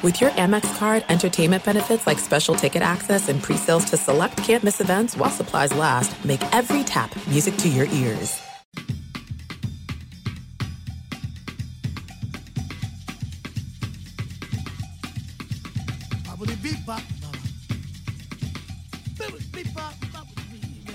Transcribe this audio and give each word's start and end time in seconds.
With 0.00 0.20
your 0.20 0.30
Amex 0.30 0.78
card, 0.78 1.04
entertainment 1.08 1.64
benefits 1.64 2.06
like 2.06 2.20
special 2.20 2.54
ticket 2.54 2.82
access 2.82 3.28
and 3.28 3.42
pre-sales 3.42 3.84
to 3.86 3.96
select 3.96 4.36
campus 4.36 4.80
events 4.80 5.16
while 5.16 5.28
supplies 5.28 5.74
last, 5.74 6.24
make 6.24 6.40
every 6.54 6.84
tap 6.84 7.12
music 7.26 7.56
to 7.56 7.68
your 7.68 7.86
ears. 7.86 8.40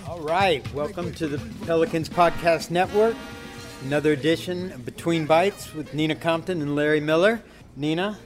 All 0.07 0.21
right, 0.21 0.73
welcome 0.73 1.11
to 1.15 1.27
the 1.27 1.39
Pelicans 1.65 2.07
Podcast 2.07 2.71
Network. 2.71 3.17
Another 3.83 4.13
edition 4.13 4.71
of 4.71 4.85
Between 4.85 5.25
Bites 5.25 5.73
with 5.73 5.93
Nina 5.93 6.15
Compton 6.15 6.61
and 6.61 6.73
Larry 6.73 7.01
Miller. 7.01 7.41
Nina, 7.75 8.17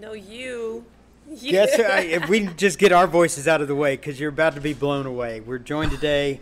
No, 0.00 0.12
you. 0.12 0.84
Yes, 1.28 1.78
I, 1.78 2.02
if 2.02 2.28
we 2.28 2.46
just 2.56 2.78
get 2.78 2.92
our 2.92 3.08
voices 3.08 3.48
out 3.48 3.60
of 3.60 3.66
the 3.66 3.74
way 3.74 3.96
because 3.96 4.20
you're 4.20 4.28
about 4.28 4.54
to 4.54 4.60
be 4.60 4.72
blown 4.72 5.06
away. 5.06 5.40
We're 5.40 5.58
joined 5.58 5.90
today 5.90 6.40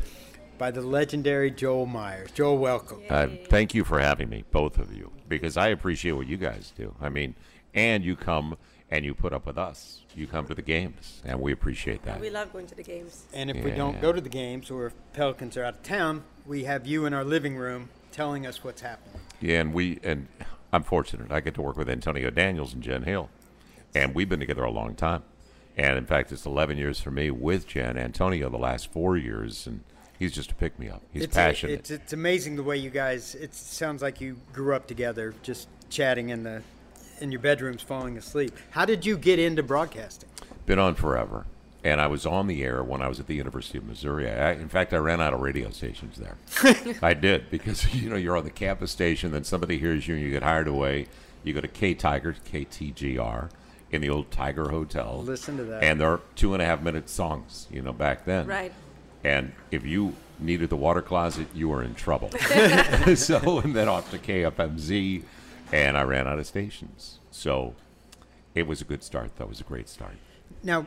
by 0.59 0.70
the 0.70 0.82
legendary 0.82 1.51
Joel 1.51 1.87
Meyers. 1.87 2.30
Joel, 2.32 2.59
welcome. 2.59 3.01
Uh, 3.09 3.29
thank 3.48 3.74
you 3.74 3.82
for 3.82 3.98
having 3.98 4.29
me, 4.29 4.45
both 4.51 4.79
of 4.79 4.92
you, 4.92 5.10
because 5.27 5.56
I 5.56 5.69
appreciate 5.69 6.12
what 6.12 6.27
you 6.27 6.37
guys 6.37 6.73
do. 6.77 6.95
I 7.01 7.09
mean, 7.09 7.34
and 7.73 8.05
you 8.05 8.15
come 8.15 8.59
and 8.91 9.06
you 9.06 9.15
put 9.15 9.32
up 9.32 9.46
with 9.46 9.57
us. 9.57 10.02
You 10.15 10.27
come 10.27 10.46
to 10.48 10.54
the 10.54 10.62
games, 10.62 11.23
and 11.24 11.41
we 11.41 11.52
appreciate 11.52 12.02
that. 12.02 12.20
We 12.20 12.29
love 12.29 12.52
going 12.52 12.66
to 12.66 12.74
the 12.74 12.82
games. 12.82 13.24
And 13.32 13.51
if 13.51 13.65
we 13.65 13.70
don't 13.70 14.01
go 14.02 14.12
to 14.12 14.20
the 14.20 14.29
games 14.29 14.70
or 14.70 14.87
if 14.87 14.93
Pelicans 15.15 15.57
are 15.57 15.65
out 15.65 15.74
of 15.74 15.82
town, 15.82 16.24
we 16.45 16.65
have 16.65 16.87
you 16.87 17.07
in 17.07 17.15
our 17.15 17.24
living 17.24 17.57
room 17.57 17.88
telling 18.12 18.46
us 18.46 18.62
what's 18.62 18.82
happening. 18.82 19.20
Yeah, 19.41 19.60
and 19.60 19.73
we 19.73 19.98
and 20.04 20.29
I'm 20.73 20.82
fortunate. 20.82 21.32
I 21.32 21.41
get 21.41 21.54
to 21.54 21.63
work 21.63 21.76
with 21.76 21.88
Antonio 21.88 22.30
Daniels 22.30 22.74
and 22.74 22.82
Jen 22.82 23.02
Hill, 23.04 23.30
and 23.97 24.15
we've 24.15 24.29
been 24.29 24.41
together 24.41 24.65
a 24.65 24.71
long 24.71 24.95
time. 24.95 25.23
And 25.77 25.99
in 25.99 26.07
fact, 26.07 26.33
it's 26.33 26.47
11 26.47 26.79
years 26.79 27.01
for 27.01 27.11
me 27.11 27.30
with 27.30 27.66
Jen. 27.66 27.99
Antonio, 27.99 28.49
the 28.49 28.57
last 28.57 28.93
four 28.93 29.16
years, 29.16 29.66
and 29.66 29.83
he's 30.19 30.33
just 30.33 30.53
a 30.53 30.55
pick 30.55 30.79
me 30.79 30.88
up. 30.88 31.03
He's 31.13 31.25
it's, 31.25 31.35
passionate. 31.35 31.80
It's, 31.80 31.91
it's 31.91 32.13
amazing 32.13 32.57
the 32.57 32.63
way 32.63 32.77
you 32.77 32.91
guys. 32.91 33.35
It 33.35 33.55
sounds 33.55 34.03
like 34.03 34.21
you 34.21 34.38
grew 34.53 34.75
up 34.75 34.87
together, 34.87 35.35
just 35.43 35.69
chatting 35.91 36.30
in 36.30 36.43
the 36.43 36.63
in 37.21 37.33
your 37.33 37.41
bedrooms, 37.41 37.83
falling 37.83 38.19
asleep. 38.19 38.55
How 38.71 38.85
did 38.85 39.07
you 39.07 39.16
get 39.16 39.38
into 39.38 39.63
broadcasting? 39.63 40.29
been 40.66 40.79
on 40.79 40.95
forever. 40.95 41.47
And 41.85 42.01
I 42.01 42.09
was 42.09 42.27
on 42.27 42.49
the 42.49 42.65
air 42.65 42.83
when 42.83 43.01
I 43.01 43.07
was 43.09 43.21
at 43.21 43.29
the 43.29 43.37
University 43.37 43.79
of 43.79 43.87
Missouri. 43.87 44.29
I, 44.29 44.53
in 44.53 44.69
fact, 44.69 44.93
I 44.93 44.97
ran 44.97 45.21
out 45.21 45.33
of 45.33 45.41
radio 45.41 45.71
stations 45.71 46.19
there. 46.19 46.37
I 47.03 47.15
did 47.15 47.49
because 47.49 47.95
you 47.95 48.10
know 48.10 48.16
you're 48.16 48.37
on 48.37 48.45
the 48.45 48.51
campus 48.51 48.91
station, 48.91 49.31
then 49.31 49.45
somebody 49.45 49.79
hears 49.79 50.09
you 50.09 50.16
and 50.16 50.25
you 50.25 50.31
get 50.31 50.43
hired 50.43 50.69
away. 50.69 51.07
You 51.45 51.55
go 51.55 51.60
to 51.60 51.69
K 51.69 51.95
Tiger, 51.95 52.35
KTGR, 52.51 53.51
in 53.90 54.01
the 54.01 54.10
old 54.10 54.30
Tiger 54.30 54.68
Hotel. 54.68 55.23
Listen 55.24 55.56
to 55.59 55.65
that. 55.65 55.82
And 55.82 56.01
they're 56.01 56.20
two 56.34 56.54
and 56.54 56.62
a 56.62 56.66
half 56.66 56.82
minute 56.82 57.09
songs, 57.09 57.66
you 57.70 57.82
know, 57.82 57.92
back 57.92 58.24
then. 58.24 58.46
Right. 58.46 58.73
And 59.24 59.52
if 59.70 59.84
you 59.84 60.15
needed 60.38 60.70
the 60.70 60.76
water 60.76 61.02
closet, 61.02 61.46
you 61.54 61.68
were 61.68 61.82
in 61.82 61.95
trouble. 61.95 62.30
so, 63.16 63.59
and 63.60 63.74
then 63.74 63.88
off 63.88 64.10
to 64.10 64.19
KFMZ, 64.19 65.22
and 65.72 65.97
I 65.97 66.03
ran 66.03 66.26
out 66.26 66.38
of 66.38 66.47
stations. 66.47 67.19
So, 67.31 67.75
it 68.54 68.66
was 68.66 68.81
a 68.81 68.84
good 68.84 69.03
start. 69.03 69.37
That 69.37 69.48
was 69.48 69.60
a 69.60 69.64
great 69.64 69.88
start. 69.88 70.14
Now, 70.62 70.87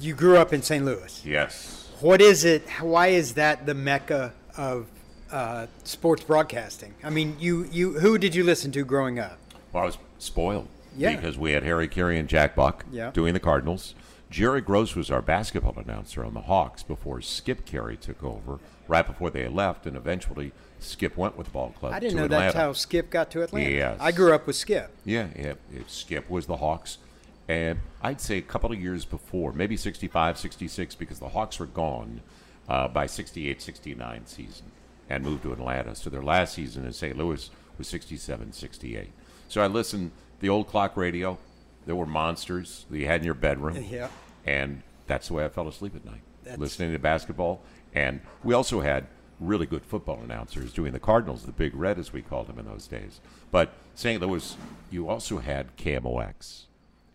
you 0.00 0.14
grew 0.14 0.36
up 0.36 0.52
in 0.52 0.62
St. 0.62 0.84
Louis. 0.84 1.24
Yes. 1.24 1.88
What 2.00 2.20
is 2.20 2.44
it? 2.44 2.68
Why 2.80 3.08
is 3.08 3.34
that 3.34 3.66
the 3.66 3.74
mecca 3.74 4.32
of 4.56 4.86
uh, 5.30 5.66
sports 5.84 6.24
broadcasting? 6.24 6.94
I 7.02 7.10
mean, 7.10 7.36
you, 7.38 7.68
you 7.70 8.00
who 8.00 8.18
did 8.18 8.34
you 8.34 8.44
listen 8.44 8.72
to 8.72 8.84
growing 8.84 9.18
up? 9.18 9.38
Well, 9.72 9.84
I 9.84 9.86
was 9.86 9.98
spoiled. 10.18 10.68
Yeah. 10.96 11.16
Because 11.16 11.36
we 11.38 11.52
had 11.52 11.62
Harry 11.62 11.88
Caray 11.88 12.18
and 12.18 12.28
Jack 12.28 12.54
Buck 12.54 12.84
Yeah. 12.90 13.10
doing 13.10 13.34
the 13.34 13.40
Cardinals. 13.40 13.94
Jerry 14.30 14.60
Gross 14.60 14.96
was 14.96 15.10
our 15.10 15.22
basketball 15.22 15.74
announcer 15.78 16.24
on 16.24 16.34
the 16.34 16.42
Hawks 16.42 16.82
before 16.82 17.20
Skip 17.20 17.64
Caray 17.66 17.96
took 18.00 18.22
over, 18.24 18.58
right 18.88 19.06
before 19.06 19.30
they 19.30 19.46
left, 19.48 19.86
and 19.86 19.96
eventually 19.96 20.50
Skip 20.80 21.16
went 21.16 21.36
with 21.36 21.46
the 21.46 21.52
ball 21.52 21.72
club. 21.78 21.92
I 21.92 22.00
didn't 22.00 22.16
know 22.16 22.24
Atlanta. 22.24 22.44
that's 22.46 22.56
how 22.56 22.72
Skip 22.72 23.10
got 23.10 23.30
to 23.32 23.42
Atlanta. 23.42 23.70
Yes. 23.70 23.96
I 24.00 24.10
grew 24.12 24.34
up 24.34 24.46
with 24.46 24.56
Skip. 24.56 24.90
Yeah, 25.04 25.28
yeah. 25.36 25.54
Skip 25.86 26.28
was 26.28 26.46
the 26.46 26.56
Hawks. 26.56 26.98
And 27.46 27.78
I'd 28.02 28.20
say 28.20 28.38
a 28.38 28.42
couple 28.42 28.72
of 28.72 28.80
years 28.80 29.04
before, 29.04 29.52
maybe 29.52 29.76
65, 29.76 30.38
66, 30.38 30.94
because 30.94 31.18
the 31.20 31.28
Hawks 31.28 31.58
were 31.60 31.66
gone 31.66 32.22
uh, 32.68 32.88
by 32.88 33.06
68, 33.06 33.60
69 33.60 34.22
season 34.26 34.66
and 35.10 35.22
moved 35.22 35.42
to 35.42 35.52
Atlanta. 35.52 35.94
So 35.94 36.08
their 36.10 36.22
last 36.22 36.54
season 36.54 36.86
in 36.86 36.92
St. 36.92 37.16
Louis 37.16 37.50
was 37.76 37.86
67, 37.86 38.52
68. 38.52 39.10
So 39.48 39.60
I 39.60 39.66
listened, 39.66 40.10
the 40.44 40.50
old 40.50 40.66
clock 40.66 40.94
radio, 40.94 41.38
there 41.86 41.96
were 41.96 42.04
monsters 42.04 42.84
that 42.90 42.98
you 42.98 43.06
had 43.06 43.20
in 43.22 43.24
your 43.24 43.34
bedroom. 43.34 43.82
Yeah. 43.90 44.08
And 44.44 44.82
that's 45.06 45.28
the 45.28 45.34
way 45.34 45.44
I 45.46 45.48
fell 45.48 45.66
asleep 45.68 45.96
at 45.96 46.04
night, 46.04 46.20
That's- 46.42 46.60
listening 46.60 46.92
to 46.92 46.98
basketball. 46.98 47.62
And 47.94 48.20
we 48.42 48.52
also 48.52 48.80
had 48.82 49.06
really 49.40 49.64
good 49.64 49.86
football 49.86 50.20
announcers 50.22 50.74
doing 50.74 50.92
the 50.92 51.00
Cardinals, 51.00 51.44
the 51.46 51.52
Big 51.52 51.74
Red, 51.74 51.98
as 51.98 52.12
we 52.12 52.20
called 52.20 52.48
them 52.48 52.58
in 52.58 52.66
those 52.66 52.86
days. 52.86 53.20
But 53.50 53.72
St. 53.94 54.20
Louis, 54.20 54.54
you 54.90 55.08
also 55.08 55.38
had 55.38 55.74
KMOX. 55.78 56.64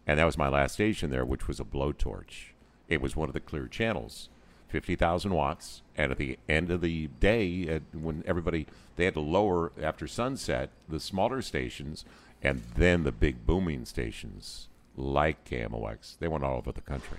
And 0.07 0.18
that 0.19 0.25
was 0.25 0.38
my 0.38 0.50
last 0.50 0.73
station 0.73 1.12
there, 1.12 1.23
which 1.23 1.47
was 1.47 1.59
a 1.59 1.63
blowtorch. 1.63 2.53
It 2.88 3.00
was 3.00 3.16
one 3.16 3.29
of 3.29 3.34
the 3.34 3.39
clear 3.39 3.68
channels, 3.68 4.29
50,000 4.69 5.31
watts. 5.31 5.84
And 5.95 6.12
at 6.12 6.18
the 6.18 6.39
end 6.50 6.72
of 6.72 6.81
the 6.81 7.07
day, 7.19 7.79
when 7.94 8.23
everybody, 8.25 8.66
they 8.95 9.06
had 9.06 9.13
to 9.13 9.19
lower 9.19 9.72
after 9.79 10.07
sunset 10.07 10.72
the 10.88 11.00
smaller 11.00 11.44
stations 11.44 12.06
and 12.41 12.63
then 12.75 13.03
the 13.03 13.11
big 13.11 13.45
booming 13.45 13.85
stations 13.85 14.67
like 14.95 15.44
KMOX. 15.50 16.17
They 16.19 16.27
went 16.27 16.44
all 16.44 16.57
over 16.57 16.72
the 16.72 16.81
country. 16.81 17.17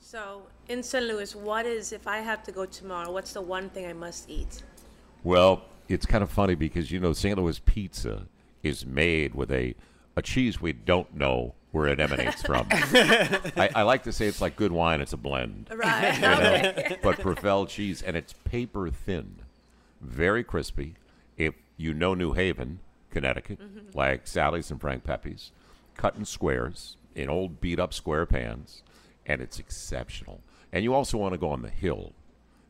So, 0.00 0.42
in 0.68 0.82
St. 0.82 1.06
Louis, 1.06 1.36
what 1.36 1.66
is, 1.66 1.92
if 1.92 2.06
I 2.06 2.18
have 2.18 2.42
to 2.44 2.52
go 2.52 2.66
tomorrow, 2.66 3.12
what's 3.12 3.32
the 3.32 3.40
one 3.40 3.70
thing 3.70 3.86
I 3.86 3.92
must 3.92 4.28
eat? 4.28 4.62
Well, 5.22 5.62
it's 5.88 6.06
kind 6.06 6.22
of 6.22 6.30
funny 6.30 6.54
because, 6.54 6.90
you 6.90 6.98
know, 6.98 7.12
St. 7.12 7.38
Louis 7.38 7.58
pizza 7.60 8.26
is 8.62 8.84
made 8.84 9.34
with 9.34 9.52
a, 9.52 9.74
a 10.16 10.22
cheese 10.22 10.60
we 10.60 10.72
don't 10.72 11.14
know 11.14 11.54
where 11.72 11.86
it 11.86 12.00
emanates 12.00 12.42
from. 12.42 12.66
I, 12.70 13.70
I 13.74 13.82
like 13.82 14.02
to 14.04 14.12
say 14.12 14.26
it's 14.26 14.40
like 14.40 14.56
good 14.56 14.72
wine, 14.72 15.00
it's 15.00 15.12
a 15.12 15.16
blend. 15.16 15.68
Right. 15.72 16.14
you 16.14 16.20
know? 16.20 16.96
but 17.02 17.18
Provel 17.18 17.68
cheese, 17.68 18.02
and 18.02 18.16
it's 18.16 18.32
paper 18.44 18.90
thin, 18.90 19.36
very 20.00 20.42
crispy. 20.42 20.94
If 21.36 21.54
you 21.76 21.94
know 21.94 22.14
New 22.14 22.32
Haven, 22.32 22.80
Connecticut, 23.10 23.60
mm-hmm. 23.60 23.96
like 23.96 24.26
Sally's 24.26 24.70
and 24.70 24.80
Frank 24.80 25.04
Pepe's, 25.04 25.52
cut 25.96 26.16
in 26.16 26.24
squares 26.24 26.96
in 27.14 27.28
old 27.28 27.60
beat 27.60 27.78
up 27.78 27.92
square 27.92 28.26
pans, 28.26 28.82
and 29.26 29.40
it's 29.40 29.58
exceptional. 29.58 30.40
And 30.72 30.84
you 30.84 30.94
also 30.94 31.18
want 31.18 31.34
to 31.34 31.38
go 31.38 31.50
on 31.50 31.62
the 31.62 31.70
hill. 31.70 32.12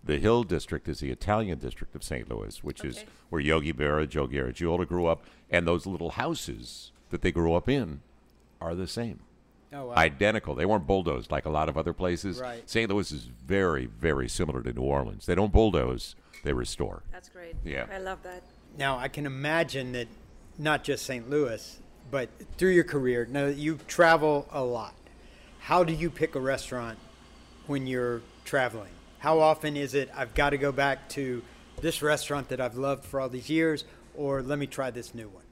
The 0.02 0.18
Hill 0.18 0.44
District 0.44 0.88
is 0.88 1.00
the 1.00 1.10
Italian 1.10 1.58
district 1.58 1.94
of 1.94 2.02
St. 2.02 2.28
Louis, 2.30 2.64
which 2.64 2.82
is 2.84 3.04
where 3.28 3.40
Yogi 3.40 3.72
Berra, 3.72 4.08
Joe 4.08 4.26
Garagiola 4.26 4.88
grew 4.88 5.06
up, 5.06 5.24
and 5.50 5.66
those 5.66 5.86
little 5.86 6.10
houses 6.12 6.90
that 7.10 7.20
they 7.20 7.30
grew 7.30 7.52
up 7.52 7.68
in 7.68 8.00
are 8.60 8.74
the 8.74 8.86
same 8.86 9.20
Oh, 9.72 9.86
wow. 9.86 9.94
identical. 9.94 10.54
They 10.54 10.66
weren't 10.66 10.86
bulldozed 10.86 11.30
like 11.30 11.44
a 11.44 11.50
lot 11.50 11.68
of 11.68 11.78
other 11.78 11.92
places. 11.92 12.40
Right. 12.40 12.68
St. 12.68 12.90
Louis 12.90 13.12
is 13.12 13.24
very, 13.24 13.86
very 13.86 14.28
similar 14.28 14.62
to 14.62 14.72
New 14.72 14.82
Orleans. 14.82 15.26
They 15.26 15.34
don't 15.34 15.52
bulldoze; 15.52 16.16
they 16.42 16.52
restore. 16.52 17.02
That's 17.12 17.28
great. 17.28 17.54
Yeah. 17.64 17.86
I 17.92 17.98
love 17.98 18.22
that. 18.24 18.42
Now, 18.78 18.98
I 18.98 19.08
can 19.08 19.26
imagine 19.26 19.92
that 19.92 20.08
not 20.60 20.84
just 20.84 21.06
St. 21.06 21.28
Louis, 21.28 21.78
but 22.10 22.28
through 22.58 22.70
your 22.70 22.84
career, 22.84 23.26
now 23.28 23.46
you 23.46 23.78
travel 23.88 24.46
a 24.52 24.62
lot. 24.62 24.94
How 25.60 25.84
do 25.84 25.92
you 25.92 26.10
pick 26.10 26.34
a 26.34 26.40
restaurant 26.40 26.98
when 27.66 27.86
you're 27.86 28.20
traveling? 28.44 28.92
How 29.18 29.40
often 29.40 29.76
is 29.76 29.94
it, 29.94 30.10
I've 30.14 30.34
got 30.34 30.50
to 30.50 30.58
go 30.58 30.70
back 30.70 31.08
to 31.10 31.42
this 31.80 32.02
restaurant 32.02 32.48
that 32.50 32.60
I've 32.60 32.76
loved 32.76 33.04
for 33.04 33.20
all 33.20 33.28
these 33.28 33.48
years, 33.48 33.84
or 34.14 34.42
let 34.42 34.58
me 34.58 34.66
try 34.66 34.90
this 34.90 35.14
new 35.14 35.28
one? 35.28 35.44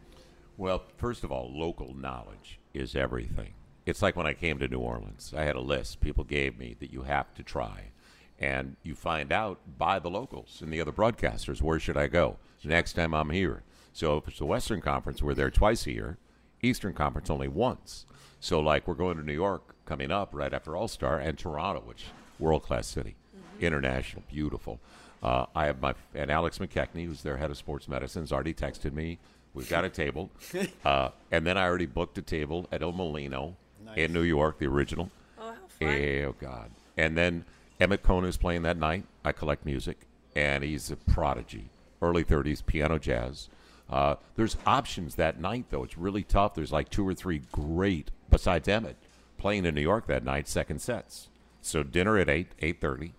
Well, 0.57 0.83
first 0.97 1.25
of 1.25 1.33
all, 1.33 1.51
local 1.55 1.95
knowledge 1.95 2.59
is 2.75 2.95
everything. 2.95 3.55
It's 3.87 4.03
like 4.03 4.17
when 4.17 4.27
I 4.27 4.35
came 4.35 4.59
to 4.59 4.69
New 4.69 4.81
Orleans. 4.81 5.33
I 5.37 5.45
had 5.45 5.57
a 5.57 5.61
list 5.61 6.01
people 6.01 6.25
gave 6.25 6.59
me 6.59 6.77
that 6.81 6.93
you 6.93 7.03
have 7.03 7.33
to 7.35 7.43
try. 7.43 7.93
And 8.39 8.77
you 8.83 8.95
find 8.95 9.33
out 9.33 9.59
by 9.79 9.99
the 9.99 10.11
locals 10.11 10.61
and 10.63 10.73
the 10.73 10.81
other 10.81 10.93
broadcasters 10.93 11.63
where 11.63 11.81
should 11.81 11.97
I 11.97 12.07
go 12.07 12.37
next 12.63 12.93
time 12.93 13.15
I'm 13.15 13.31
here. 13.31 13.63
So 13.99 14.17
if 14.17 14.29
it's 14.29 14.39
the 14.39 14.47
Western 14.47 14.81
Conference, 14.81 15.25
we're 15.25 15.35
there 15.35 15.51
twice 15.51 15.85
a 15.89 15.91
year. 15.91 16.19
Eastern 16.63 16.93
Conference 16.93 17.29
only 17.31 17.49
once. 17.49 18.07
So 18.39 18.61
like 18.61 18.87
we're 18.87 18.95
going 18.95 19.17
to 19.17 19.25
New 19.25 19.33
York 19.33 19.75
coming 19.87 20.13
up 20.13 20.29
right 20.33 20.55
after 20.55 20.77
All 20.77 20.87
Star 20.87 21.19
and 21.19 21.37
Toronto, 21.37 21.83
which 21.85 22.05
world 22.39 22.63
class 22.63 22.87
city, 22.87 23.17
international, 23.61 24.23
beautiful. 24.31 24.79
Uh, 25.21 25.47
I 25.53 25.67
have 25.67 25.81
my 25.81 25.95
and 26.15 26.31
Alex 26.31 26.59
McKechnie, 26.59 27.07
who's 27.07 27.25
their 27.25 27.39
head 27.39 27.51
of 27.51 27.57
sports 27.57 27.89
medicine, 27.89 28.23
has 28.23 28.31
already 28.31 28.55
texted 28.55 28.93
me. 28.93 29.19
We've 29.53 29.69
got 29.69 29.85
a 29.85 29.89
table, 29.89 30.31
uh, 30.85 31.09
and 31.33 31.45
then 31.45 31.59
I 31.59 31.65
already 31.65 31.87
booked 31.87 32.19
a 32.19 32.23
table 32.23 32.69
at 32.71 32.83
Il 32.83 32.93
Mulino 32.93 33.55
in 33.97 34.13
New 34.13 34.23
York, 34.23 34.61
the 34.61 34.67
original. 34.67 35.11
Oh, 35.41 35.49
how 35.49 35.55
fun. 35.77 35.89
Eh, 35.89 36.23
Oh 36.23 36.37
God! 36.41 36.71
And 36.97 37.19
then 37.19 37.45
Emmet 37.81 38.05
Cohen 38.05 38.27
is 38.27 38.37
playing 38.37 38.63
that 38.63 38.77
night. 38.77 39.07
I 39.25 39.33
collect 39.33 39.67
music, 39.67 39.99
and 40.37 40.63
he's 40.63 40.89
a 40.89 40.97
prodigy. 40.97 41.71
Early 42.01 42.23
'30s 42.23 42.65
piano 42.65 43.01
jazz. 43.01 43.49
Uh, 43.91 44.17
there's 44.37 44.57
options 44.67 45.15
that 45.17 45.41
night 45.41 45.65
though. 45.71 45.83
It's 45.85 45.97
really 45.99 46.23
tough. 46.23 46.55
There's 46.55 46.73
like 46.73 46.91
two 46.91 47.07
or 47.07 47.15
three 47.15 47.43
great 47.53 48.11
besides 48.31 48.69
Emmet. 48.69 48.97
playing 49.39 49.65
in 49.65 49.75
New 49.75 49.81
York 49.81 50.07
that 50.09 50.25
night, 50.25 50.49
second 50.49 50.81
sets. 50.81 51.29
So 51.63 51.83
dinner 51.83 52.19
at 52.19 52.29
8, 52.29 52.49
8.30, 52.61 53.13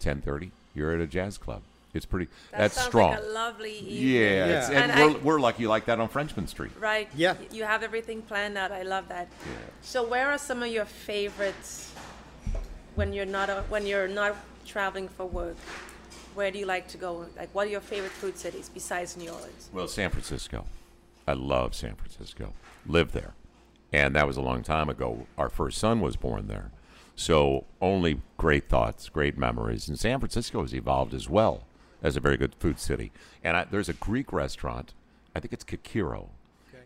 10.30, 0.00 0.50
you're 0.74 0.92
at 0.94 1.00
a 1.00 1.06
jazz 1.06 1.38
club. 1.38 1.62
It's 1.94 2.06
pretty, 2.06 2.26
That 2.52 2.58
that's 2.58 2.80
strong. 2.82 3.10
like 3.12 3.20
a 3.20 3.26
lovely 3.26 3.78
evening. 3.78 4.08
yeah, 4.14 4.20
Yeah. 4.46 4.58
It's, 4.60 4.70
and, 4.70 4.90
And 4.92 5.00
we're, 5.14 5.18
I- 5.18 5.22
we're 5.22 5.40
lucky 5.40 5.66
like 5.66 5.84
that 5.86 6.00
on 6.00 6.08
Frenchmen 6.08 6.46
Street. 6.46 6.72
Right. 6.80 7.08
Yeah. 7.14 7.36
You 7.52 7.64
have 7.64 7.82
everything 7.82 8.22
planned 8.22 8.56
out. 8.58 8.72
I 8.72 8.82
love 8.82 9.08
that. 9.08 9.28
Yeah. 9.46 9.52
So 9.82 10.06
where 10.06 10.30
are 10.30 10.38
some 10.38 10.62
of 10.62 10.68
your 10.70 10.84
favorites 10.86 11.92
when 12.94 13.12
you're 13.12 13.26
not 13.26 13.50
a, 13.50 13.62
when 13.68 13.86
you're 13.86 14.08
not 14.08 14.36
traveling 14.66 15.08
for 15.08 15.26
work? 15.26 15.56
Where 16.34 16.50
do 16.50 16.58
you 16.58 16.66
like 16.66 16.88
to 16.88 16.96
go? 16.98 17.26
Like 17.36 17.54
what 17.54 17.66
are 17.66 17.70
your 17.70 17.80
favorite 17.80 18.12
food 18.12 18.36
cities 18.38 18.70
besides 18.72 19.16
New 19.16 19.30
Orleans? 19.30 19.70
Well, 19.72 19.88
San 19.88 20.10
Francisco. 20.10 20.64
I 21.26 21.34
love 21.34 21.74
San 21.74 21.94
Francisco. 21.94 22.52
Live 22.86 23.12
there. 23.12 23.34
And 23.92 24.16
that 24.16 24.26
was 24.26 24.36
a 24.36 24.40
long 24.42 24.62
time 24.62 24.88
ago. 24.88 25.26
Our 25.36 25.48
first 25.48 25.78
son 25.78 26.00
was 26.00 26.16
born 26.16 26.48
there. 26.48 26.70
So 27.14 27.64
only 27.80 28.20
great 28.38 28.68
thoughts, 28.68 29.08
great 29.08 29.36
memories. 29.36 29.88
And 29.88 29.98
San 29.98 30.18
Francisco 30.18 30.62
has 30.62 30.74
evolved 30.74 31.12
as 31.14 31.28
well 31.28 31.64
as 32.02 32.16
a 32.16 32.20
very 32.20 32.36
good 32.36 32.54
food 32.54 32.78
city. 32.80 33.12
And 33.44 33.56
I, 33.56 33.64
there's 33.64 33.88
a 33.88 33.94
Greek 33.94 34.32
restaurant, 34.32 34.94
I 35.36 35.40
think 35.40 35.52
it's 35.52 35.64
Kokkari. 35.64 36.28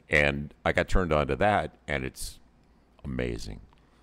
And 0.08 0.52
I 0.64 0.72
got 0.72 0.88
turned 0.88 1.12
on 1.12 1.26
to 1.28 1.36
that, 1.36 1.72
and 1.88 2.04
it's 2.04 2.38
amazing. 3.04 3.60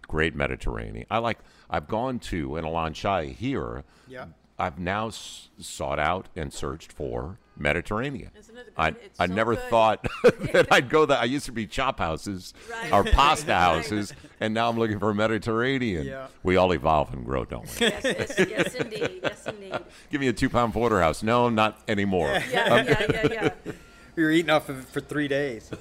Great 0.08 0.36
Mediterranean. 0.36 1.06
I 1.10 1.20
like, 1.20 1.40
I've 1.70 1.88
gone 1.88 2.20
to, 2.20 2.58
an 2.58 2.66
Alon 2.66 2.94
Shaya 2.94 3.34
here, 3.34 3.84
Yeah. 4.08 4.26
I've 4.60 4.78
now 4.80 5.08
s- 5.08 5.50
sought 5.60 6.00
out 6.00 6.28
and 6.36 6.54
searched 6.54 6.92
for 6.94 7.38
Mediterranean. 7.58 8.30
Isn't 8.38 8.58
it 8.58 8.74
I. 8.78 8.90
It's 8.90 9.20
I 9.20 9.28
so 9.28 9.34
never 9.34 9.56
good. 9.56 9.64
thought 9.70 10.08
that 10.54 10.68
I'd 10.72 10.90
go 10.90 11.06
that. 11.06 11.20
I 11.22 11.26
used 11.26 11.46
to 11.48 11.52
be 11.52 11.66
chop 11.68 12.00
houses 12.00 12.54
Right. 12.70 12.92
or 12.94 13.04
pasta 13.12 13.52
Right. 13.52 13.58
houses, 13.58 14.14
and 14.40 14.54
now 14.54 14.70
I'm 14.70 14.78
looking 14.78 15.00
for 15.00 15.14
Mediterranean. 15.14 16.06
Yeah. 16.06 16.28
We 16.44 16.56
all 16.58 16.72
evolve 16.74 17.14
and 17.14 17.26
grow, 17.26 17.46
don't 17.46 17.64
we? 17.80 17.88
Yes, 17.88 18.04
yes, 18.04 18.36
yes, 18.50 18.76
indeed. 18.76 19.20
Yes, 19.24 19.46
indeed. 19.48 19.78
Give 20.12 20.22
me 20.22 20.28
a 20.28 20.34
two 20.34 20.50
pound 20.50 20.74
porterhouse. 20.74 21.22
No, 21.24 21.50
not 21.50 21.80
anymore. 21.88 22.28
Yeah, 22.30 22.42
yeah, 22.84 23.06
yeah, 23.12 23.28
yeah. 23.66 23.72
We 24.16 24.24
were 24.24 24.32
eating 24.32 24.52
off 24.52 24.70
of 24.70 24.80
it 24.80 24.86
for 24.86 25.00
three 25.02 25.28
days. 25.28 25.72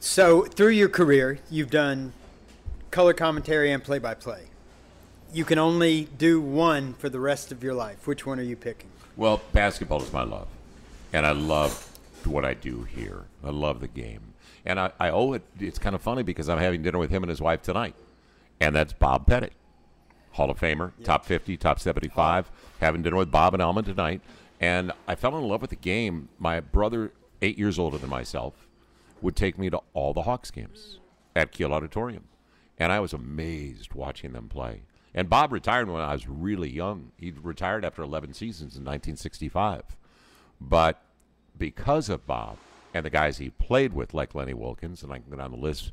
so, 0.00 0.42
through 0.42 0.70
your 0.70 0.88
career, 0.88 1.38
you've 1.50 1.70
done 1.70 2.12
color 2.90 3.12
commentary 3.14 3.70
and 3.72 3.82
play 3.82 3.98
by 3.98 4.14
play. 4.14 4.44
You 5.32 5.44
can 5.44 5.58
only 5.58 6.08
do 6.16 6.40
one 6.40 6.94
for 6.94 7.10
the 7.10 7.20
rest 7.20 7.52
of 7.52 7.62
your 7.62 7.74
life. 7.74 8.06
Which 8.06 8.24
one 8.24 8.40
are 8.40 8.44
you 8.44 8.56
picking? 8.56 8.88
Well, 9.14 9.42
basketball 9.52 10.02
is 10.02 10.10
my 10.10 10.22
love, 10.22 10.48
and 11.12 11.26
I 11.26 11.32
love 11.32 11.98
what 12.24 12.46
I 12.46 12.54
do 12.54 12.84
here. 12.84 13.24
I 13.44 13.50
love 13.50 13.80
the 13.80 13.88
game, 13.88 14.32
and 14.64 14.80
I, 14.80 14.92
I 14.98 15.10
owe 15.10 15.34
it. 15.34 15.42
It's 15.60 15.78
kind 15.78 15.94
of 15.94 16.00
funny 16.00 16.22
because 16.22 16.48
I'm 16.48 16.58
having 16.58 16.82
dinner 16.82 16.98
with 16.98 17.10
him 17.10 17.22
and 17.22 17.28
his 17.28 17.42
wife 17.42 17.60
tonight, 17.60 17.94
and 18.58 18.74
that's 18.74 18.94
Bob 18.94 19.26
Pettit, 19.26 19.52
Hall 20.32 20.50
of 20.50 20.58
Famer, 20.58 20.92
top 21.04 21.26
50, 21.26 21.58
top 21.58 21.78
75. 21.78 22.50
Having 22.80 23.02
dinner 23.02 23.16
with 23.16 23.30
Bob 23.30 23.52
and 23.52 23.62
Alma 23.62 23.82
tonight, 23.82 24.22
and 24.60 24.92
I 25.06 25.14
fell 25.14 25.36
in 25.36 25.44
love 25.46 25.60
with 25.60 25.70
the 25.70 25.76
game. 25.76 26.30
My 26.38 26.60
brother, 26.60 27.12
eight 27.42 27.58
years 27.58 27.78
older 27.78 27.98
than 27.98 28.08
myself, 28.08 28.66
would 29.20 29.36
take 29.36 29.58
me 29.58 29.68
to 29.68 29.80
all 29.92 30.14
the 30.14 30.22
Hawks 30.22 30.50
games 30.50 31.00
at 31.36 31.52
Kiel 31.52 31.74
Auditorium, 31.74 32.24
and 32.78 32.92
I 32.92 33.00
was 33.00 33.12
amazed 33.12 33.92
watching 33.92 34.32
them 34.32 34.48
play. 34.48 34.84
And 35.18 35.28
Bob 35.28 35.50
retired 35.50 35.90
when 35.90 36.00
I 36.00 36.12
was 36.12 36.28
really 36.28 36.70
young. 36.70 37.10
He 37.16 37.32
retired 37.32 37.84
after 37.84 38.02
11 38.02 38.34
seasons 38.34 38.76
in 38.76 38.84
1965. 38.84 39.82
But 40.60 41.02
because 41.58 42.08
of 42.08 42.24
Bob 42.24 42.56
and 42.94 43.04
the 43.04 43.10
guys 43.10 43.38
he 43.38 43.50
played 43.50 43.94
with, 43.94 44.14
like 44.14 44.36
Lenny 44.36 44.54
Wilkens, 44.54 45.02
and 45.02 45.12
I 45.12 45.18
can 45.18 45.28
go 45.28 45.36
down 45.36 45.50
the 45.50 45.56
list, 45.56 45.90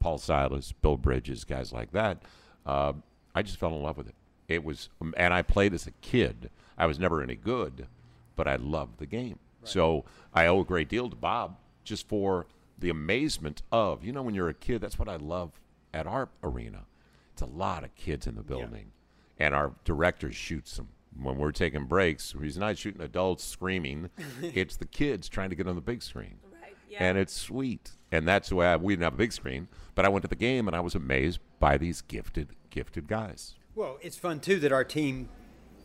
Paul 0.00 0.16
Silas, 0.16 0.72
Bill 0.72 0.96
Bridges, 0.96 1.44
guys 1.44 1.70
like 1.70 1.92
that, 1.92 2.22
uh, 2.64 2.94
I 3.34 3.42
just 3.42 3.58
fell 3.58 3.74
in 3.74 3.82
love 3.82 3.98
with 3.98 4.08
it. 4.08 4.14
It 4.48 4.64
was, 4.64 4.88
and 5.18 5.34
I 5.34 5.42
played 5.42 5.74
as 5.74 5.86
a 5.86 5.92
kid. 6.00 6.48
I 6.78 6.86
was 6.86 6.98
never 6.98 7.22
any 7.22 7.36
good, 7.36 7.88
but 8.36 8.48
I 8.48 8.56
loved 8.56 9.00
the 9.00 9.06
game. 9.06 9.38
So 9.64 10.06
I 10.32 10.46
owe 10.46 10.60
a 10.60 10.64
great 10.64 10.88
deal 10.88 11.10
to 11.10 11.16
Bob 11.16 11.58
just 11.84 12.08
for 12.08 12.46
the 12.78 12.88
amazement 12.88 13.60
of, 13.70 14.02
you 14.02 14.12
know, 14.14 14.22
when 14.22 14.34
you're 14.34 14.48
a 14.48 14.54
kid, 14.54 14.80
that's 14.80 14.98
what 14.98 15.10
I 15.10 15.16
love 15.16 15.60
at 15.92 16.06
our 16.06 16.30
arena. 16.42 16.86
It's 17.32 17.42
a 17.42 17.46
lot 17.46 17.84
of 17.84 17.94
kids 17.94 18.26
in 18.26 18.34
the 18.34 18.42
building, 18.42 18.92
and 19.38 19.54
our 19.54 19.72
director 19.84 20.30
shoots 20.32 20.76
them 20.76 20.88
when 21.20 21.38
we're 21.38 21.52
taking 21.52 21.84
breaks. 21.86 22.34
He's 22.40 22.58
not 22.58 22.78
shooting 22.78 23.00
adults 23.00 23.44
screaming; 23.44 24.10
it's 24.42 24.76
the 24.76 24.86
kids 24.86 25.28
trying 25.28 25.50
to 25.50 25.56
get 25.56 25.66
on 25.66 25.74
the 25.74 25.80
big 25.80 26.02
screen, 26.02 26.36
Right. 26.62 26.76
Yeah. 26.90 27.04
and 27.04 27.18
it's 27.18 27.32
sweet. 27.34 27.92
And 28.10 28.28
that's 28.28 28.52
why 28.52 28.66
I, 28.66 28.76
we 28.76 28.92
didn't 28.92 29.04
have 29.04 29.14
a 29.14 29.16
big 29.16 29.32
screen, 29.32 29.68
but 29.94 30.04
I 30.04 30.10
went 30.10 30.22
to 30.22 30.28
the 30.28 30.34
game 30.36 30.66
and 30.68 30.76
I 30.76 30.80
was 30.80 30.94
amazed 30.94 31.38
by 31.58 31.78
these 31.78 32.02
gifted, 32.02 32.50
gifted 32.68 33.08
guys. 33.08 33.54
Well, 33.74 33.96
it's 34.02 34.18
fun 34.18 34.40
too 34.40 34.60
that 34.60 34.70
our 34.72 34.84
team 34.84 35.30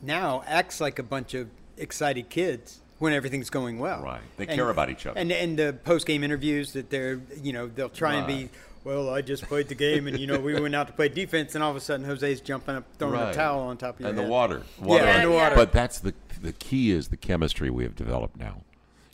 now 0.01 0.43
acts 0.45 0.81
like 0.81 0.99
a 0.99 1.03
bunch 1.03 1.33
of 1.33 1.49
excited 1.77 2.29
kids 2.29 2.81
when 2.99 3.13
everything's 3.13 3.49
going 3.49 3.79
well. 3.79 4.01
Right. 4.01 4.19
They 4.35 4.45
care 4.45 4.69
about 4.69 4.89
each 4.89 5.05
other. 5.05 5.17
And 5.17 5.31
and 5.31 5.57
the 5.57 5.71
post 5.85 6.05
game 6.05 6.23
interviews 6.23 6.73
that 6.73 6.89
they're 6.89 7.21
you 7.41 7.53
know 7.53 7.67
they'll 7.67 7.87
try 7.89 8.15
and 8.15 8.27
be 8.27 8.33
Right. 8.33 8.49
Well 8.87 9.09
I 9.09 9.21
just 9.21 9.43
played 9.43 9.67
the 9.67 9.75
game 9.75 10.07
and 10.07 10.17
you 10.17 10.25
know 10.25 10.39
we 10.39 10.59
went 10.59 10.73
out 10.73 10.87
to 10.87 10.93
play 10.93 11.09
defense 11.09 11.53
and 11.55 11.63
all 11.63 11.69
of 11.69 11.75
a 11.75 11.81
sudden 11.81 12.05
Jose's 12.05 12.39
jumping 12.39 12.75
up 12.77 12.85
throwing 12.97 13.19
a 13.19 13.33
towel 13.33 13.59
on 13.59 13.77
top 13.77 13.95
of 13.95 13.99
your 13.99 14.09
and 14.09 14.17
head. 14.17 14.27
the 14.27 14.31
water, 14.31 14.63
water 14.79 15.03
Yeah, 15.03 15.15
and 15.17 15.29
the 15.29 15.35
water. 15.35 15.55
But 15.55 15.73
that's 15.73 15.99
the 15.99 16.13
the 16.41 16.53
key 16.53 16.91
is 16.91 17.09
the 17.09 17.17
chemistry 17.17 17.69
we 17.69 17.83
have 17.83 17.95
developed 17.95 18.37
now, 18.37 18.61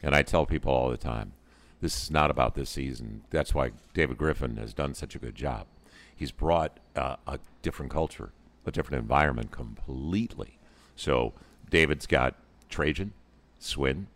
and 0.04 0.14
I 0.14 0.22
tell 0.22 0.46
people 0.46 0.72
all 0.72 0.90
the 0.90 0.98
time, 0.98 1.34
this 1.82 2.04
is 2.04 2.12
not 2.12 2.30
about 2.30 2.54
this 2.56 2.70
season. 2.70 3.24
That's 3.30 3.54
why 3.56 3.72
David 3.94 4.18
Griffin 4.18 4.58
has 4.58 4.74
done 4.74 4.94
such 4.94 5.16
a 5.16 5.20
good 5.20 5.36
job. 5.36 5.66
He's 6.16 6.32
brought 6.32 6.80
uh, 6.96 7.16
a 7.26 7.40
different 7.62 7.92
culture, 7.92 8.32
a 8.66 8.72
different 8.72 9.02
environment 9.02 9.52
completely. 9.52 10.60
So 10.96 11.34
David's 11.70 12.06
got 12.06 12.36
Trajan, 12.70 13.14
Swin, 13.58 14.08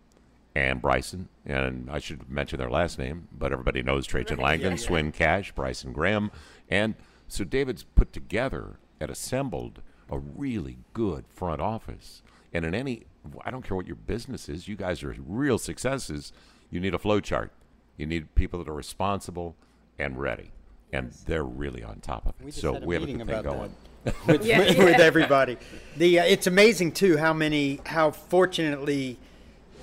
and 0.58 0.82
Bryson, 0.82 1.30
and 1.46 1.88
I 1.88 2.00
should 2.00 2.28
mention 2.28 2.58
their 2.58 2.72
last 2.72 2.98
name, 2.98 3.28
but 3.32 3.52
everybody 3.52 3.84
knows 3.84 4.08
Trajan 4.08 4.40
Langdon, 4.40 4.80
Swin 4.80 5.12
Cash, 5.12 5.52
Bryson 5.52 5.94
Graham, 5.94 6.32
and 6.68 6.96
so 7.28 7.44
David's 7.44 7.84
put 7.84 8.12
together 8.12 8.80
and 9.00 9.12
assembled 9.12 9.84
a 10.10 10.18
really 10.18 10.80
good 10.94 11.26
front 11.28 11.62
office. 11.62 12.24
And 12.52 12.66
in 12.66 12.74
any, 12.74 13.04
I 13.46 13.52
don't 13.52 13.62
care 13.64 13.78
what 13.78 13.86
your 13.86 13.98
business 13.98 14.50
is, 14.50 14.68
you 14.68 14.76
guys 14.76 15.04
are 15.04 15.16
real 15.28 15.60
successes. 15.60 16.34
You 16.72 16.80
need 16.80 16.96
a 16.96 17.00
flow 17.00 17.20
chart. 17.20 17.52
You 17.96 18.08
need 18.08 18.34
people 18.34 18.58
that 18.64 18.68
are 18.68 18.76
responsible 18.76 19.56
and 20.00 20.18
ready, 20.20 20.52
and 20.92 21.12
they're 21.28 21.44
really 21.44 21.84
on 21.84 22.00
top 22.00 22.26
of 22.26 22.34
it. 22.40 22.46
We 22.46 22.52
so 22.52 22.80
we 22.80 22.96
have 22.96 23.04
a 23.04 23.14
good 23.14 23.28
thing 23.28 23.44
going. 23.44 23.76
with, 24.26 24.46
Yeah, 24.46 24.60
with, 24.60 24.78
yeah. 24.78 24.86
with 24.86 25.00
everybody. 25.00 25.58
The 25.98 26.20
uh, 26.20 26.26
it's 26.26 26.48
amazing 26.48 26.94
too 26.94 27.18
how 27.18 27.34
many 27.34 27.80
how 27.86 28.12
fortunately 28.12 29.20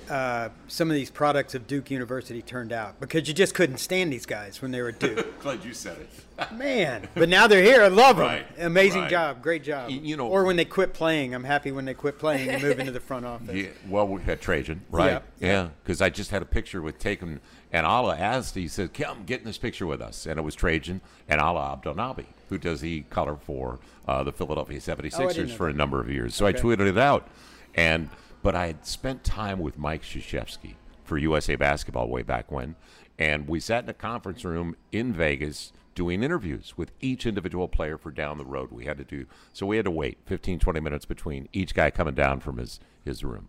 uh, 0.09 0.49
some 0.67 0.89
of 0.89 0.95
these 0.95 1.09
products 1.09 1.55
of 1.55 1.67
Duke 1.67 1.89
University 1.91 2.41
turned 2.41 2.71
out 2.71 2.99
because 2.99 3.27
you 3.27 3.33
just 3.33 3.53
couldn't 3.53 3.77
stand 3.77 4.11
these 4.11 4.25
guys 4.25 4.61
when 4.61 4.71
they 4.71 4.81
were 4.81 4.89
at 4.89 4.99
Duke. 4.99 5.39
Glad 5.41 5.63
you 5.63 5.73
said 5.73 5.97
it. 5.99 6.51
Man, 6.57 7.07
but 7.15 7.29
now 7.29 7.47
they're 7.47 7.63
here. 7.63 7.81
I 7.81 7.87
love 7.87 8.17
them. 8.17 8.25
Right, 8.27 8.45
Amazing 8.59 9.01
right. 9.03 9.09
job, 9.09 9.41
great 9.41 9.63
job. 9.63 9.89
You 9.89 10.17
know- 10.17 10.27
or 10.27 10.43
when 10.43 10.55
they 10.57 10.65
quit 10.65 10.93
playing, 10.93 11.33
I'm 11.33 11.43
happy 11.45 11.71
when 11.71 11.85
they 11.85 11.93
quit 11.93 12.19
playing 12.19 12.49
and 12.49 12.61
move 12.61 12.79
into 12.79 12.91
the 12.91 12.99
front 12.99 13.25
office. 13.25 13.49
Yeah, 13.55 13.67
well, 13.87 14.07
we 14.07 14.21
had 14.21 14.41
Trajan, 14.41 14.81
right? 14.91 15.21
Yeah. 15.39 15.47
Yeah, 15.47 15.69
because 15.83 16.01
I 16.01 16.09
just 16.09 16.31
had 16.31 16.41
a 16.41 16.45
picture 16.45 16.81
with 16.81 16.99
Taken, 16.99 17.39
and 17.71 17.85
Alaa 17.87 18.19
asked, 18.19 18.55
he 18.55 18.67
said, 18.67 18.93
come, 18.93 19.23
get 19.25 19.39
in 19.39 19.45
this 19.45 19.57
picture 19.57 19.85
with 19.87 20.01
us. 20.01 20.25
And 20.25 20.37
it 20.37 20.41
was 20.43 20.55
Trajan 20.55 20.99
and 21.29 21.39
Alaa 21.39 21.81
Abdelnaby, 21.81 22.25
who 22.49 22.57
does 22.57 22.81
the 22.81 23.01
color 23.09 23.37
for 23.37 23.79
uh, 24.07 24.23
the 24.23 24.31
Philadelphia 24.33 24.79
76ers 24.79 25.47
know 25.49 25.55
for 25.55 25.69
a 25.69 25.73
number 25.73 26.01
of 26.01 26.09
years. 26.09 26.35
So 26.35 26.45
Okay. 26.47 26.57
I 26.59 26.61
tweeted 26.61 26.87
it 26.87 26.97
out. 26.97 27.27
and 27.75 28.09
But 28.45 28.53
I 28.53 28.67
had 28.67 28.85
spent 28.85 29.23
time 29.23 29.57
with 29.57 29.79
Mike 29.79 30.03
Krzyzewski 30.03 30.75
for 31.03 31.17
USA 31.17 31.55
Basketball 31.55 32.07
way 32.07 32.21
back 32.21 32.51
when, 32.51 32.75
and 33.17 33.47
we 33.47 33.59
sat 33.59 33.85
in 33.85 33.89
a 33.89 33.93
conference 33.93 34.45
room 34.45 34.75
in 34.91 35.13
Vegas 35.13 35.73
doing 35.95 36.21
interviews 36.21 36.75
with 36.77 36.91
each 37.01 37.25
individual 37.25 37.67
player 37.67 37.97
for 37.97 38.11
down 38.11 38.37
the 38.37 38.45
road 38.45 38.69
we 38.71 38.85
had 38.85 38.99
to 38.99 39.03
do 39.03 39.25
so 39.51 39.65
we 39.65 39.77
had 39.77 39.85
to 39.85 39.91
wait 39.91 40.17
15 40.25 40.59
20 40.59 40.79
minutes 40.81 41.05
between 41.05 41.47
each 41.53 41.73
guy 41.73 41.89
coming 41.89 42.13
down 42.13 42.39
from 42.39 42.57
his 42.57 42.81
his 43.05 43.23
room 43.23 43.47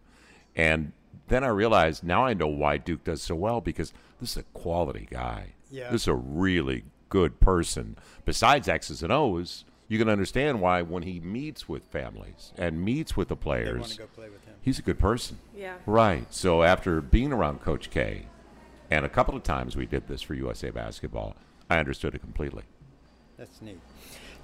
and 0.54 0.92
then 1.28 1.44
I 1.44 1.48
realized 1.48 2.02
now 2.02 2.24
I 2.24 2.32
know 2.32 2.46
why 2.46 2.78
Duke 2.78 3.04
does 3.04 3.20
so 3.20 3.34
well 3.34 3.60
because 3.60 3.92
this 4.20 4.30
is 4.30 4.36
a 4.38 4.58
quality 4.58 5.08
guy. 5.10 5.54
Yeah. 5.70 5.90
This 5.90 6.02
is 6.02 6.08
a 6.08 6.14
really 6.14 6.84
good 7.10 7.38
person. 7.40 7.98
Besides 8.24 8.68
X's 8.68 9.02
and 9.02 9.12
O's, 9.12 9.64
you 9.88 9.98
can 9.98 10.08
understand 10.08 10.60
why 10.60 10.82
when 10.82 11.02
he 11.02 11.20
meets 11.20 11.68
with 11.68 11.84
families 11.84 12.52
and 12.56 12.82
meets 12.82 13.16
with 13.16 13.28
the 13.28 13.36
players, 13.36 13.80
want 13.80 13.92
to 13.92 13.98
go 13.98 14.06
play 14.06 14.28
with. 14.28 14.45
He's 14.66 14.78
a 14.80 14.82
good 14.82 14.98
person. 14.98 15.38
Yeah. 15.56 15.76
Right. 15.86 16.26
So 16.34 16.62
after 16.62 17.00
being 17.00 17.32
around 17.32 17.62
Coach 17.62 17.88
K, 17.88 18.26
and 18.90 19.06
a 19.06 19.08
couple 19.08 19.34
of 19.34 19.42
times 19.42 19.76
we 19.76 19.86
did 19.86 20.08
this 20.08 20.20
for 20.20 20.34
USA 20.34 20.70
Basketball, 20.70 21.36
I 21.70 21.78
understood 21.78 22.14
it 22.14 22.18
completely. 22.18 22.64
That's 23.38 23.62
neat. 23.62 23.80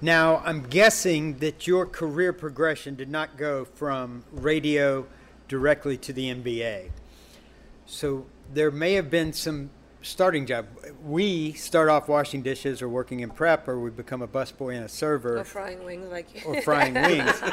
Now, 0.01 0.41
I'm 0.45 0.63
guessing 0.63 1.37
that 1.39 1.67
your 1.67 1.85
career 1.85 2.33
progression 2.33 2.95
did 2.95 3.09
not 3.09 3.37
go 3.37 3.65
from 3.65 4.23
radio 4.31 5.05
directly 5.47 5.97
to 5.97 6.13
the 6.13 6.33
NBA. 6.33 6.89
So 7.85 8.25
there 8.53 8.71
may 8.71 8.93
have 8.93 9.09
been 9.09 9.33
some 9.33 9.71
starting 10.01 10.45
job. 10.45 10.67
We 11.03 11.53
start 11.53 11.89
off 11.89 12.07
washing 12.07 12.41
dishes 12.41 12.81
or 12.81 12.87
working 12.89 13.19
in 13.19 13.29
prep, 13.29 13.67
or 13.67 13.79
we 13.79 13.89
become 13.89 14.21
a 14.21 14.27
busboy 14.27 14.75
and 14.75 14.85
a 14.85 14.89
server. 14.89 15.39
Or 15.39 15.43
frying 15.43 15.83
wings 15.83 16.09
like 16.09 16.33
you. 16.33 16.41
or 16.45 16.61
frying 16.61 16.93
wings. 16.93 17.41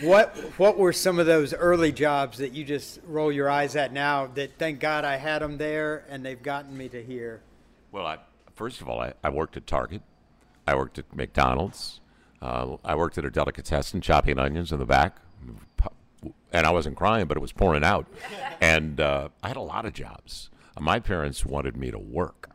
what 0.00 0.36
what 0.58 0.76
were 0.76 0.92
some 0.92 1.18
of 1.18 1.26
those 1.26 1.54
early 1.54 1.92
jobs 1.92 2.38
that 2.38 2.52
you 2.52 2.64
just 2.64 3.00
roll 3.06 3.32
your 3.32 3.48
eyes 3.48 3.76
at 3.76 3.92
now? 3.92 4.26
That 4.26 4.58
thank 4.58 4.80
God 4.80 5.04
I 5.04 5.16
had 5.16 5.40
them 5.40 5.58
there 5.58 6.04
and 6.08 6.24
they've 6.24 6.42
gotten 6.42 6.76
me 6.76 6.88
to 6.88 7.02
here. 7.02 7.42
Well, 7.92 8.06
I, 8.06 8.18
first 8.54 8.80
of 8.80 8.88
all, 8.88 9.00
I, 9.00 9.14
I 9.24 9.30
worked 9.30 9.56
at 9.56 9.66
Target. 9.66 10.02
I 10.66 10.74
worked 10.74 10.98
at 10.98 11.14
McDonald's. 11.14 12.00
Uh, 12.42 12.76
I 12.84 12.94
worked 12.94 13.16
at 13.18 13.24
a 13.24 13.30
delicatessen, 13.30 14.00
chopping 14.00 14.38
onions 14.38 14.72
in 14.72 14.78
the 14.78 14.84
back. 14.84 15.16
And 16.52 16.66
I 16.66 16.70
wasn't 16.70 16.96
crying, 16.96 17.26
but 17.26 17.36
it 17.36 17.40
was 17.40 17.52
pouring 17.52 17.84
out. 17.84 18.06
and 18.60 19.00
uh, 19.00 19.28
I 19.42 19.48
had 19.48 19.56
a 19.56 19.62
lot 19.62 19.84
of 19.84 19.92
jobs. 19.92 20.50
My 20.78 21.00
parents 21.00 21.46
wanted 21.46 21.76
me 21.76 21.90
to 21.90 21.98
work. 21.98 22.50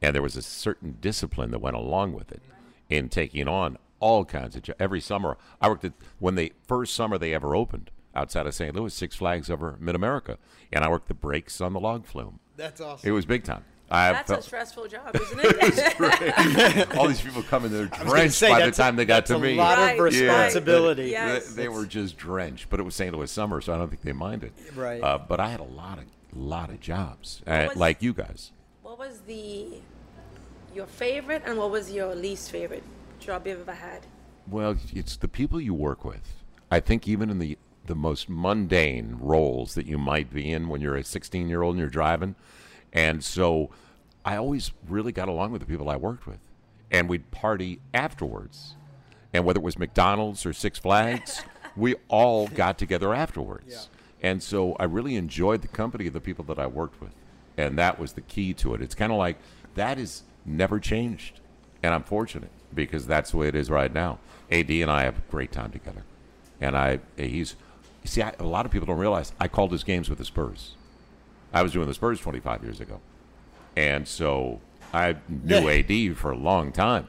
And 0.00 0.14
there 0.14 0.22
was 0.22 0.36
a 0.36 0.42
certain 0.42 0.96
discipline 1.00 1.50
that 1.50 1.58
went 1.58 1.76
along 1.76 2.12
with 2.12 2.30
it 2.30 2.42
in 2.88 3.08
taking 3.08 3.48
on 3.48 3.76
all 4.00 4.24
kinds 4.24 4.56
of 4.56 4.62
jobs. 4.62 4.76
Every 4.80 5.00
summer, 5.00 5.36
I 5.60 5.68
worked 5.68 5.84
at, 5.84 5.92
when 6.18 6.34
the 6.34 6.52
first 6.66 6.94
summer 6.94 7.18
they 7.18 7.34
ever 7.34 7.54
opened 7.54 7.90
outside 8.14 8.46
of 8.46 8.54
St. 8.54 8.74
Louis, 8.74 8.92
Six 8.94 9.16
Flags 9.16 9.50
over 9.50 9.76
Mid 9.80 9.94
America. 9.94 10.38
And 10.72 10.84
I 10.84 10.88
worked 10.88 11.08
the 11.08 11.14
brakes 11.14 11.60
on 11.60 11.72
the 11.72 11.80
log 11.80 12.04
flume. 12.06 12.40
That's 12.56 12.80
awesome. 12.80 13.08
It 13.08 13.12
was 13.12 13.24
big 13.26 13.44
time. 13.44 13.64
I 13.90 14.12
That's 14.12 14.28
felt, 14.28 14.40
a 14.40 14.42
stressful 14.42 14.88
job, 14.88 15.16
isn't 15.16 15.40
it? 15.42 16.94
all 16.98 17.08
these 17.08 17.22
people 17.22 17.42
coming 17.44 17.70
there 17.72 17.88
I 17.90 18.04
drenched 18.04 18.34
say, 18.34 18.50
by 18.50 18.58
the 18.58 18.64
that's 18.66 18.78
a- 18.78 18.82
time 18.82 18.96
they 18.96 19.06
got 19.06 19.14
that's 19.26 19.30
to 19.30 19.36
a 19.36 19.40
me. 19.40 19.54
lot 19.54 19.78
Right, 19.78 19.92
of 19.98 20.04
responsibility. 20.04 21.02
right. 21.04 21.08
They- 21.08 21.10
Yes. 21.34 21.54
They, 21.54 21.68
were 21.68 21.86
just 21.86 22.18
drenched, 22.18 22.68
but 22.68 22.80
it 22.80 22.82
was 22.82 22.94
St. 22.94 23.14
Louis 23.16 23.30
summer, 23.30 23.62
so 23.62 23.72
I 23.72 23.78
don't 23.78 23.88
think 23.88 24.02
they 24.02 24.12
minded. 24.12 24.52
Right. 24.74 25.02
Uh, 25.02 25.16
but 25.18 25.40
I 25.40 25.48
had 25.48 25.60
a 25.60 25.64
lot 25.64 25.98
of 25.98 26.04
lot 26.34 26.68
of 26.68 26.80
jobs, 26.80 27.40
uh, 27.46 27.66
was- 27.68 27.76
like 27.78 28.02
you 28.02 28.12
guys. 28.12 28.52
what 28.82 28.98
was 28.98 29.20
the 29.20 29.80
your 30.74 30.86
favorite 30.86 31.42
and 31.46 31.56
what 31.56 31.70
was 31.70 31.90
your 31.90 32.14
least 32.14 32.50
favorite 32.50 32.82
job 33.18 33.46
you've 33.46 33.60
ever 33.60 33.72
had? 33.72 34.06
Well, 34.50 34.76
it's 34.92 35.16
the 35.16 35.28
people 35.28 35.60
you 35.60 35.74
work 35.74 36.04
with. 36.04 36.44
I 36.70 36.80
think 36.80 37.06
even 37.06 37.30
in 37.30 37.38
the 37.38 37.58
the 37.86 37.94
most 37.94 38.28
mundane 38.28 39.16
roles 39.18 39.74
that 39.74 39.86
you 39.86 39.96
might 39.96 40.30
be 40.30 40.52
in 40.52 40.68
when 40.68 40.82
you're 40.82 40.96
a 40.96 41.02
16 41.02 41.48
year 41.48 41.62
old 41.62 41.74
and 41.74 41.80
you're 41.80 41.88
driving, 41.88 42.34
and 42.92 43.24
so 43.24 43.70
I 44.26 44.36
always 44.36 44.72
really 44.86 45.10
got 45.10 45.28
along 45.28 45.52
with 45.52 45.62
the 45.62 45.66
people 45.66 45.88
I 45.88 45.96
worked 45.96 46.26
with, 46.26 46.38
and 46.90 47.08
we'd 47.08 47.30
party 47.30 47.80
afterwards, 47.94 48.76
and 49.32 49.44
whether 49.44 49.58
it 49.58 49.62
was 49.62 49.78
McDonald's 49.78 50.44
or 50.44 50.52
Six 50.52 50.78
Flags, 50.78 51.42
we 51.76 51.94
all 52.08 52.46
got 52.48 52.76
together 52.76 53.14
afterwards, 53.14 53.88
and 54.22 54.42
so 54.42 54.76
I 54.78 54.84
really 54.84 55.16
enjoyed 55.16 55.62
the 55.62 55.68
company 55.68 56.06
of 56.06 56.12
the 56.12 56.20
people 56.20 56.44
that 56.46 56.58
I 56.58 56.66
worked 56.66 57.00
with, 57.00 57.14
and 57.56 57.78
that 57.78 57.98
was 57.98 58.12
the 58.12 58.20
key 58.20 58.52
to 58.54 58.74
it. 58.74 58.82
It's 58.82 58.94
kind 58.94 59.12
of 59.12 59.16
like 59.18 59.38
that 59.76 59.98
is 59.98 60.24
never 60.44 60.78
changed, 60.78 61.40
and 61.82 61.94
I'm 61.94 62.02
fortunate 62.02 62.50
because 62.74 63.06
that's 63.06 63.30
the 63.32 63.36
way 63.36 63.48
it 63.48 63.54
is 63.54 63.70
right 63.70 63.92
now. 63.92 64.18
Ad 64.50 64.70
and 64.70 64.90
I 64.90 65.02
have 65.02 65.18
a 65.18 65.30
great 65.30 65.52
time 65.52 65.70
together, 65.70 66.02
and 66.60 66.76
I 66.76 67.00
he's 67.16 67.54
you 68.02 68.08
see 68.08 68.22
I, 68.22 68.32
a 68.38 68.44
lot 68.44 68.64
of 68.66 68.72
people 68.72 68.86
don't 68.86 68.98
realize 68.98 69.32
I 69.40 69.48
called 69.48 69.72
his 69.72 69.84
games 69.84 70.08
with 70.08 70.18
the 70.18 70.24
Spurs. 70.24 70.72
I 71.52 71.62
was 71.62 71.72
doing 71.72 71.86
the 71.86 71.94
Spurs 71.94 72.20
25 72.20 72.62
years 72.62 72.80
ago, 72.80 73.00
and 73.76 74.06
so 74.08 74.60
I 74.94 75.16
knew 75.28 75.68
AD 75.68 76.16
for 76.16 76.30
a 76.30 76.36
long 76.36 76.72
time, 76.72 77.08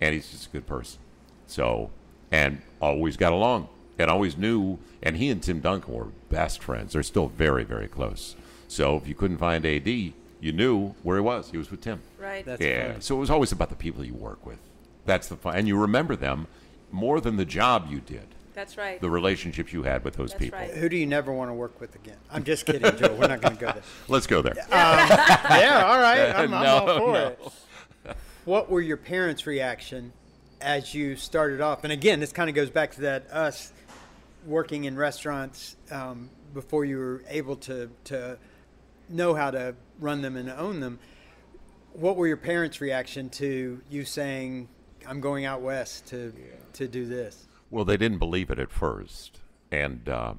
and 0.00 0.14
he's 0.14 0.30
just 0.30 0.46
a 0.46 0.50
good 0.50 0.66
person. 0.66 1.00
So 1.46 1.90
and 2.30 2.60
always 2.80 3.16
got 3.16 3.32
along, 3.32 3.68
and 3.98 4.10
always 4.10 4.36
knew. 4.36 4.78
And 5.02 5.16
he 5.18 5.28
and 5.28 5.42
Tim 5.42 5.60
Duncan 5.60 5.92
were 5.92 6.08
best 6.30 6.62
friends. 6.62 6.94
They're 6.94 7.02
still 7.02 7.28
very 7.28 7.64
very 7.64 7.88
close. 7.88 8.36
So 8.68 8.96
if 8.96 9.06
you 9.06 9.14
couldn't 9.14 9.36
find 9.38 9.64
AD, 9.64 9.86
you 9.86 10.52
knew 10.52 10.94
where 11.02 11.16
he 11.18 11.22
was. 11.22 11.50
He 11.50 11.58
was 11.58 11.70
with 11.70 11.80
Tim. 11.82 12.00
Right. 12.18 12.44
That's 12.44 12.60
Yeah. 12.60 12.88
funny. 12.88 13.00
So 13.00 13.16
it 13.16 13.20
was 13.20 13.30
always 13.30 13.52
about 13.52 13.68
the 13.70 13.76
people 13.76 14.04
you 14.04 14.14
work 14.14 14.44
with. 14.46 14.58
That's 15.06 15.28
the 15.28 15.36
fun, 15.36 15.56
and 15.56 15.68
you 15.68 15.76
remember 15.78 16.16
them 16.16 16.46
more 16.90 17.20
than 17.20 17.36
the 17.36 17.44
job 17.44 17.88
you 17.90 18.00
did. 18.00 18.26
That's 18.54 18.78
right. 18.78 19.00
The 19.00 19.10
relationships 19.10 19.72
you 19.72 19.82
had 19.82 20.04
with 20.04 20.14
those 20.14 20.30
That's 20.30 20.44
people. 20.44 20.58
right. 20.60 20.70
Who 20.70 20.88
do 20.88 20.96
you 20.96 21.06
never 21.06 21.32
want 21.32 21.50
to 21.50 21.54
work 21.54 21.80
with 21.80 21.94
again? 21.96 22.16
I'm 22.30 22.44
just 22.44 22.66
kidding, 22.66 22.96
Joe. 22.96 23.12
We're 23.18 23.26
not 23.26 23.40
going 23.40 23.56
to 23.56 23.60
go 23.60 23.72
there. 23.72 23.82
Let's 24.08 24.28
go 24.28 24.42
there. 24.42 24.54
yeah, 24.70 25.82
all 25.86 25.98
right. 25.98 26.30
I'm, 26.30 26.54
I'm 26.54 26.62
No, 26.64 26.76
all 26.78 26.98
for 26.98 27.12
no. 27.12 27.26
it. 27.26 28.16
What 28.44 28.70
were 28.70 28.80
your 28.80 28.96
parents' 28.96 29.44
reaction 29.46 30.12
as 30.60 30.94
you 30.94 31.16
started 31.16 31.60
off? 31.60 31.82
And 31.82 31.92
again, 31.92 32.20
this 32.20 32.30
kind 32.32 32.48
of 32.48 32.54
goes 32.54 32.70
back 32.70 32.92
to 32.92 33.00
that 33.02 33.28
us 33.32 33.72
working 34.46 34.84
in 34.84 34.96
restaurants 34.96 35.74
um, 35.90 36.30
before 36.52 36.84
you 36.84 36.98
were 36.98 37.24
able 37.28 37.56
to 37.56 37.90
to 38.04 38.38
know 39.08 39.34
how 39.34 39.50
to 39.50 39.74
run 39.98 40.22
them 40.22 40.36
and 40.36 40.48
own 40.50 40.78
them. 40.80 40.98
What 41.92 42.16
were 42.16 42.26
your 42.28 42.36
parents' 42.36 42.80
reaction 42.80 43.30
to 43.30 43.80
you 43.90 44.04
saying, 44.04 44.68
"I'm 45.06 45.20
going 45.20 45.44
out 45.44 45.60
west 45.60 46.06
to 46.06 46.32
to 46.74 46.88
do 46.88 47.06
this"? 47.06 47.46
Well, 47.70 47.84
they 47.84 47.96
didn't 47.96 48.18
believe 48.18 48.50
it 48.50 48.58
at 48.58 48.70
first, 48.70 49.40
and 49.70 50.08
uh, 50.08 50.34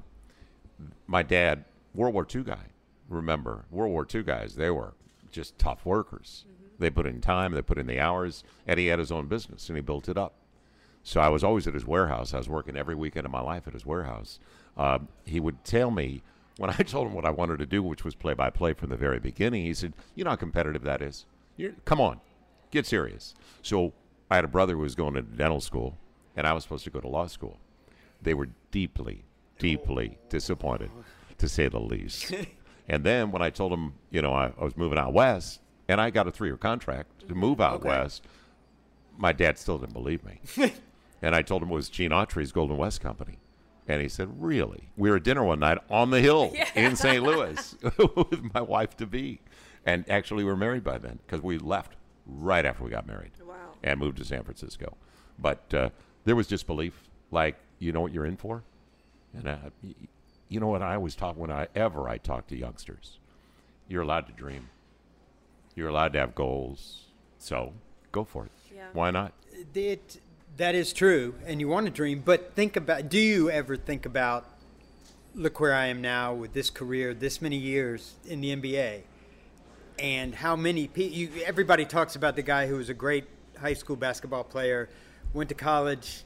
my 1.06 1.22
dad, 1.22 1.64
World 1.94 2.14
War 2.14 2.26
II 2.32 2.44
guy. 2.44 2.66
Remember, 3.08 3.66
World 3.70 3.92
War 3.92 4.06
II 4.12 4.22
guys, 4.22 4.56
they 4.56 4.70
were 4.70 4.94
just 5.30 5.58
tough 5.58 5.84
workers. 5.84 6.44
They 6.78 6.90
put 6.90 7.06
in 7.06 7.20
time, 7.20 7.52
they 7.52 7.62
put 7.62 7.78
in 7.78 7.86
the 7.86 8.00
hours, 8.00 8.44
and 8.66 8.78
he 8.78 8.86
had 8.86 8.98
his 8.98 9.12
own 9.12 9.28
business 9.28 9.68
and 9.68 9.76
he 9.76 9.82
built 9.82 10.08
it 10.08 10.18
up. 10.18 10.34
So 11.02 11.20
I 11.20 11.28
was 11.28 11.44
always 11.44 11.66
at 11.66 11.74
his 11.74 11.86
warehouse. 11.86 12.34
I 12.34 12.38
was 12.38 12.48
working 12.48 12.76
every 12.76 12.94
weekend 12.94 13.26
of 13.26 13.32
my 13.32 13.40
life 13.40 13.66
at 13.66 13.72
his 13.72 13.86
warehouse. 13.86 14.40
Uh, 14.76 14.98
he 15.24 15.38
would 15.40 15.64
tell 15.64 15.90
me 15.90 16.22
when 16.56 16.70
I 16.70 16.74
told 16.82 17.06
him 17.06 17.14
what 17.14 17.24
I 17.24 17.30
wanted 17.30 17.58
to 17.60 17.66
do, 17.66 17.82
which 17.82 18.04
was 18.04 18.14
play 18.14 18.34
by 18.34 18.50
play 18.50 18.72
from 18.72 18.90
the 18.90 18.96
very 18.96 19.20
beginning. 19.20 19.64
He 19.64 19.72
said, 19.72 19.94
"You 20.14 20.24
know 20.24 20.30
how 20.30 20.36
competitive 20.36 20.82
that 20.82 21.00
is. 21.00 21.24
You're, 21.56 21.72
come 21.84 22.00
on, 22.00 22.20
get 22.70 22.86
serious." 22.86 23.34
So 23.62 23.92
I 24.30 24.36
had 24.36 24.44
a 24.44 24.48
brother 24.48 24.74
who 24.74 24.80
was 24.80 24.94
going 24.94 25.14
to 25.14 25.22
dental 25.22 25.60
school, 25.60 25.96
and 26.36 26.46
I 26.46 26.52
was 26.52 26.62
supposed 26.64 26.84
to 26.84 26.90
go 26.90 27.00
to 27.00 27.08
law 27.08 27.26
school. 27.26 27.58
They 28.22 28.34
were 28.34 28.48
deeply, 28.70 29.24
deeply 29.58 30.18
disappointed, 30.28 30.90
to 31.38 31.48
say 31.48 31.68
the 31.68 31.78
least. 31.80 32.34
and 32.88 33.04
then 33.04 33.30
when 33.30 33.42
I 33.42 33.50
told 33.50 33.72
them, 33.72 33.94
you 34.10 34.22
know, 34.22 34.32
I, 34.32 34.52
I 34.58 34.64
was 34.64 34.76
moving 34.76 34.98
out 34.98 35.12
west, 35.12 35.60
and 35.88 36.00
I 36.00 36.10
got 36.10 36.26
a 36.26 36.32
three-year 36.32 36.56
contract 36.56 37.28
to 37.28 37.34
move 37.34 37.60
out 37.60 37.76
Okay. 37.80 37.88
west, 37.88 38.24
my 39.16 39.32
dad 39.32 39.58
still 39.58 39.78
didn't 39.78 39.92
believe 39.94 40.24
me. 40.24 40.40
and 41.22 41.34
I 41.34 41.42
told 41.42 41.62
him 41.62 41.70
it 41.70 41.74
was 41.74 41.88
Gene 41.88 42.10
Autry's 42.10 42.52
Golden 42.52 42.76
West 42.76 43.00
Company. 43.00 43.38
And 43.88 44.02
he 44.02 44.08
said, 44.08 44.42
Really? 44.42 44.88
We 44.96 45.08
were 45.10 45.16
at 45.16 45.22
dinner 45.22 45.44
one 45.44 45.60
night 45.60 45.78
on 45.88 46.10
the 46.10 46.20
hill 46.20 46.52
in 46.74 46.96
St. 46.96 47.22
Louis 47.22 47.76
with 47.82 48.52
my 48.52 48.60
wife 48.60 48.96
to 48.96 49.06
be. 49.06 49.40
And 49.86 50.04
actually, 50.10 50.42
we 50.42 50.50
were 50.50 50.56
married 50.56 50.82
by 50.82 50.98
then 50.98 51.20
because 51.24 51.40
we 51.40 51.58
left 51.58 51.94
right 52.26 52.66
after 52.66 52.82
we 52.82 52.90
got 52.90 53.06
married. 53.06 53.30
And 53.82 53.98
moved 54.00 54.18
to 54.18 54.24
San 54.24 54.42
Francisco. 54.42 54.96
But 55.38 55.72
uh, 55.74 55.90
there 56.24 56.36
was 56.36 56.46
disbelief 56.46 57.08
like, 57.30 57.56
you 57.78 57.92
know 57.92 58.00
what 58.00 58.12
you're 58.12 58.26
in 58.26 58.36
for? 58.36 58.62
And 59.34 59.48
uh, 59.48 59.56
you 60.48 60.60
know 60.60 60.68
what 60.68 60.82
I 60.82 60.94
always 60.94 61.14
talk 61.14 61.36
when 61.36 61.50
I 61.50 61.68
ever 61.74 62.08
I 62.08 62.18
talk 62.18 62.46
to 62.48 62.56
youngsters? 62.56 63.18
You're 63.88 64.02
allowed 64.02 64.26
to 64.26 64.32
dream, 64.32 64.68
you're 65.74 65.88
allowed 65.88 66.12
to 66.14 66.20
have 66.20 66.34
goals. 66.34 67.02
So 67.38 67.72
go 68.12 68.24
for 68.24 68.46
it. 68.46 68.50
Yeah. 68.74 68.86
Why 68.92 69.10
not? 69.10 69.32
It, 69.74 70.20
that 70.56 70.74
is 70.74 70.92
true, 70.92 71.34
and 71.46 71.60
you 71.60 71.68
want 71.68 71.86
to 71.86 71.92
dream, 71.92 72.22
but 72.24 72.54
think 72.54 72.76
about 72.76 73.08
do 73.08 73.18
you 73.18 73.50
ever 73.50 73.76
think 73.76 74.06
about 74.06 74.48
look 75.34 75.60
where 75.60 75.74
I 75.74 75.86
am 75.86 76.00
now 76.00 76.32
with 76.32 76.54
this 76.54 76.70
career, 76.70 77.12
this 77.12 77.42
many 77.42 77.56
years 77.56 78.14
in 78.26 78.40
the 78.40 78.56
NBA, 78.56 79.02
and 79.98 80.34
how 80.34 80.56
many 80.56 80.88
people, 80.88 81.42
everybody 81.44 81.84
talks 81.84 82.16
about 82.16 82.36
the 82.36 82.42
guy 82.42 82.66
who 82.66 82.76
was 82.76 82.88
a 82.88 82.94
great 82.94 83.26
high 83.58 83.74
school 83.74 83.96
basketball 83.96 84.44
player, 84.44 84.88
went 85.32 85.48
to 85.48 85.54
college, 85.54 86.24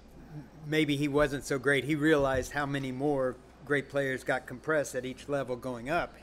maybe 0.66 0.96
he 0.96 1.08
wasn't 1.08 1.44
so 1.44 1.58
great. 1.58 1.84
He 1.84 1.94
realized 1.94 2.52
how 2.52 2.66
many 2.66 2.92
more 2.92 3.36
great 3.64 3.88
players 3.88 4.24
got 4.24 4.46
compressed 4.46 4.94
at 4.94 5.04
each 5.04 5.28
level 5.28 5.56
going 5.56 5.90
up. 5.90 6.14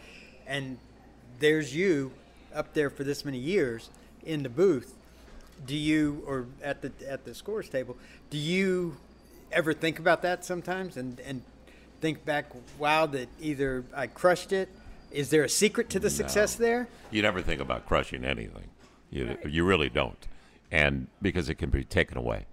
And 0.46 0.78
there's 1.40 1.76
you 1.76 2.12
up 2.54 2.74
there 2.74 2.90
for 2.90 3.04
this 3.04 3.26
many 3.26 3.38
years 3.38 3.90
in 4.26 4.44
the 4.44 4.50
booth. 4.50 4.96
Do 5.66 5.76
you 5.76 6.24
or 6.28 6.46
at 6.64 6.82
the 6.82 6.92
at 7.10 7.26
the 7.26 7.34
scores 7.34 7.68
table, 7.68 7.98
do 8.30 8.38
you 8.38 8.96
ever 9.52 9.74
think 9.74 9.98
about 9.98 10.22
that 10.22 10.46
sometimes 10.46 10.98
and 10.98 11.20
and 11.22 11.42
think 12.00 12.24
back, 12.26 12.46
wow, 12.78 13.08
that 13.08 13.28
either 13.42 13.84
I 13.96 14.08
crushed 14.08 14.52
it? 14.52 14.70
Is 15.12 15.30
there 15.30 15.44
a 15.44 15.50
secret 15.50 15.90
to 15.92 16.00
the 16.00 16.10
success 16.10 16.56
there? 16.56 16.88
You 17.12 17.22
never 17.22 17.42
think 17.42 17.62
about 17.62 17.86
crushing 17.88 18.24
anything. 18.24 18.70
You, 19.10 19.38
you 19.48 19.64
really 19.64 19.90
don't. 19.90 20.28
And 20.72 21.08
because 21.22 21.50
it 21.50 21.56
can 21.56 21.70
be 21.70 21.84
taken 21.84 22.18
away 22.18 22.46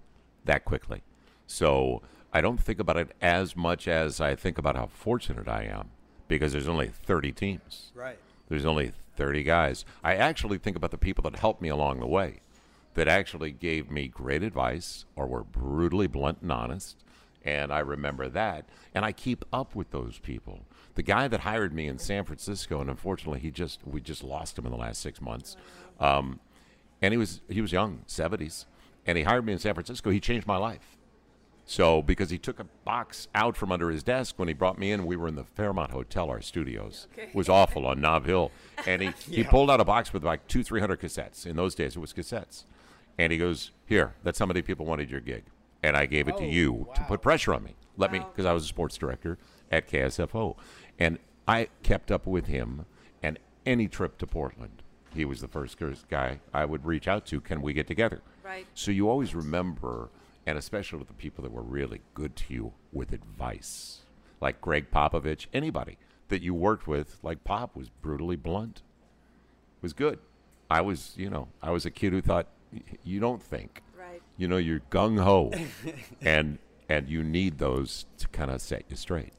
that 0.45 0.65
quickly. 0.65 1.01
So 1.47 2.01
I 2.33 2.41
don't 2.41 2.59
think 2.59 2.79
about 2.79 2.97
it 2.97 3.11
as 3.21 3.55
much 3.55 3.87
as 3.87 4.21
I 4.21 4.35
think 4.35 4.57
about 4.57 4.75
how 4.75 4.87
fortunate 4.87 5.47
I 5.47 5.63
am 5.63 5.89
because 6.27 6.53
there's 6.53 6.67
only 6.67 6.87
30 6.87 7.31
teams. 7.31 7.91
Right. 7.93 8.17
There's 8.49 8.65
only 8.65 8.91
30 9.15 9.43
guys. 9.43 9.85
I 10.03 10.15
actually 10.15 10.57
think 10.57 10.75
about 10.75 10.91
the 10.91 10.97
people 10.97 11.23
that 11.23 11.39
helped 11.39 11.61
me 11.61 11.69
along 11.69 11.99
the 11.99 12.07
way, 12.07 12.39
that 12.93 13.07
actually 13.07 13.51
gave 13.51 13.91
me 13.91 14.07
great 14.07 14.43
advice 14.43 15.05
or 15.15 15.27
were 15.27 15.43
brutally 15.43 16.07
blunt 16.07 16.39
and 16.41 16.51
honest 16.51 17.03
And 17.43 17.71
I 17.71 17.79
remember 17.79 18.27
that. 18.29 18.67
And 18.93 19.05
I 19.05 19.11
keep 19.11 19.45
up 19.53 19.75
with 19.75 19.91
those 19.91 20.17
people. 20.19 20.65
The 20.95 21.03
guy 21.03 21.27
that 21.27 21.41
hired 21.41 21.73
me 21.73 21.87
in 21.87 21.99
San 21.99 22.23
Francisco, 22.23 22.81
and 22.81 22.89
unfortunately, 22.89 23.39
he 23.39 23.51
just 23.51 23.81
we 23.85 24.01
just 24.01 24.23
lost 24.23 24.57
him 24.57 24.65
in 24.65 24.71
the 24.71 24.77
last 24.77 25.01
six 25.01 25.21
months. 25.21 25.55
Um, 25.99 26.39
and 27.05 27.13
he 27.13 27.17
was 27.17 27.41
he 27.47 27.61
was 27.61 27.71
young, 27.71 28.01
seventies, 28.07 28.65
and 29.05 29.15
he 29.17 29.23
hired 29.23 29.45
me 29.45 29.53
in 29.53 29.59
San 29.59 29.75
Francisco. 29.75 30.09
He 30.09 30.19
changed 30.19 30.47
my 30.47 30.57
life. 30.57 30.97
So 31.67 32.01
because 32.01 32.31
he 32.31 32.37
took 32.39 32.59
a 32.59 32.65
box 32.83 33.27
out 33.35 33.55
from 33.55 33.71
under 33.71 33.89
his 33.91 34.01
desk 34.03 34.35
when 34.37 34.47
he 34.47 34.53
brought 34.53 34.77
me 34.79 34.91
in, 34.91 35.05
we 35.05 35.15
were 35.15 35.27
in 35.27 35.35
the 35.35 35.43
Fairmont 35.43 35.91
Hotel, 35.91 36.29
our 36.29 36.41
studios. 36.41 37.07
Okay. 37.13 37.29
It 37.29 37.35
was 37.35 37.47
awful 37.47 37.85
on 37.85 38.01
Nob 38.01 38.25
Hill, 38.25 38.51
and 38.87 39.03
he 39.03 39.11
he 39.29 39.43
pulled 39.43 39.69
out 39.69 39.79
a 39.79 39.85
box 39.85 40.13
with 40.13 40.23
like 40.23 40.47
two 40.47 40.63
three 40.63 40.79
hundred 40.79 40.99
cassettes. 40.99 41.45
In 41.45 41.55
those 41.55 41.75
days, 41.75 41.95
it 41.95 41.99
was 41.99 42.11
cassettes, 42.11 42.63
and 43.19 43.31
he 43.31 43.37
goes, 43.37 43.69
"Here, 43.85 44.15
that's 44.23 44.39
how 44.39 44.47
many 44.47 44.63
people 44.63 44.87
wanted 44.87 45.11
your 45.11 45.21
gig." 45.21 45.43
And 45.83 45.95
I 45.95 46.07
gave 46.07 46.27
it 46.27 46.37
to 46.37 46.43
Oh, 46.43 46.49
you 46.49 46.87
to 46.95 47.01
put 47.03 47.21
pressure 47.21 47.53
on 47.53 47.63
me. 47.63 47.75
Let 47.95 48.11
me, 48.11 48.17
because 48.17 48.45
I 48.45 48.53
was 48.53 48.63
a 48.63 48.67
sports 48.67 48.97
director 48.97 49.37
at 49.71 49.87
KSFO. 49.87 50.55
And 50.97 51.19
I 51.47 51.67
kept 51.83 52.11
up 52.11 52.25
with 52.25 52.47
him. 52.47 52.85
And 53.21 53.37
any 53.67 53.87
trip 53.87 54.17
to 54.17 54.25
Portland, 54.27 54.81
he 55.15 55.25
was 55.25 55.41
the 55.41 55.47
first 55.47 55.77
guy 56.09 56.39
I 56.53 56.65
would 56.65 56.85
reach 56.85 57.07
out 57.07 57.25
to. 57.27 57.41
Can 57.41 57.61
we 57.61 57.73
get 57.73 57.87
together? 57.87 58.21
Right. 58.43 58.65
So 58.73 58.91
you 58.91 59.09
always 59.09 59.33
remember, 59.35 60.09
and 60.45 60.57
especially 60.57 60.99
with 60.99 61.07
the 61.07 61.13
people 61.13 61.43
that 61.43 61.51
were 61.51 61.61
really 61.63 62.01
good 62.13 62.35
to 62.37 62.53
you 62.53 62.73
with 62.93 63.11
advice, 63.11 64.01
like 64.41 64.61
Gregg 64.61 64.91
Popovich, 64.91 65.47
anybody 65.53 65.97
that 66.29 66.41
you 66.41 66.53
worked 66.53 66.87
with, 66.87 67.17
like 67.23 67.43
Pop 67.43 67.75
was 67.75 67.89
brutally 67.89 68.35
blunt, 68.35 68.81
was 69.81 69.93
good. 69.93 70.19
I 70.69 70.81
was, 70.81 71.13
you 71.15 71.29
know, 71.29 71.47
I 71.61 71.71
was 71.71 71.85
a 71.85 71.91
kid 71.91 72.13
who 72.13 72.21
thought, 72.21 72.47
you 73.03 73.19
don't 73.19 73.41
think 73.41 73.81
Right. 73.97 74.21
you 74.37 74.49
know 74.49 74.57
you're 74.57 74.81
gung 74.91 75.17
ho 75.23 75.53
and 76.21 76.57
and 76.89 77.07
you 77.07 77.23
need 77.23 77.57
those 77.57 78.05
to 78.17 78.27
kind 78.29 78.51
of 78.51 78.59
set 78.61 78.83
you 78.89 78.97
straight 78.97 79.31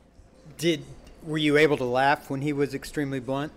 Did 0.57 0.85
were 1.23 1.37
you 1.37 1.59
able 1.59 1.77
to 1.77 1.85
laugh 1.85 2.31
when 2.31 2.41
he 2.41 2.55
was 2.55 2.73
extremely 2.75 3.21
blunt? 3.21 3.53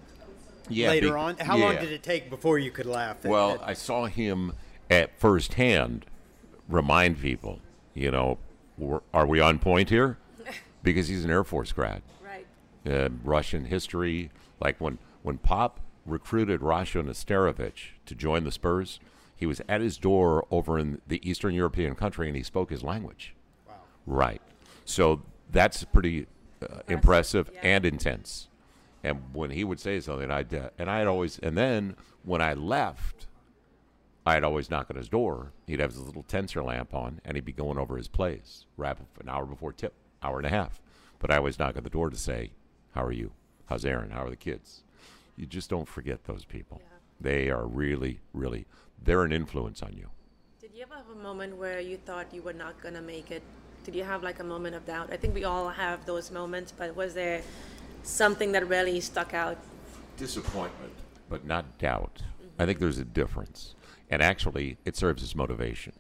Yeah 0.70 0.90
later 0.90 1.10
be- 1.10 1.14
on, 1.14 1.38
how 1.38 1.58
long 1.58 1.76
did 1.76 1.92
it 1.92 2.04
take 2.04 2.30
before 2.30 2.58
you 2.60 2.72
could 2.72 2.86
laugh? 2.86 3.24
at- 3.26 3.32
well 3.32 3.52
at- 3.56 3.68
i 3.68 3.74
saw 3.74 4.06
him 4.06 4.54
at 4.90 5.18
first 5.20 5.54
hand 5.56 6.06
remind 6.68 7.20
people 7.20 7.60
you 7.94 8.12
know 8.12 8.38
we're, 8.78 9.02
we 9.26 9.40
on 9.40 9.60
point 9.60 9.90
here 9.90 10.18
because 10.84 11.08
he's 11.08 11.26
an 11.26 11.32
air 11.32 11.44
force 11.44 11.72
grad 11.72 12.02
Right. 12.24 12.46
uh, 12.90 13.10
russian 13.24 13.66
history 13.66 14.32
like 14.60 14.80
when 14.80 14.98
when 15.24 15.38
pop 15.38 15.80
recruited 16.06 16.62
Rasho 16.62 17.04
Nesterovic 17.04 17.74
to 18.08 18.16
join 18.16 18.44
the 18.44 18.52
Spurs, 18.52 19.00
he 19.36 19.46
was 19.46 19.62
at 19.70 19.80
his 19.82 19.98
door 19.98 20.46
over 20.52 20.80
in 20.80 21.02
the 21.08 21.22
Eastern 21.30 21.54
European 21.54 21.96
country 21.96 22.28
and 22.28 22.36
he 22.36 22.44
spoke 22.44 22.70
his 22.72 22.84
language. 22.84 23.36
wow. 23.68 23.76
Right. 24.08 24.42
So 24.86 25.22
that's 25.52 25.84
pretty 25.84 26.26
uh, 26.62 26.80
impressive 26.88 27.50
yeah. 27.54 27.60
and 27.64 27.86
intense. 27.86 28.49
And 29.04 29.34
when 29.34 29.52
he 29.52 29.64
would 29.64 29.80
say 29.80 30.00
something, 30.00 30.30
I'd 30.30 30.54
uh, 30.54 30.70
and 30.78 30.90
I'd 30.90 31.08
always 31.08 31.40
and 31.40 31.58
then 31.58 31.96
when 32.24 32.42
I 32.42 32.54
left, 32.54 33.28
I'd 34.26 34.44
always 34.44 34.70
knock 34.70 34.88
on 34.90 34.98
his 34.98 35.10
door. 35.10 35.54
He'd 35.68 35.80
have 35.80 35.92
his 35.92 36.02
little 36.02 36.24
tensor 36.24 36.64
lamp 36.64 36.94
on, 36.94 37.22
and 37.24 37.36
he'd 37.36 37.46
be 37.46 37.54
going 37.54 37.78
over 37.78 37.98
his 37.98 38.08
plays. 38.08 38.66
Wrap 38.78 39.00
up 39.00 39.20
an 39.20 39.30
hour 39.30 39.46
before 39.46 39.72
tip, 39.72 39.94
hour 40.22 40.38
and 40.38 40.46
a 40.46 40.50
half. 40.50 40.82
But 41.20 41.32
I 41.32 41.38
always 41.38 41.60
knock 41.60 41.78
on 41.78 41.84
the 41.84 41.90
door 41.90 42.10
to 42.10 42.18
say, 42.18 42.52
"How 42.94 43.04
are 43.04 43.12
you? 43.12 43.32
How's 43.68 43.86
Aaron? 43.86 44.12
How 44.12 44.26
are 44.26 44.30
the 44.30 44.36
kids?" 44.36 44.84
You 45.38 45.46
just 45.46 45.70
don't 45.70 45.88
forget 45.88 46.26
those 46.26 46.44
people. 46.44 46.82
Yeah. 46.82 46.98
They 47.22 47.50
are 47.50 47.66
really, 47.66 48.20
really. 48.34 48.66
They're 49.02 49.24
an 49.24 49.32
influence 49.32 49.82
on 49.82 49.94
you. 49.94 50.10
Did 50.60 50.72
you 50.76 50.82
ever 50.82 50.96
have 50.96 51.10
a 51.10 51.24
moment 51.24 51.56
where 51.56 51.80
you 51.80 51.98
thought 51.98 52.34
you 52.34 52.42
were 52.42 52.54
not 52.54 52.82
gonna 52.82 53.02
make 53.02 53.32
it? 53.32 53.42
Did 53.86 53.96
you 53.96 54.04
have 54.04 54.22
like 54.22 54.40
a 54.40 54.44
moment 54.44 54.76
of 54.76 54.86
doubt? 54.86 55.10
I 55.12 55.18
think 55.18 55.34
we 55.34 55.46
all 55.46 55.70
have 55.70 56.06
those 56.06 56.30
moments, 56.30 56.74
but 56.78 56.94
was 56.96 57.14
there 57.14 57.42
something 58.04 58.52
that 58.54 58.68
really 58.68 59.00
stuck 59.00 59.34
out? 59.34 59.58
disappointment, 60.20 60.94
but 61.30 61.46
not 61.46 61.80
doubt. 61.80 62.22
Mm-hmm. 62.22 62.62
I 62.62 62.66
think 62.66 62.80
there's 62.80 63.00
a 63.00 63.06
difference. 63.06 63.74
And 64.12 64.22
actually, 64.22 64.78
it 64.86 64.96
serves 64.96 65.24
as 65.24 65.36
motivation 65.36 65.94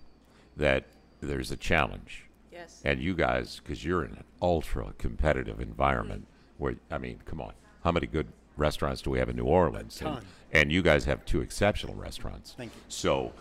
that 0.57 0.85
there's 1.21 1.51
a 1.51 1.57
challenge. 1.57 2.25
Yes. 2.51 2.81
And 2.83 3.01
you 3.01 3.15
guys, 3.15 3.61
because 3.63 3.83
you're 3.83 4.03
in 4.03 4.11
an 4.11 4.23
ultra 4.41 4.93
competitive 4.97 5.61
environment 5.61 6.23
mm-hmm. 6.23 6.63
where, 6.63 6.75
I 6.91 6.97
mean, 6.97 7.19
come 7.25 7.41
on, 7.41 7.53
how 7.83 7.91
many 7.91 8.07
good 8.07 8.27
restaurants 8.57 9.01
do 9.01 9.09
we 9.09 9.19
have 9.19 9.29
in 9.29 9.37
New 9.37 9.45
Orleans? 9.45 10.01
And, 10.01 10.15
ton. 10.15 10.25
and 10.51 10.71
you 10.71 10.81
guys 10.81 11.05
have 11.05 11.23
two 11.25 11.41
exceptional 11.41 11.95
restaurants. 11.95 12.55
Thank 12.57 12.75
you. 12.75 12.81
So 12.89 13.31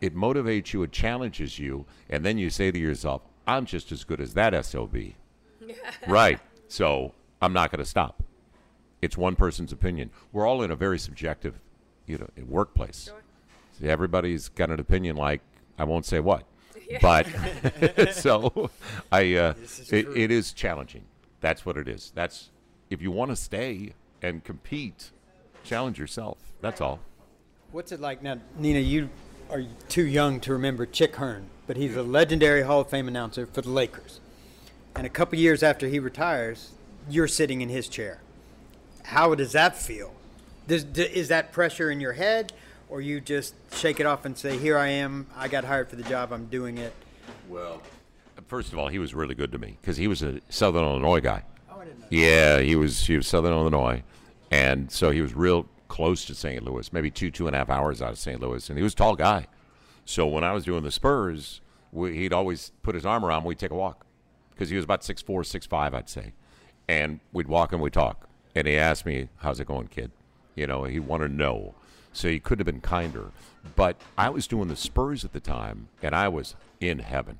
it 0.00 0.16
motivates 0.16 0.72
you, 0.72 0.82
it 0.84 0.92
challenges 0.92 1.58
you, 1.58 1.84
and 2.08 2.24
then 2.24 2.38
you 2.38 2.50
say 2.50 2.70
to 2.70 2.78
yourself, 2.78 3.22
I'm 3.46 3.66
just 3.66 3.92
as 3.92 4.04
good 4.04 4.20
as 4.20 4.34
that 4.34 4.64
SOB. 4.64 4.96
right. 6.08 6.38
So 6.68 7.12
I'm 7.42 7.52
not 7.52 7.72
going 7.72 7.80
to 7.80 7.84
stop. 7.84 8.22
It's 9.02 9.18
one 9.18 9.34
person's 9.34 9.72
opinion. 9.72 10.10
We're 10.32 10.46
all 10.46 10.62
in 10.62 10.70
a 10.70 10.76
very 10.76 10.98
subjective, 10.98 11.58
you 12.06 12.18
know, 12.18 12.28
workplace. 12.46 13.06
Sure. 13.06 13.20
See, 13.78 13.88
everybody's 13.88 14.48
got 14.48 14.70
an 14.70 14.78
opinion 14.78 15.16
like 15.16 15.40
I 15.76 15.84
won't 15.84 16.06
say 16.06 16.20
what, 16.20 16.44
but 17.00 17.26
so 18.12 18.70
I 19.10 19.34
uh, 19.34 19.54
is 19.60 19.92
it, 19.92 20.06
it 20.14 20.30
is 20.30 20.52
challenging. 20.52 21.02
That's 21.40 21.66
what 21.66 21.76
it 21.76 21.88
is. 21.88 22.12
That's 22.14 22.50
if 22.90 23.02
you 23.02 23.10
want 23.10 23.30
to 23.32 23.36
stay 23.36 23.94
and 24.22 24.44
compete, 24.44 25.10
challenge 25.64 25.98
yourself. 25.98 26.38
That's 26.60 26.80
all. 26.80 27.00
What's 27.72 27.90
it 27.90 28.00
like 28.00 28.22
now, 28.22 28.38
Nina? 28.56 28.78
You 28.78 29.10
are 29.50 29.64
too 29.88 30.06
young 30.06 30.38
to 30.40 30.52
remember 30.52 30.86
Chick 30.86 31.16
Hearn, 31.16 31.46
but 31.66 31.76
he's 31.76 31.96
a 31.96 32.02
legendary 32.04 32.62
Hall 32.62 32.82
of 32.82 32.90
Fame 32.90 33.08
announcer 33.08 33.46
for 33.46 33.62
the 33.62 33.70
Lakers. 33.70 34.20
And 34.94 35.06
a 35.06 35.10
couple 35.10 35.38
years 35.38 35.62
after 35.62 35.88
he 35.88 35.98
retires, 35.98 36.72
you're 37.08 37.28
sitting 37.28 37.60
in 37.60 37.68
his 37.68 37.88
chair. 37.88 38.20
How 39.04 39.34
does 39.34 39.52
that 39.52 39.76
feel? 39.76 40.14
Does, 40.68 40.84
is 40.96 41.28
that 41.28 41.52
pressure 41.52 41.90
in 41.90 42.00
your 42.00 42.12
head, 42.12 42.52
or 42.88 43.00
you 43.00 43.20
just 43.20 43.54
shake 43.74 44.00
it 44.00 44.06
off 44.06 44.24
and 44.24 44.36
say, 44.36 44.56
"Here 44.56 44.78
I 44.78 44.88
am. 44.88 45.26
I 45.36 45.48
got 45.48 45.64
hired 45.64 45.88
for 45.88 45.96
the 45.96 46.04
job. 46.04 46.32
I'm 46.32 46.46
doing 46.46 46.78
it." 46.78 46.92
Well, 47.48 47.82
first 48.48 48.72
of 48.72 48.78
all, 48.78 48.88
he 48.88 48.98
was 48.98 49.14
really 49.14 49.34
good 49.34 49.50
to 49.52 49.58
me 49.58 49.78
because 49.80 49.96
he 49.96 50.06
was 50.06 50.22
a 50.22 50.40
Southern 50.48 50.84
Illinois 50.84 51.20
guy. 51.20 51.42
Oh, 51.70 51.80
I 51.80 51.84
didn't 51.84 52.00
know. 52.00 52.06
Yeah, 52.10 52.60
he 52.60 52.76
was 52.76 53.06
he 53.06 53.16
was 53.16 53.26
Southern 53.26 53.52
Illinois, 53.52 54.02
and 54.50 54.90
so 54.90 55.10
he 55.10 55.20
was 55.20 55.34
real 55.34 55.66
close 55.88 56.24
to 56.24 56.34
St. 56.34 56.62
Louis, 56.64 56.92
maybe 56.92 57.10
two 57.10 57.30
two 57.30 57.46
and 57.46 57.56
a 57.56 57.58
half 57.58 57.70
hours 57.70 58.00
out 58.00 58.12
of 58.12 58.18
St. 58.18 58.40
Louis, 58.40 58.68
and 58.68 58.78
he 58.78 58.82
was 58.82 58.92
a 58.92 58.96
tall 58.96 59.16
guy. 59.16 59.46
So 60.04 60.26
when 60.26 60.44
I 60.44 60.52
was 60.52 60.64
doing 60.64 60.82
the 60.82 60.90
Spurs, 60.90 61.60
we, 61.92 62.16
he'd 62.16 62.32
always 62.32 62.72
put 62.82 62.94
his 62.94 63.04
arm 63.04 63.24
around 63.24 63.42
me. 63.42 63.48
We'd 63.48 63.58
take 63.58 63.70
a 63.70 63.74
walk 63.74 64.06
because 64.50 64.70
he 64.70 64.76
was 64.76 64.84
about 64.84 65.04
six 65.04 65.22
four, 65.22 65.44
six 65.44 65.66
five, 65.66 65.94
I'd 65.94 66.08
say, 66.08 66.32
and 66.88 67.20
we'd 67.32 67.48
walk 67.48 67.72
and 67.72 67.80
we'd 67.80 67.92
talk. 67.92 68.28
And 68.54 68.66
he 68.66 68.76
asked 68.76 69.06
me, 69.06 69.28
"How's 69.38 69.60
it 69.60 69.66
going, 69.66 69.88
kid?" 69.88 70.10
You 70.54 70.66
know, 70.66 70.84
he 70.84 71.00
wanted 71.00 71.28
to 71.28 71.34
know. 71.34 71.74
So 72.12 72.28
he 72.28 72.40
couldn't 72.40 72.66
have 72.66 72.74
been 72.74 72.82
kinder, 72.82 73.30
but 73.74 73.96
I 74.18 74.28
was 74.28 74.46
doing 74.46 74.68
the 74.68 74.76
Spurs 74.76 75.24
at 75.24 75.32
the 75.32 75.40
time, 75.40 75.88
and 76.02 76.14
I 76.14 76.28
was 76.28 76.54
in 76.78 76.98
heaven. 76.98 77.38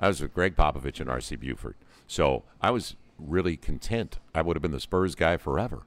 I 0.00 0.06
was 0.08 0.20
with 0.20 0.34
Gregg 0.34 0.54
Popovich 0.54 1.00
and 1.00 1.10
R.C. 1.10 1.34
Buford. 1.34 1.74
So 2.06 2.44
I 2.60 2.70
was 2.70 2.94
really 3.18 3.56
content. 3.56 4.18
I 4.32 4.42
would 4.42 4.56
have 4.56 4.62
been 4.62 4.70
the 4.70 4.78
Spurs 4.78 5.16
guy 5.16 5.36
forever. 5.36 5.82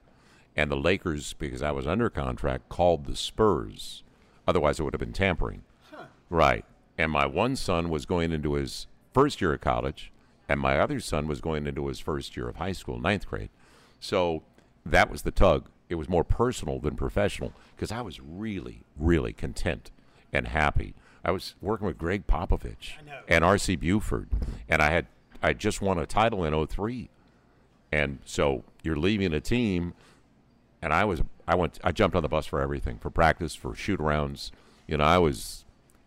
And 0.58 0.70
the 0.70 0.76
Lakers, 0.76 1.34
because 1.34 1.62
I 1.62 1.72
was 1.72 1.88
under 1.88 2.10
contract, 2.10 2.68
called 2.68 3.06
the 3.06 3.16
Spurs. 3.16 4.04
Otherwise, 4.48 4.80
it 4.80 4.84
would 4.84 4.94
have 4.94 5.00
been 5.00 5.14
tampering. 5.14 5.64
Right. 6.30 6.66
And 6.98 7.12
my 7.12 7.26
one 7.28 7.56
son 7.56 7.90
was 7.90 8.06
going 8.06 8.32
into 8.32 8.54
his 8.54 8.88
first 9.14 9.40
year 9.40 9.54
of 9.54 9.62
college, 9.62 10.12
and 10.50 10.60
my 10.60 10.80
other 10.80 11.00
son 11.00 11.28
was 11.28 11.42
going 11.42 11.68
into 11.68 11.88
his 11.88 12.00
first 12.00 12.36
year 12.38 12.48
of 12.48 12.58
high 12.58 12.72
school, 12.72 13.00
ninth 13.00 13.28
grade. 13.28 13.50
So 14.00 14.44
that 14.86 15.10
was 15.10 15.24
the 15.24 15.32
tug. 15.32 15.70
It 15.90 15.96
was 15.96 16.10
more 16.10 16.24
personal 16.24 16.80
than 16.80 16.96
professional 16.96 17.54
because 17.76 17.92
I 17.92 18.02
was 18.02 18.20
really, 18.20 18.84
really 18.98 19.34
content 19.34 19.92
and 20.34 20.48
happy. 20.48 20.94
I 21.24 21.32
was 21.32 21.56
working 21.62 21.88
with 21.88 21.98
Gregg 21.98 22.28
Popovich 22.28 22.92
and 23.28 23.44
R.C. 23.44 23.76
Buford, 23.76 24.30
and 24.70 24.82
I 24.82 24.92
had 24.92 25.08
I 25.42 25.54
just 25.54 25.82
won 25.82 26.00
a 26.00 26.06
title 26.06 26.44
in 26.44 26.68
03. 26.68 27.10
And 27.92 28.20
so 28.26 28.64
you're 28.84 28.98
leaving 28.98 29.34
a 29.34 29.40
team, 29.40 29.94
and 30.82 30.94
I 30.94 31.06
was 31.06 31.22
I 31.48 31.56
went 31.56 31.80
I 31.84 31.92
jumped 31.92 32.16
on 32.16 32.24
the 32.24 32.30
bus 32.30 32.46
for 32.46 32.62
everything 32.62 32.98
for 32.98 33.10
practice 33.10 33.56
for 33.56 33.76
shoot 33.76 34.00
arounds. 34.00 34.52
You 34.88 34.98
know 34.98 35.04
I 35.04 35.18
was 35.18 35.66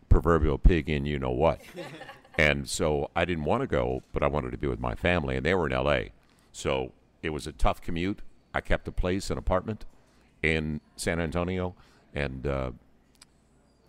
proverbial 0.08 0.58
pig 0.58 0.88
in 0.88 1.06
you 1.06 1.18
know 1.18 1.30
what, 1.30 1.60
and 2.40 2.66
so 2.66 3.10
I 3.14 3.26
didn't 3.26 3.44
want 3.44 3.60
to 3.60 3.66
go, 3.66 4.02
but 4.14 4.22
I 4.22 4.26
wanted 4.26 4.52
to 4.52 4.56
be 4.56 4.66
with 4.66 4.80
my 4.80 4.94
family, 4.94 5.36
and 5.36 5.44
they 5.44 5.52
were 5.52 5.66
in 5.66 5.74
L.A. 5.74 6.12
So 6.52 6.92
it 7.22 7.30
was 7.30 7.46
a 7.46 7.52
tough 7.52 7.82
commute. 7.82 8.20
I 8.54 8.62
kept 8.62 8.88
a 8.88 8.92
place, 8.92 9.28
an 9.28 9.36
apartment 9.36 9.84
in 10.42 10.80
San 10.96 11.20
Antonio, 11.20 11.74
and 12.14 12.46
uh, 12.46 12.70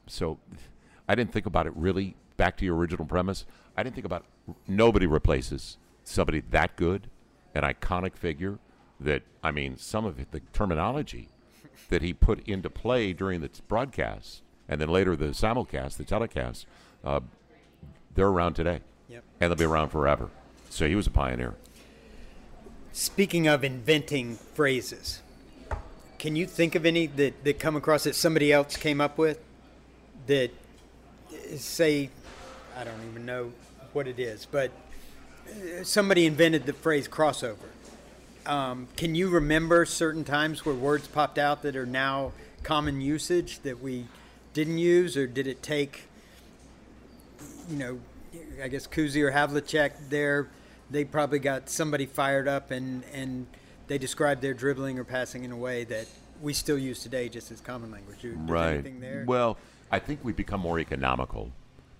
so 0.05 0.37
I 1.07 1.15
didn't 1.15 1.31
think 1.31 1.45
about 1.45 1.65
it 1.65 1.71
really. 1.77 2.15
Back 2.35 2.57
to 2.57 2.65
your 2.65 2.75
original 2.75 3.05
premise, 3.05 3.45
I 3.77 3.83
didn't 3.83 3.95
think 3.95 4.05
about 4.05 4.25
nobody 4.67 5.05
replaces 5.05 5.77
somebody 6.03 6.41
that 6.49 6.75
good, 6.75 7.07
an 7.55 7.63
iconic 7.63 8.17
figure. 8.17 8.59
That 8.99 9.23
I 9.41 9.51
mean, 9.51 9.77
some 9.77 10.05
of 10.05 10.19
it, 10.19 10.31
the 10.31 10.41
terminology 10.51 11.29
that 11.87 12.01
he 12.01 12.11
put 12.11 12.45
into 12.47 12.69
play 12.69 13.13
during 13.13 13.39
the 13.39 13.49
broadcast, 13.69 14.41
and 14.67 14.81
then 14.81 14.89
later 14.89 15.15
the 15.15 15.27
simulcast, 15.27 15.95
the 15.95 16.03
telecast, 16.03 16.65
uh, 17.05 17.21
they're 18.15 18.27
around 18.27 18.53
today, 18.53 18.81
Yep. 19.09 19.23
and 19.39 19.51
they'll 19.51 19.57
be 19.57 19.65
around 19.65 19.89
forever. 19.89 20.29
So 20.69 20.87
he 20.87 20.95
was 20.95 21.07
a 21.07 21.11
pioneer. 21.11 21.55
Speaking 22.93 23.47
of 23.47 23.63
inventing 23.63 24.35
phrases, 24.53 25.21
can 26.19 26.35
you 26.35 26.45
think 26.45 26.75
of 26.75 26.85
any 26.85 27.07
that, 27.07 27.43
that 27.43 27.59
come 27.59 27.75
across 27.75 28.03
that 28.03 28.15
somebody 28.15 28.51
else 28.51 28.77
came 28.77 29.01
up 29.01 29.17
with 29.17 29.39
that 30.27 30.51
say, 31.57 32.09
I 32.77 32.83
don't 32.83 32.99
even 33.09 33.25
know 33.25 33.51
what 33.93 34.07
it 34.07 34.19
is, 34.19 34.45
but 34.45 34.71
uh, 35.49 35.83
somebody 35.83 36.25
invented 36.25 36.65
the 36.65 36.73
phrase 36.73 37.07
crossover. 37.07 37.57
Um, 38.45 38.87
can 38.97 39.15
you 39.15 39.29
remember 39.29 39.85
certain 39.85 40.23
times 40.23 40.65
where 40.65 40.75
words 40.75 41.07
popped 41.07 41.37
out 41.37 41.61
that 41.63 41.75
are 41.75 41.85
now 41.85 42.31
common 42.63 43.01
usage 43.01 43.59
that 43.59 43.81
we 43.81 44.05
didn't 44.53 44.77
use, 44.77 45.15
or 45.15 45.27
did 45.27 45.47
it 45.47 45.63
take, 45.63 46.03
you 47.71 47.77
know, 47.77 47.99
I 48.63 48.67
guess 48.67 48.87
Cousy 48.87 49.21
or 49.21 49.31
Havlicek 49.31 49.93
there, 50.09 50.49
they 50.89 51.05
probably 51.05 51.39
got 51.39 51.69
somebody 51.69 52.05
fired 52.05 52.47
up 52.47 52.71
and, 52.71 53.03
and 53.13 53.47
they 53.87 53.97
described 53.97 54.41
their 54.41 54.53
dribbling 54.53 54.99
or 54.99 55.03
passing 55.03 55.43
in 55.43 55.51
a 55.51 55.57
way 55.57 55.83
that 55.85 56.07
we 56.41 56.53
still 56.53 56.77
use 56.77 57.01
today 57.01 57.29
just 57.29 57.51
as 57.51 57.61
common 57.61 57.91
language. 57.91 58.23
Is 58.23 58.35
right. 58.35 58.73
anything 58.73 58.99
there? 58.99 59.23
Well, 59.27 59.57
I 59.91 59.99
think 59.99 60.23
we 60.23 60.33
become 60.33 60.59
more 60.59 60.79
economical 60.79 61.51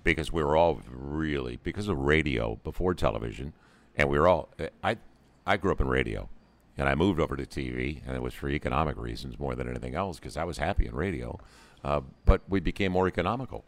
because 0.04 0.32
we 0.32 0.44
were 0.44 0.56
all 0.56 0.82
really 0.90 1.60
because 1.64 1.88
of 1.88 1.98
radio 1.98 2.60
before 2.64 2.94
television, 2.94 3.54
and 3.96 4.10
we 4.10 4.18
were 4.18 4.28
all. 4.28 4.50
I 4.84 4.98
I 5.46 5.58
grew 5.58 5.72
up 5.72 5.82
in 5.82 5.88
radio, 5.88 6.30
and 6.78 6.90
I 6.90 6.96
moved 6.96 7.20
over 7.20 7.36
to 7.36 7.46
TV, 7.46 8.02
and 8.06 8.16
it 8.16 8.22
was 8.22 8.34
for 8.34 8.50
economic 8.50 8.98
reasons 8.98 9.38
more 9.38 9.56
than 9.56 9.70
anything 9.70 9.96
else 9.96 10.20
because 10.20 10.38
I 10.38 10.44
was 10.44 10.58
happy 10.58 10.88
in 10.88 10.96
radio. 10.96 11.40
Uh, 11.84 12.02
but 12.26 12.42
we 12.48 12.60
became 12.60 12.92
more 12.92 13.08
economical, 13.08 13.66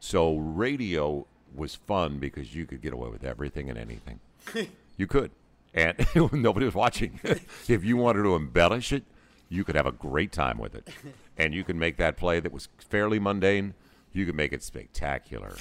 so 0.00 0.36
radio 0.36 1.26
was 1.54 1.74
fun 1.74 2.18
because 2.18 2.54
you 2.54 2.66
could 2.66 2.82
get 2.82 2.92
away 2.92 3.10
with 3.10 3.24
everything 3.24 3.68
and 3.68 3.78
anything. 3.78 4.20
you 4.96 5.06
could, 5.06 5.30
and 5.74 5.96
nobody 6.32 6.66
was 6.66 6.74
watching. 6.74 7.20
if 7.68 7.84
you 7.84 7.96
wanted 7.96 8.22
to 8.22 8.34
embellish 8.34 8.92
it, 8.92 9.04
you 9.48 9.64
could 9.64 9.74
have 9.74 9.86
a 9.86 9.92
great 9.92 10.32
time 10.32 10.58
with 10.58 10.74
it, 10.74 10.88
and 11.36 11.54
you 11.54 11.62
could 11.62 11.76
make 11.76 11.96
that 11.98 12.16
play 12.16 12.40
that 12.40 12.52
was 12.52 12.68
fairly 12.78 13.18
mundane. 13.18 13.74
You 14.14 14.26
could 14.26 14.34
make 14.34 14.52
it 14.52 14.62
spectacular. 14.62 15.54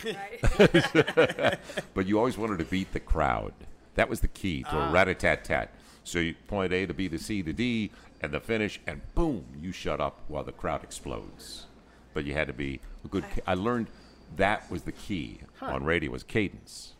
but 1.94 2.06
you 2.06 2.18
always 2.18 2.38
wanted 2.38 2.60
to 2.60 2.66
beat 2.66 2.92
the 2.92 3.00
crowd. 3.00 3.54
That 3.96 4.10
was 4.10 4.22
the 4.22 4.28
key 4.28 4.64
to 4.64 4.70
ah. 4.72 4.90
a 4.90 4.92
rat 4.92 5.08
a 5.08 5.16
tat 5.16 5.44
tat. 5.46 5.74
So 6.04 6.20
you 6.20 6.36
point 6.48 6.74
A 6.74 6.86
to 6.86 6.94
B 6.94 7.08
to 7.10 7.18
C 7.18 7.44
to 7.44 7.54
D, 7.54 7.92
and 8.22 8.32
the 8.32 8.40
finish, 8.40 8.80
and 8.88 9.02
boom, 9.14 9.46
you 9.62 9.72
shut 9.72 10.00
up 10.00 10.20
while 10.28 10.44
the 10.44 10.52
crowd 10.52 10.84
explodes. 10.84 11.66
But 12.14 12.26
you 12.26 12.34
had 12.34 12.48
to 12.48 12.54
be 12.54 12.80
a 13.06 13.08
good. 13.08 13.24
I 13.48 13.54
learned 13.54 13.88
that 14.36 14.70
was 14.72 14.84
the 14.84 14.92
key 14.92 15.40
on 15.62 15.84
radio 15.84 16.12
was 16.12 16.24
cadence, 16.24 16.94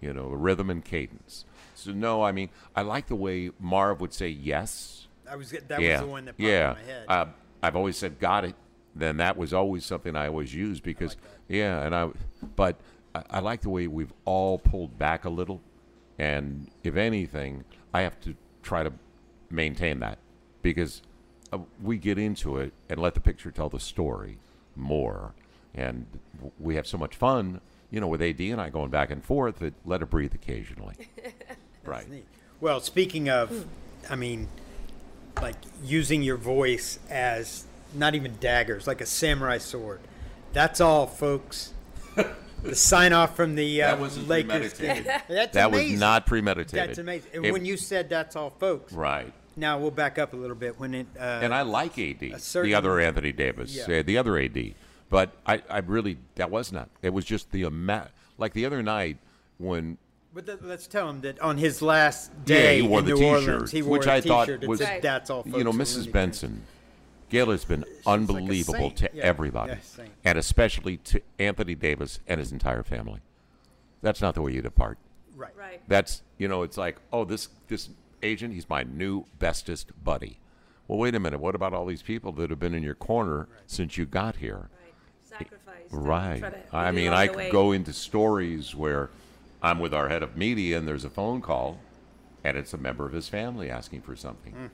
you 0.00 0.12
know, 0.12 0.28
rhythm 0.28 0.70
and 0.70 0.84
cadence. 0.84 1.44
So 1.74 1.92
no, 1.92 2.22
I 2.22 2.32
mean, 2.32 2.50
I 2.76 2.82
like 2.82 3.08
the 3.08 3.16
way 3.16 3.50
Marv 3.58 4.00
would 4.00 4.12
say 4.12 4.28
yes. 4.28 5.06
I 5.28 5.36
was 5.36 5.50
that 5.50 5.80
yeah, 5.80 5.92
was 5.92 6.00
the 6.00 6.06
one 6.06 6.24
that 6.26 6.32
popped 6.32 6.40
yeah. 6.40 6.70
in 6.70 6.76
my 6.76 6.82
head. 6.82 7.04
Uh, 7.08 7.26
I've 7.62 7.76
always 7.76 7.96
said 7.96 8.18
got 8.18 8.44
it. 8.44 8.54
Then 8.94 9.16
that 9.16 9.38
was 9.38 9.54
always 9.54 9.86
something 9.86 10.14
I 10.14 10.26
always 10.26 10.54
used 10.54 10.82
because 10.82 11.16
yeah, 11.48 11.82
and 11.82 11.94
I. 11.94 12.10
But 12.56 12.76
I, 13.14 13.22
I 13.30 13.40
like 13.40 13.62
the 13.62 13.70
way 13.70 13.86
we've 13.86 14.12
all 14.24 14.58
pulled 14.58 14.98
back 14.98 15.24
a 15.24 15.30
little, 15.30 15.60
and 16.18 16.70
if 16.84 16.96
anything, 16.96 17.64
I 17.94 18.02
have 18.02 18.20
to 18.20 18.34
try 18.62 18.82
to 18.82 18.92
maintain 19.50 20.00
that 20.00 20.18
because 20.62 21.02
uh, 21.52 21.58
we 21.82 21.98
get 21.98 22.18
into 22.18 22.58
it 22.58 22.72
and 22.88 23.00
let 23.00 23.14
the 23.14 23.20
picture 23.20 23.50
tell 23.50 23.68
the 23.68 23.80
story 23.80 24.38
more, 24.74 25.34
and 25.74 26.06
we 26.58 26.74
have 26.76 26.86
so 26.86 26.98
much 26.98 27.16
fun. 27.16 27.60
You 27.90 28.00
know, 28.00 28.08
with 28.08 28.22
AD 28.22 28.40
and 28.40 28.60
I 28.60 28.70
going 28.70 28.90
back 28.90 29.10
and 29.10 29.22
forth, 29.22 29.58
that 29.58 29.74
let 29.84 30.00
it 30.00 30.08
breathe 30.10 30.34
occasionally. 30.34 30.94
right. 31.84 32.08
Neat. 32.10 32.24
Well, 32.60 32.80
speaking 32.80 33.28
of, 33.28 33.66
I 34.08 34.16
mean, 34.16 34.48
like 35.40 35.56
using 35.84 36.22
your 36.22 36.36
voice 36.38 36.98
as 37.10 37.64
not 37.94 38.14
even 38.14 38.36
daggers, 38.40 38.86
like 38.86 39.00
a 39.02 39.06
samurai 39.06 39.58
sword. 39.58 40.00
That's 40.54 40.80
all, 40.80 41.06
folks. 41.06 41.72
the 42.62 42.74
sign 42.74 43.12
off 43.12 43.36
from 43.36 43.54
the 43.56 43.82
uh, 43.82 43.88
That 43.88 44.00
wasn't 44.00 44.28
Lakers 44.28 44.74
game. 44.74 45.04
That's 45.28 45.54
That 45.54 45.70
was 45.70 45.90
not 45.92 46.26
premeditated. 46.26 46.88
That's 46.88 46.98
amazing. 46.98 47.30
And 47.34 47.46
It- 47.46 47.52
when 47.52 47.64
you 47.64 47.76
said 47.76 48.08
that's 48.08 48.36
all, 48.36 48.50
folks. 48.50 48.92
right. 48.92 49.32
Now 49.54 49.78
we'll 49.78 49.90
back 49.90 50.18
up 50.18 50.32
a 50.32 50.36
little 50.36 50.56
bit. 50.56 50.80
When 50.80 50.94
it 50.94 51.06
uh, 51.18 51.40
and 51.42 51.52
I 51.52 51.60
like 51.60 51.98
AD, 51.98 52.40
certain- 52.40 52.70
the 52.70 52.74
other 52.74 52.98
Anthony 52.98 53.32
Davis, 53.32 53.74
Yeah. 53.74 53.98
uh, 53.98 54.02
the 54.02 54.16
other 54.16 54.38
AD. 54.38 54.74
But 55.12 55.30
I, 55.46 55.62
I 55.68 55.78
really 55.80 56.16
that 56.36 56.50
was 56.50 56.72
not. 56.72 56.88
It 57.02 57.12
was 57.12 57.26
just 57.26 57.52
the 57.52 57.64
amount. 57.64 58.08
Like 58.38 58.54
the 58.54 58.64
other 58.64 58.82
night 58.82 59.18
when 59.58 59.98
But 60.32 60.46
th- 60.46 60.60
let's 60.62 60.86
tell 60.86 61.06
him 61.10 61.20
that 61.20 61.38
on 61.42 61.58
his 61.58 61.82
last 61.82 62.32
day 62.46 62.78
yeah, 62.78 62.82
he 62.82 62.88
wore 62.88 63.00
in 63.00 63.04
the 63.04 63.10
New 63.12 63.18
T-shirt, 63.18 63.48
Orleans, 63.50 63.70
he 63.70 63.82
wore 63.82 63.98
which 63.98 64.06
a 64.06 64.12
I 64.14 64.20
thought 64.22 64.46
T-shirt 64.46 64.62
that 64.62 64.68
was, 64.70 64.78
said, 64.80 64.88
Right. 64.88 65.02
"That's 65.02 65.28
all." 65.28 65.44
you 65.46 65.64
know, 65.64 65.70
Mrs. 65.72 66.10
Benson. 66.10 66.62
Gayle 67.28 67.50
has 67.50 67.64
been 67.66 67.80
like 67.80 67.88
a 68.06 68.10
unbelievable 68.10 68.78
saint. 68.78 68.96
to 68.98 69.10
Yeah. 69.14 69.22
everybody, 69.24 69.72
Yeah, 69.98 70.04
and 70.24 70.38
especially 70.38 70.96
to 70.98 71.20
Anthony 71.38 71.74
Davis 71.74 72.20
and 72.26 72.38
his 72.40 72.50
entire 72.52 72.82
family. 72.82 73.20
That's 74.02 74.20
not 74.22 74.34
the 74.34 74.40
way 74.42 74.52
you 74.52 74.62
depart. 74.62 74.96
Right. 75.36 75.54
Right. 75.56 75.80
That's 75.88 76.22
you 76.38 76.48
know, 76.48 76.62
it's 76.62 76.78
like, 76.78 76.96
oh, 77.12 77.24
this 77.26 77.48
this 77.68 77.90
agent, 78.22 78.54
he's 78.54 78.68
my 78.68 78.82
new 78.82 79.26
bestest 79.38 79.92
buddy. 80.02 80.38
Well, 80.88 80.98
wait 80.98 81.14
a 81.14 81.20
minute. 81.20 81.38
What 81.40 81.54
about 81.54 81.72
all 81.74 81.84
these 81.86 82.02
people 82.02 82.32
that 82.32 82.48
have 82.50 82.58
been 82.58 82.74
in 82.74 82.82
your 82.82 82.94
corner 82.94 83.46
since 83.66 83.96
you 83.98 84.06
got 84.06 84.36
here? 84.36 84.56
Right. 84.56 84.81
Right. 85.92 86.42
I 86.72 86.90
mean, 86.90 87.12
I 87.12 87.28
could 87.28 87.52
go 87.52 87.70
into 87.72 87.92
stories 87.92 88.74
where 88.74 89.10
I'm 89.62 89.78
with 89.78 89.94
our 89.94 90.08
head 90.08 90.22
of 90.22 90.36
media 90.36 90.78
and 90.78 90.88
there's 90.88 91.04
a 91.04 91.10
phone 91.10 91.40
call 91.40 91.78
and 92.42 92.56
it's 92.56 92.72
a 92.72 92.78
member 92.78 93.06
of 93.06 93.12
his 93.12 93.28
family 93.28 93.70
asking 93.70 94.00
for 94.02 94.16
something. 94.16 94.70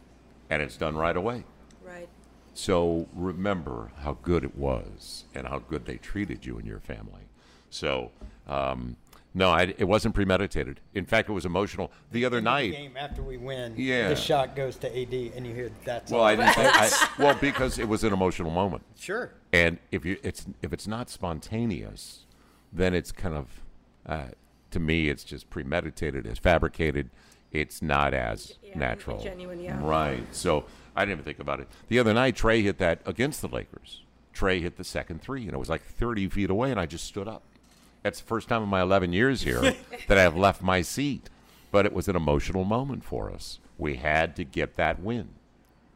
And 0.49 0.63
it's 0.63 0.77
done 0.77 0.97
right 0.97 1.17
away. 1.17 1.45
Right. 1.85 2.09
So 2.55 3.07
remember 3.15 3.91
how 3.99 4.19
good 4.23 4.45
it 4.45 4.57
was 4.57 5.25
and 5.35 5.47
how 5.47 5.59
good 5.59 5.85
they 5.85 5.97
treated 5.97 6.47
you 6.47 6.57
and 6.57 6.67
your 6.67 6.81
family. 6.81 7.29
So, 7.71 8.11
um, 8.47 8.97
no, 9.39 9.51
I, 9.51 9.75
it 9.79 9.85
wasn't 9.89 10.15
premeditated. 10.15 10.81
In 10.95 11.07
fact, 11.07 11.29
it 11.29 11.33
was 11.33 11.47
emotional. 11.47 11.91
The 12.13 12.25
other 12.25 12.39
The 12.39 12.43
night, 12.43 12.73
game 12.73 12.97
after 12.97 13.23
we 13.23 13.37
win, 13.37 13.75
Yeah. 13.77 14.09
the 14.09 14.17
shot 14.17 14.55
goes 14.57 14.77
to 14.79 14.89
AD, 14.89 15.15
and 15.37 15.47
you 15.47 15.55
hear 15.55 15.71
that's 15.85 16.11
well. 16.13 16.23
I 16.23 16.37
didn't 16.37 16.55
think, 16.55 16.71
I, 16.75 17.09
well, 17.19 17.37
because 17.41 17.79
it 17.79 17.89
was 17.89 18.05
an 18.05 18.13
emotional 18.13 18.51
moment. 18.51 18.83
sure. 18.99 19.33
And 19.53 19.79
if 19.93 20.05
you 20.05 20.19
it's 20.23 20.45
if 20.61 20.73
it's 20.75 20.87
not 20.87 21.09
spontaneous, 21.09 22.27
then 22.73 22.93
it's 22.95 23.13
kind 23.13 23.35
of 23.35 23.63
uh, 24.05 24.29
to 24.73 24.81
me 24.81 25.09
it's 25.09 25.25
just 25.25 25.49
premeditated, 25.51 26.27
it's 26.27 26.39
fabricated. 26.39 27.11
It's 27.51 27.81
not 27.81 28.13
as 28.13 28.59
Yeah, 28.63 28.77
natural, 28.79 29.23
genuine, 29.23 29.59
yeah. 29.61 29.79
Right. 29.83 30.23
So 30.35 30.65
I 30.95 31.07
didn't 31.07 31.13
even 31.21 31.25
think 31.25 31.39
about 31.39 31.61
it. 31.61 31.69
The 31.89 31.99
other 31.99 32.13
night, 32.13 32.37
Trey 32.37 32.61
hit 32.61 32.77
that 32.79 33.01
against 33.07 33.41
the 33.41 33.49
Lakers. 33.49 34.03
Trey 34.35 34.61
hit 34.61 34.77
the 34.77 34.85
second 34.85 35.23
three, 35.23 35.45
and 35.45 35.55
it 35.55 35.59
was 35.59 35.71
like 35.71 35.83
30 35.83 36.29
feet 36.29 36.51
away, 36.51 36.71
and 36.71 36.79
I 36.79 36.85
just 36.85 37.07
stood 37.07 37.27
up. 37.27 37.43
That's 38.09 38.21
the 38.21 38.27
first 38.27 38.49
time 38.49 38.63
in 38.63 38.71
my 38.71 38.81
11 38.81 39.13
years 39.13 39.43
here 39.43 39.75
that 40.07 40.17
I've 40.17 40.35
left 40.47 40.63
my 40.63 40.81
seat. 40.81 41.29
But 41.71 41.85
it 41.85 41.93
was 41.93 42.09
an 42.09 42.17
emotional 42.17 42.65
moment 42.65 43.05
for 43.05 43.31
us. 43.31 43.59
We 43.77 43.97
had 43.97 44.35
to 44.37 44.45
get 44.45 44.77
that 44.77 44.99
win. 44.99 45.29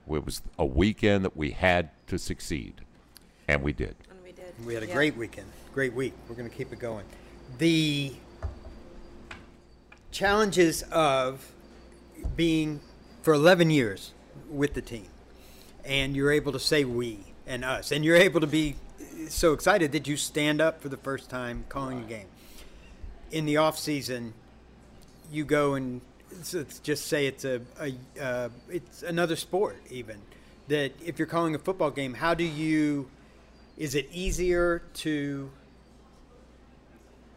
It 0.06 0.22
was 0.26 0.42
a 0.58 0.66
weekend 0.66 1.24
that 1.24 1.34
we 1.38 1.52
had 1.52 1.88
to 2.08 2.18
succeed, 2.18 2.82
and 3.48 3.62
we 3.62 3.72
did. 3.72 3.96
And 4.10 4.22
we 4.22 4.32
did. 4.32 4.52
We 4.66 4.74
had 4.74 4.82
a 4.82 4.88
Yeah. 4.88 4.92
great 4.94 5.16
weekend, 5.16 5.46
great 5.72 5.94
week. 5.94 6.12
We're 6.28 6.34
going 6.34 6.50
to 6.50 6.54
keep 6.54 6.70
it 6.70 6.78
going. 6.78 7.06
The 7.56 8.12
challenges 10.10 10.82
of 10.92 11.50
being 12.36 12.80
for 13.22 13.32
11 13.32 13.70
years 13.70 14.12
with 14.50 14.74
the 14.74 14.82
team, 14.82 15.06
and 15.82 16.14
you're 16.14 16.30
able 16.30 16.52
to 16.52 16.60
say 16.60 16.84
we 16.84 17.20
and 17.46 17.64
us, 17.64 17.90
and 17.90 18.04
you're 18.04 18.16
able 18.16 18.42
to 18.42 18.46
be 18.46 18.76
so 19.28 19.52
excited 19.52 19.92
that 19.92 20.06
you 20.06 20.16
stand 20.16 20.60
up 20.60 20.80
for 20.80 20.88
the 20.88 20.96
first 20.96 21.30
time 21.30 21.64
calling 21.68 22.00
a 22.00 22.06
game. 22.06 22.26
In 23.30 23.46
the 23.46 23.56
off 23.56 23.78
season, 23.78 24.34
you 25.30 25.44
go 25.44 25.74
and 25.74 26.00
just 26.82 27.06
say 27.06 27.26
it's 27.26 27.44
a, 27.44 27.60
a 27.80 28.22
uh, 28.22 28.48
it's 28.70 29.02
another 29.02 29.36
sport 29.36 29.76
even 29.90 30.18
that 30.68 30.92
if 31.04 31.18
you're 31.18 31.26
calling 31.26 31.54
a 31.54 31.58
football 31.58 31.90
game, 31.90 32.14
how 32.14 32.34
do 32.34 32.44
you 32.44 33.08
is 33.76 33.94
it 33.94 34.08
easier 34.12 34.82
to 34.94 35.50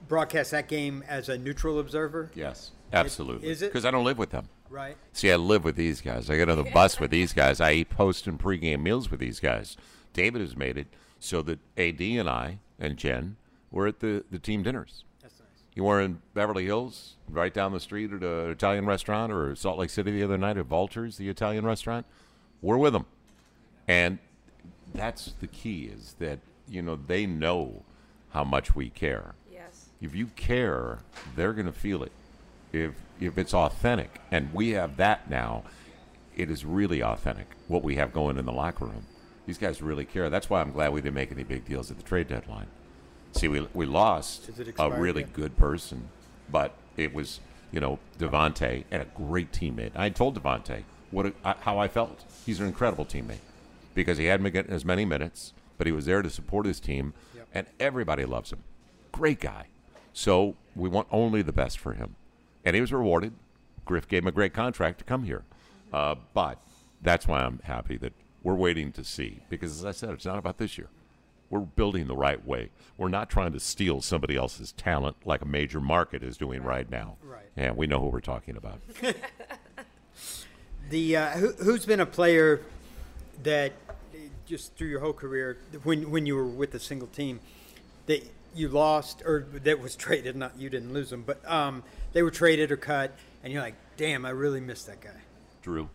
broadcast 0.08 0.52
that 0.52 0.68
game 0.68 1.04
as 1.08 1.30
a 1.30 1.38
neutral 1.38 1.80
observer? 1.80 2.30
Yes, 2.36 2.72
absolutely. 2.94 3.50
is 3.50 3.62
it? 3.62 3.68
Because 3.68 3.86
I 3.86 3.92
don't 3.92 4.06
live 4.06 4.18
with 4.18 4.32
them. 4.32 4.50
Right. 4.70 4.98
See, 5.14 5.32
I 5.32 5.36
live 5.36 5.64
with 5.64 5.76
these 5.76 6.02
guys. 6.02 6.30
I 6.30 6.36
get 6.36 6.50
on 6.50 6.58
the 6.58 6.70
bus 6.72 7.00
with 7.00 7.12
these 7.12 7.34
guys. 7.34 7.62
I 7.62 7.72
eat 7.74 7.90
post 7.90 8.28
and 8.28 8.40
pregame 8.40 8.82
meals 8.82 9.10
with 9.10 9.20
these 9.20 9.40
guys. 9.40 9.78
David 10.14 10.42
has 10.42 10.56
made 10.56 10.78
it 10.78 10.88
so 11.26 11.42
that 11.42 11.60
AD 11.78 12.02
and 12.02 12.30
I 12.30 12.60
and 12.80 12.98
Jen 12.98 13.38
were 13.72 13.88
at 13.88 14.00
the, 14.00 14.24
the 14.32 14.40
team 14.40 14.64
dinners. 14.64 15.04
That's 15.22 15.40
nice. 15.40 15.48
You 15.74 15.84
were 15.84 16.00
in 16.00 16.22
Beverly 16.34 16.66
Hills, 16.66 17.16
right 17.28 17.54
down 17.54 17.74
the 17.74 17.80
street 17.80 18.14
at 18.14 18.22
an 18.22 18.50
Italian 18.52 18.86
restaurant, 18.86 19.32
or 19.32 19.56
Salt 19.56 19.80
Lake 19.80 19.90
City 19.90 20.12
the 20.12 20.24
other 20.24 20.38
night 20.38 20.58
at 20.58 20.66
Valter's, 20.68 21.18
the 21.18 21.30
Italian 21.30 21.66
restaurant. 21.66 22.06
We're 22.62 22.78
with 22.78 22.94
them, 22.94 23.06
and 23.88 24.20
that's 24.94 25.34
the 25.40 25.48
key: 25.48 25.92
is 25.94 26.16
that 26.20 26.40
you 26.70 26.82
know 26.82 26.96
they 26.96 27.26
know 27.26 27.84
how 28.30 28.44
much 28.44 28.76
we 28.76 28.90
care. 28.90 29.36
Yes. 29.52 29.90
If 30.02 30.16
you 30.16 30.28
care, 30.28 31.00
they're 31.36 31.54
going 31.54 31.66
to 31.66 31.72
feel 31.72 32.04
it. 32.04 32.12
if 32.72 32.94
if 33.20 33.38
it's 33.38 33.54
authentic, 33.54 34.22
and 34.32 34.54
we 34.54 34.70
have 34.72 34.98
that 34.98 35.30
now, 35.30 35.64
it 36.36 36.50
is 36.50 36.66
really 36.66 37.02
authentic 37.02 37.48
what 37.68 37.84
we 37.84 37.96
have 37.96 38.14
going 38.14 38.38
in 38.38 38.46
the 38.46 38.52
locker 38.52 38.86
room. 38.86 39.06
These 39.46 39.58
guys 39.58 39.82
really 39.82 40.06
care. 40.06 40.30
That's 40.30 40.50
why 40.50 40.62
I'm 40.62 40.72
glad 40.72 40.92
we 40.94 41.02
didn't 41.02 41.16
make 41.16 41.32
any 41.32 41.44
big 41.44 41.66
deals 41.66 41.92
at 41.92 41.98
the 41.98 42.04
trade 42.04 42.28
deadline. 42.28 42.68
See, 43.34 43.48
we 43.48 43.68
we 43.74 43.86
lost 43.86 44.50
a 44.80 44.90
really 44.92 45.22
yet? 45.22 45.34
good 45.34 45.58
person, 45.58 46.10
but 46.50 46.74
it 46.98 47.14
was 47.14 47.40
you 47.72 47.80
know 47.80 48.00
Devonte 48.18 48.86
and 48.92 49.02
a 49.02 49.06
great 49.06 49.52
teammate. 49.52 49.92
I 49.96 50.10
told 50.10 50.42
Devonte 50.42 50.84
what 51.12 51.34
uh, 51.44 51.54
how 51.62 51.78
I 51.78 51.88
felt. 51.88 52.24
He's 52.46 52.60
an 52.60 52.68
incredible 52.68 53.06
teammate 53.06 53.40
because 53.94 54.18
he 54.18 54.26
hadn't 54.26 54.44
been 54.44 54.54
getting 54.54 54.72
as 54.74 54.86
many 54.86 55.06
minutes, 55.06 55.54
but 55.78 55.86
he 55.88 55.94
was 55.94 56.06
there 56.06 56.22
to 56.22 56.30
support 56.30 56.66
his 56.66 56.80
team, 56.80 57.14
Yep. 57.36 57.48
and 57.54 57.68
everybody 57.80 58.26
loves 58.26 58.52
him. 58.52 58.60
Great 59.12 59.40
guy. 59.40 59.68
So 60.14 60.56
we 60.76 60.88
want 60.90 61.08
only 61.12 61.42
the 61.42 61.54
best 61.54 61.78
for 61.78 61.94
him, 61.94 62.16
and 62.64 62.74
he 62.76 62.82
was 62.82 62.92
rewarded. 62.94 63.34
Griff 63.84 64.08
gave 64.08 64.24
him 64.24 64.28
a 64.28 64.32
great 64.32 64.54
contract 64.54 65.00
to 65.00 65.04
come 65.04 65.24
here, 65.24 65.44
uh, 65.94 66.16
but 66.34 66.60
that's 67.02 67.28
why 67.28 67.42
I'm 67.42 67.60
happy 67.66 67.98
that 67.98 68.14
we're 68.46 68.54
waiting 68.54 68.92
to 68.92 69.04
see 69.04 69.42
because, 69.50 69.80
as 69.80 69.86
I 69.86 69.92
said, 69.92 70.12
it's 70.12 70.26
not 70.26 70.38
about 70.38 70.60
this 70.60 70.78
year. 70.78 70.88
We're 71.50 71.62
building 71.62 72.06
the 72.06 72.16
right 72.16 72.46
way. 72.46 72.70
We're 72.96 73.10
not 73.10 73.28
trying 73.28 73.54
to 73.54 73.60
steal 73.60 74.02
somebody 74.02 74.36
else's 74.36 74.72
talent 74.72 75.18
like 75.26 75.42
a 75.42 75.46
major 75.46 75.82
market 75.82 76.22
is 76.22 76.38
doing 76.38 76.62
right, 76.62 76.88
now. 76.90 77.18
Right. 77.24 77.50
And 77.58 77.76
we 77.76 77.88
know 77.88 78.00
who 78.00 78.08
we're 78.08 78.22
talking 78.22 78.56
about. 78.56 78.80
The 80.88 81.18
uh, 81.18 81.30
who, 81.32 81.52
who's 81.54 81.84
been 81.84 82.00
a 82.00 82.06
player 82.06 82.62
that 83.42 83.74
just 84.46 84.76
through 84.76 84.90
your 84.90 85.00
whole 85.00 85.14
career, 85.14 85.58
when 85.82 86.12
when 86.12 86.28
you 86.28 86.36
were 86.36 86.46
with 86.46 86.76
a 86.76 86.80
single 86.80 87.08
team, 87.08 87.40
that 88.06 88.24
you 88.54 88.70
lost 88.70 89.24
or 89.26 89.48
that 89.64 89.80
was 89.80 89.96
traded? 89.96 90.36
Not 90.36 90.60
you 90.60 90.70
didn't 90.70 90.94
lose 90.94 91.10
them, 91.10 91.24
but 91.26 91.44
um, 91.50 91.82
they 92.14 92.22
were 92.22 92.30
traded 92.30 92.72
or 92.72 92.78
cut, 92.78 93.18
and 93.44 93.52
you're 93.52 93.64
like, 93.64 93.74
damn, 93.98 94.28
I 94.28 94.30
really 94.30 94.62
missed 94.62 94.86
that 94.86 95.02
guy. 95.02 95.22
Jrue. 95.64 95.90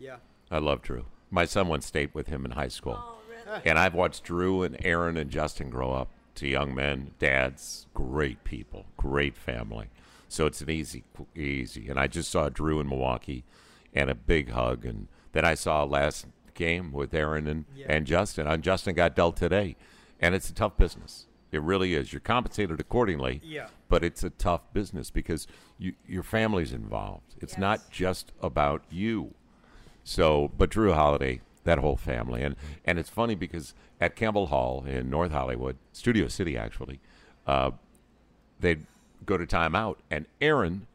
Yeah. 0.00 0.16
I 0.50 0.58
love 0.58 0.82
Jrue. 0.82 1.04
My 1.34 1.44
son 1.46 1.66
went 1.66 1.82
state 1.82 2.14
with 2.14 2.28
him 2.28 2.44
in 2.44 2.52
high 2.52 2.68
school. 2.68 2.96
Oh, 2.96 3.60
and 3.64 3.76
I've 3.76 3.92
watched 3.94 4.24
Jrue 4.24 4.64
and 4.64 4.76
Aaron 4.84 5.16
and 5.16 5.30
Justin 5.30 5.68
grow 5.68 5.92
up 5.92 6.08
to 6.36 6.46
young 6.48 6.74
men, 6.74 7.10
dads, 7.18 7.86
great 7.92 8.44
people, 8.44 8.86
great 8.96 9.36
family. 9.36 9.88
So 10.28 10.46
it's 10.46 10.60
an 10.60 10.70
easy, 10.70 11.02
easy. 11.34 11.88
And 11.88 11.98
I 11.98 12.06
just 12.06 12.30
saw 12.30 12.48
Jrue 12.50 12.80
in 12.80 12.88
Milwaukee, 12.88 13.44
and 13.92 14.10
a 14.10 14.14
big 14.14 14.50
hug. 14.50 14.84
And 14.84 15.08
then 15.32 15.44
I 15.44 15.54
saw 15.54 15.82
last 15.82 16.26
game 16.54 16.92
with 16.92 17.12
Aaron 17.12 17.46
and, 17.48 17.64
Yeah. 17.74 17.86
and 17.88 18.06
Justin. 18.06 18.46
And 18.46 18.62
Justin 18.62 18.94
got 18.94 19.16
dealt 19.16 19.36
today, 19.36 19.74
and 20.20 20.34
it's 20.36 20.48
a 20.48 20.54
tough 20.54 20.76
business. 20.76 21.26
It 21.50 21.62
really 21.62 21.94
is. 21.94 22.12
You're 22.12 22.20
compensated 22.20 22.78
accordingly. 22.80 23.40
Yeah. 23.44 23.66
But 23.88 24.02
it's 24.04 24.22
a 24.24 24.30
tough 24.30 24.62
business 24.72 25.10
because 25.10 25.46
you, 25.78 25.94
your 26.06 26.22
family's 26.22 26.72
involved. 26.72 27.34
It's 27.40 27.52
Yes. 27.54 27.60
not 27.60 27.90
just 27.90 28.32
about 28.40 28.82
you. 28.90 29.34
So, 30.04 30.50
but 30.56 30.70
Jrue 30.70 30.94
Holiday, 30.94 31.40
that 31.64 31.78
whole 31.78 31.96
family, 31.96 32.42
and 32.42 32.56
and 32.84 32.98
it's 32.98 33.08
funny 33.10 33.34
because 33.34 33.74
at 34.00 34.14
Campbell 34.16 34.48
Hall 34.48 34.84
in 34.86 35.08
North 35.10 35.32
Hollywood, 35.32 35.76
Studio 35.92 36.28
City 36.28 36.56
actually, 36.58 37.00
uh, 37.46 37.70
they'd 38.60 38.84
go 39.24 39.36
to 39.38 39.46
timeout, 39.46 39.96
and 40.10 40.26
Aaron 40.40 40.86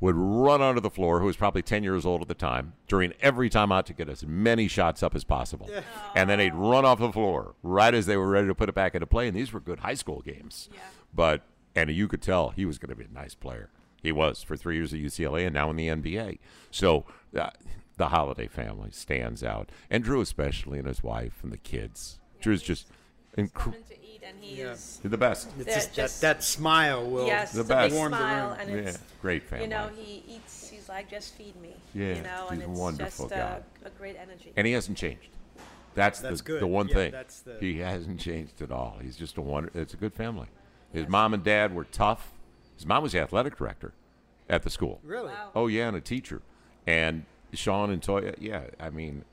would 0.00 0.16
run 0.16 0.60
onto 0.60 0.80
the 0.82 0.90
floor, 0.90 1.20
who 1.20 1.26
was 1.26 1.36
probably 1.36 1.62
ten 1.62 1.82
years 1.82 2.04
old 2.04 2.20
at 2.20 2.28
the 2.28 2.34
time, 2.34 2.74
during 2.86 3.14
every 3.22 3.48
timeout 3.48 3.84
to 3.86 3.94
get 3.94 4.08
as 4.10 4.26
many 4.26 4.68
shots 4.68 5.02
up 5.02 5.14
as 5.14 5.24
possible, 5.24 5.70
and 6.14 6.28
then 6.28 6.38
he'd 6.38 6.54
run 6.54 6.84
off 6.84 6.98
the 6.98 7.10
floor 7.12 7.54
right 7.62 7.94
as 7.94 8.04
they 8.04 8.16
were 8.18 8.28
ready 8.28 8.46
to 8.46 8.54
put 8.54 8.68
it 8.68 8.74
back 8.74 8.94
into 8.94 9.06
play, 9.06 9.26
and 9.26 9.34
these 9.36 9.54
were 9.54 9.60
good 9.60 9.78
high 9.78 9.94
school 9.94 10.20
games, 10.20 10.68
Yeah. 10.74 10.80
but 11.14 11.42
and 11.74 11.88
you 11.90 12.06
could 12.08 12.20
tell 12.20 12.50
he 12.50 12.66
was 12.66 12.76
going 12.78 12.90
to 12.90 12.94
be 12.94 13.04
a 13.04 13.14
nice 13.14 13.34
player. 13.34 13.70
He 14.02 14.12
was 14.12 14.42
for 14.42 14.54
three 14.56 14.76
years 14.76 14.92
at 14.92 15.00
UCLA 15.00 15.46
and 15.46 15.54
now 15.54 15.70
in 15.70 15.76
the 15.76 15.88
NBA. 15.88 16.38
So 16.70 17.04
uh, 17.36 17.48
the 17.96 18.08
Holiday 18.08 18.46
family 18.48 18.90
stands 18.92 19.42
out, 19.44 19.70
and 19.90 20.04
Jrue 20.04 20.20
especially, 20.20 20.78
and 20.78 20.88
his 20.88 21.02
wife 21.02 21.40
and 21.42 21.52
the 21.52 21.56
kids. 21.58 22.18
Jrue's 22.42 22.62
just 22.62 22.88
He's 23.36 23.46
inc- 23.50 23.54
coming 23.54 23.82
to 23.88 23.94
eat, 23.94 24.22
and 24.26 24.36
he 24.40 24.60
Yeah. 24.60 24.74
the 25.02 25.16
best. 25.18 25.48
It's 25.58 25.66
just, 25.74 25.94
just- 25.94 26.20
that, 26.20 26.36
that 26.38 26.44
smile 26.44 27.08
will. 27.08 27.26
Yes, 27.26 27.52
The 27.52 27.64
best. 27.64 27.90
big 27.90 27.98
Warm 27.98 28.12
the 28.12 28.18
room. 28.18 28.56
and 28.60 28.84
Yeah, 28.86 28.96
great 29.22 29.42
family. 29.44 29.64
you 29.64 29.70
know 29.70 29.88
he 29.96 30.22
eats. 30.28 30.68
He's 30.68 30.88
like, 30.88 31.08
just 31.10 31.34
feed 31.34 31.56
me. 31.60 31.74
Yeah, 31.94 32.16
you 32.16 32.22
know, 32.22 32.42
he's 32.50 32.50
and 32.52 32.62
a 32.62 32.70
it's 32.70 32.78
wonderful 32.78 33.28
just 33.28 33.40
guy. 33.40 33.60
uh, 33.84 33.86
a 33.86 33.90
great 33.90 34.16
energy. 34.16 34.52
and 34.56 34.66
he 34.66 34.72
hasn't 34.72 34.98
changed. 34.98 35.28
That's, 35.94 36.18
That's 36.18 36.38
the, 36.40 36.44
good. 36.44 36.60
the 36.62 36.66
one 36.66 36.88
Yeah, 36.88 36.94
thing. 36.94 37.12
that's 37.12 37.40
the- 37.40 37.58
He 37.60 37.78
hasn't 37.78 38.18
changed 38.20 38.60
at 38.60 38.72
all. 38.72 38.98
He's 39.00 39.16
just 39.16 39.36
a 39.36 39.40
wonder. 39.40 39.70
It's 39.74 39.94
a 39.94 39.96
good 39.96 40.12
family. 40.12 40.48
His 40.92 41.08
mom 41.08 41.32
and 41.34 41.42
dad 41.44 41.74
were 41.74 41.84
tough. 41.84 42.32
His 42.76 42.84
mom 42.86 43.02
was 43.04 43.12
the 43.12 43.20
athletic 43.20 43.56
director 43.56 43.92
at 44.48 44.62
the 44.64 44.70
school. 44.70 45.00
Really? 45.04 45.28
Wow. 45.28 45.50
Oh 45.54 45.66
yeah, 45.68 45.88
and 45.88 45.96
a 45.96 46.00
teacher. 46.00 46.42
And 46.86 47.24
Shawn 47.56 47.90
and 47.90 48.00
Toya, 48.02 48.34
yeah, 48.38 48.64
I 48.80 48.90
mean, 48.90 49.24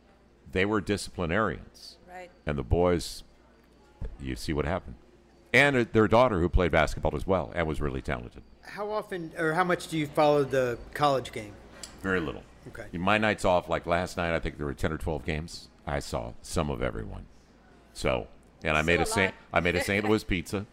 they 0.52 0.66
were 0.66 0.82
disciplinarians. 0.82 1.98
right. 2.10 2.30
And 2.46 2.58
the 2.58 2.64
boys, 2.64 3.24
you 4.20 4.36
see 4.36 4.54
what 4.54 4.66
happened. 4.66 4.96
And 5.54 5.76
uh, 5.76 5.86
their 5.92 6.08
daughter, 6.08 6.40
who 6.40 6.50
played 6.50 6.72
basketball 6.72 7.16
as 7.16 7.28
well 7.28 7.52
and 7.56 7.68
was 7.68 7.82
really 7.82 8.02
talented. 8.02 8.42
How 8.64 8.90
often 8.92 9.32
or 9.38 9.54
how 9.54 9.64
much 9.64 9.88
do 9.88 9.98
you 9.98 10.08
follow 10.08 10.44
the 10.44 10.78
college 10.94 11.32
game? 11.32 11.54
Very 12.02 12.20
little. 12.20 12.44
Okay. 12.70 12.96
My 12.98 13.18
nights 13.18 13.44
off, 13.44 13.68
like 13.68 13.86
last 13.86 14.18
night, 14.18 14.34
I 14.34 14.40
think 14.40 14.58
there 14.58 14.66
were 14.66 14.74
ten 14.74 14.94
or 14.94 14.98
twelve 14.98 15.26
games. 15.26 15.68
I 15.86 16.00
saw 16.00 16.34
some 16.42 16.70
of 16.70 16.82
everyone. 16.82 17.26
So, 17.94 18.28
and 18.64 18.78
I 18.78 18.82
made 18.82 19.02
a 19.02 19.06
Still 19.06 19.24
a 19.24 19.26
Saint. 19.28 19.36
I 19.52 19.60
made 19.60 19.76
a 19.76 19.84
St. 19.84 20.08
Louis 20.08 20.24
pizza. 20.24 20.66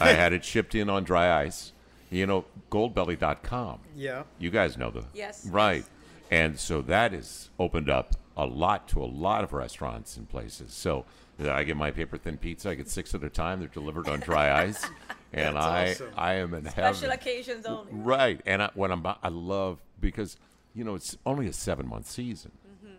I 0.00 0.08
had 0.12 0.32
it 0.32 0.44
shipped 0.44 0.74
in 0.74 0.88
on 0.88 1.04
dry 1.04 1.42
ice. 1.42 1.72
You 2.10 2.26
know, 2.26 2.44
Goldbelly.com. 2.70 3.80
Yeah. 3.96 4.22
You 4.38 4.50
guys 4.50 4.76
know 4.78 4.90
the 4.90 5.04
Yes, 5.14 5.46
right, 5.46 5.76
yes. 5.78 5.88
And 6.32 6.58
so 6.58 6.82
that 6.82 7.12
has 7.12 7.50
opened 7.58 7.90
up 7.90 8.16
a 8.36 8.46
lot 8.46 8.88
to 8.88 9.02
a 9.02 9.04
lot 9.04 9.44
of 9.44 9.52
restaurants 9.52 10.16
and 10.16 10.28
places. 10.28 10.72
So 10.72 11.04
uh, 11.42 11.50
I 11.52 11.64
get 11.64 11.76
my 11.76 11.90
paper 11.90 12.16
thin 12.16 12.38
pizza. 12.38 12.70
I 12.70 12.74
get 12.74 12.88
six 12.88 13.14
at 13.14 13.22
a 13.22 13.28
time. 13.28 13.58
They're 13.60 13.68
delivered 13.68 14.08
on 14.08 14.20
dry 14.20 14.62
ice, 14.64 14.84
and 15.32 15.56
That's 15.56 15.66
I 15.66 15.90
awesome. 15.90 16.10
I 16.16 16.34
am 16.34 16.54
in 16.54 16.64
Special 16.70 17.10
heaven. 17.10 17.10
occasions 17.10 17.66
only. 17.66 17.92
Right, 17.92 18.40
and 18.46 18.62
I, 18.62 18.70
when 18.74 18.90
I'm 18.90 19.06
I 19.06 19.28
love 19.28 19.78
because 20.00 20.36
you 20.74 20.84
know 20.84 20.94
it's 20.94 21.16
only 21.26 21.46
a 21.46 21.52
seven 21.52 21.86
month 21.86 22.06
season, 22.08 22.52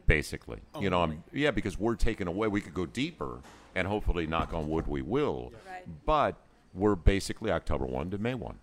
basically. 0.05 0.59
You 0.79 0.89
know, 0.89 1.01
I'm 1.03 1.23
yeah 1.33 1.51
because 1.51 1.79
we're 1.79 1.95
taken 1.95 2.27
away. 2.27 2.47
We 2.47 2.61
could 2.61 2.73
go 2.75 2.85
deeper, 2.85 3.39
and 3.75 3.87
hopefully, 3.87 4.27
knock 4.27 4.53
on 4.53 4.69
wood, 4.69 4.85
we 4.87 5.01
will. 5.01 5.51
Right. 5.67 5.83
But 6.05 6.35
we're 6.73 6.95
basically 6.95 7.51
October 7.51 7.85
one 7.85 8.09
to 8.11 8.17
May 8.17 8.35
one, 8.35 8.59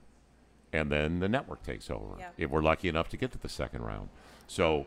and 0.72 0.90
then 0.90 1.18
the 1.20 1.28
network 1.28 1.62
takes 1.64 1.90
over 1.90 2.14
Yeah. 2.18 2.28
if 2.38 2.50
we're 2.50 2.62
lucky 2.62 2.88
enough 2.88 3.08
to 3.10 3.16
get 3.16 3.32
to 3.32 3.38
the 3.38 3.48
second 3.48 3.82
round. 3.82 4.08
So 4.50 4.86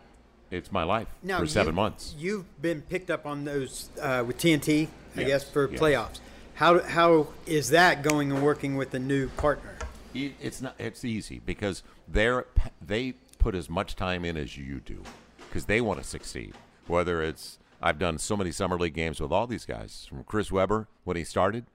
it's 0.52 0.74
my 0.74 0.84
life 0.84 1.08
Now 1.24 1.40
for 1.40 1.48
seven 1.48 1.72
you- 1.72 1.76
months. 1.78 2.14
You've 2.20 2.62
been 2.62 2.82
picked 2.82 3.10
up 3.10 3.26
on 3.26 3.46
those 3.46 3.90
uh, 4.02 4.22
with 4.28 4.38
TNT, 4.38 4.90
I 5.16 5.22
Yes, 5.22 5.28
guess, 5.28 5.44
for 5.50 5.72
yes. 5.72 5.80
playoffs. 5.80 6.20
How 6.56 6.82
how 6.82 7.28
is 7.46 7.70
that 7.70 8.04
going 8.04 8.30
and 8.34 8.44
working 8.44 8.76
with 8.76 8.94
a 8.94 9.00
new 9.00 9.30
partner? 9.30 9.78
It- 10.14 10.34
It's 10.42 10.62
not. 10.62 10.76
It's 10.78 11.06
easy 11.06 11.40
because 11.46 11.82
they're 12.10 12.46
they 12.86 13.14
put 13.40 13.56
as 13.56 13.70
much 13.70 13.96
time 13.96 14.26
in 14.26 14.36
as 14.36 14.58
you 14.58 14.82
do 14.82 15.02
because 15.48 15.64
they 15.66 15.80
want 15.80 16.02
to 16.02 16.06
succeed. 16.06 16.56
Whether 16.88 17.24
it's 17.24 17.58
I've 17.82 18.00
done 18.00 18.18
so 18.18 18.36
many 18.36 18.52
summer 18.52 18.78
league 18.78 18.94
games 18.96 19.22
with 19.22 19.32
all 19.32 19.48
these 19.48 19.66
guys 19.66 20.06
from 20.10 20.26
Chris 20.26 20.52
Webber 20.52 20.90
when 21.06 21.16
he 21.16 21.24
started. 21.24 21.66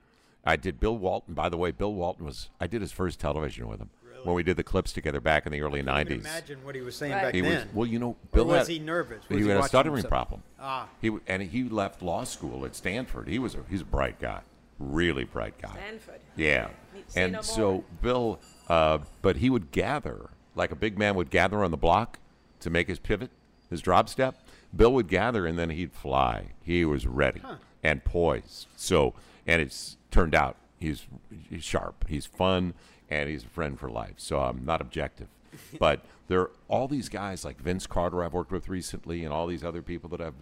I 0.45 0.57
did 0.57 0.79
Bill 0.79 0.97
Walton. 0.97 1.33
By 1.35 1.49
the 1.49 1.57
way, 1.57 1.71
Bill 1.73 1.95
Walton 1.95 2.27
was 2.27 2.51
I 2.61 2.67
did 2.67 2.83
his 2.83 2.93
first 2.93 3.19
television 3.19 3.67
with 3.67 3.81
him 3.81 3.89
when 4.25 4.35
we 4.35 4.43
did 4.43 4.57
the 4.57 4.63
clips 4.65 4.93
together 4.93 5.21
back 5.21 5.47
in 5.47 5.53
the 5.53 5.61
early 5.61 5.81
I 5.81 6.05
can 6.05 6.19
'90s. 6.19 6.21
imagine 6.21 6.65
what 6.65 6.75
he 6.75 6.81
was 6.81 6.97
saying 6.97 7.13
Right. 7.13 7.23
back 7.23 7.35
He 7.35 7.43
was 7.43 7.51
then. 7.53 7.69
well, 7.73 7.87
you 7.87 7.99
know, 7.99 8.17
Or 8.33 8.45
was 8.45 8.59
had- 8.59 8.69
he 8.69 8.79
nervous? 8.79 9.25
he 9.29 9.37
Was 9.37 9.47
had 9.47 9.57
a 9.59 9.63
stuttering 9.65 9.95
himself? 9.97 10.11
problem. 10.11 10.43
Ah. 10.61 10.89
He 11.01 11.17
and 11.27 11.43
he 11.43 11.65
left 11.65 12.03
law 12.03 12.25
school 12.25 12.65
at 12.67 12.75
Stanford. 12.75 13.29
He 13.29 13.39
was 13.39 13.55
a 13.55 13.59
he's 13.69 13.83
a 13.83 13.87
bright 13.87 14.19
guy, 14.21 14.41
really 14.79 15.25
bright 15.25 15.59
guy. 15.61 15.71
Stanford. 15.73 16.21
Yeah. 16.37 16.69
And 17.17 17.33
no 17.33 17.41
so. 17.43 17.85
Bill, 18.03 18.41
uh, 18.69 18.99
but 19.23 19.37
he 19.37 19.49
would 19.51 19.71
gather, 19.71 20.31
like 20.55 20.71
a 20.73 20.77
big 20.77 20.99
man 20.99 21.15
would 21.15 21.31
gather 21.31 21.63
on 21.65 21.71
the 21.71 21.77
block 21.77 22.19
to 22.61 22.71
make 22.71 22.89
his 22.89 22.99
pivot, 22.99 23.31
his 23.71 23.81
drop 23.81 24.09
step. 24.09 24.37
Bill 24.75 24.93
would 24.93 25.09
gather 25.09 25.47
and 25.47 25.59
then 25.59 25.71
he'd 25.71 25.93
fly. 25.93 26.49
He 26.63 26.85
was 26.85 27.07
ready 27.07 27.41
and 27.83 28.05
poised. 28.05 28.67
So, 28.77 29.15
and 29.47 29.63
it's 29.63 29.97
turned 30.11 30.35
out 30.35 30.57
he's, 30.79 31.07
he's 31.49 31.65
sharp, 31.65 32.05
he's 32.09 32.27
fun, 32.27 32.75
and 33.11 33.29
he's 33.29 33.45
a 33.45 33.49
friend 33.49 33.79
for 33.79 33.91
life. 33.91 34.15
So 34.17 34.41
I'm 34.41 34.65
not 34.65 34.81
objective. 34.81 35.29
but 35.79 36.05
there 36.29 36.41
are 36.41 36.51
all 36.69 36.89
these 36.89 37.09
guys 37.09 37.45
like 37.45 37.59
Vince 37.61 37.87
Carter 37.87 38.23
I've 38.23 38.35
worked 38.35 38.53
with 38.53 38.69
recently 38.69 39.25
and 39.25 39.33
all 39.33 39.47
these 39.47 39.65
other 39.65 39.83
people 39.83 40.09
that 40.11 40.21
I've 40.21 40.35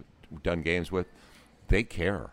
done 0.43 0.61
games 0.61 0.91
with. 0.91 1.07
They 1.69 1.83
care 1.83 2.31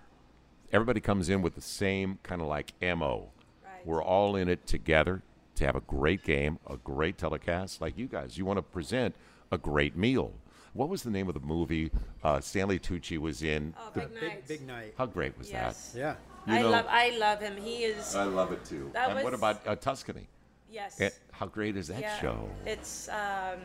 everybody 0.74 1.00
comes 1.00 1.28
in 1.28 1.40
with 1.40 1.54
the 1.54 1.60
same 1.60 2.18
kind 2.24 2.42
of 2.42 2.48
like 2.48 2.72
mo. 2.82 3.30
Right. 3.62 3.86
We're 3.86 4.02
all 4.02 4.34
in 4.34 4.48
it 4.48 4.66
together 4.66 5.22
to 5.54 5.64
have 5.64 5.76
a 5.76 5.80
great 5.80 6.24
game, 6.24 6.58
a 6.68 6.76
great 6.76 7.16
telecast. 7.16 7.80
Like 7.80 7.96
you 7.96 8.06
guys, 8.06 8.36
you 8.36 8.44
want 8.44 8.58
to 8.58 8.62
present 8.62 9.14
a 9.52 9.56
great 9.56 9.96
meal. 9.96 10.32
What 10.72 10.88
was 10.88 11.04
the 11.04 11.10
name 11.10 11.28
of 11.28 11.34
the 11.34 11.40
movie 11.40 11.92
uh, 12.24 12.40
Stanley 12.40 12.80
Tucci 12.80 13.18
was 13.18 13.44
in? 13.44 13.74
Oh, 13.78 13.90
The- 13.94 14.00
Big 14.00 14.10
Big 14.10 14.22
Night. 14.22 14.48
big 14.48 14.66
night. 14.66 14.94
how 14.98 15.06
great 15.06 15.38
was 15.38 15.50
Yes. 15.50 15.94
Yeah. 15.96 16.16
You 16.46 16.54
I 16.54 16.62
know- 16.62 16.70
love 16.70 16.86
I 16.88 17.16
love 17.18 17.40
him. 17.40 17.56
He 17.56 17.84
is? 17.84 18.14
I 18.14 18.24
love 18.24 18.52
it 18.52 18.64
too. 18.64 18.90
That 18.92 19.10
and 19.10 19.24
what 19.24 19.34
about 19.34 19.66
uh, 19.66 19.76
Tuscany? 19.76 20.26
Yes. 20.70 21.00
Eh, 21.00 21.10
How 21.32 21.46
great 21.46 21.76
is 21.76 21.88
that 21.88 22.00
yeah. 22.00 22.20
show? 22.20 22.48
It's. 22.66 23.08
Um, 23.08 23.60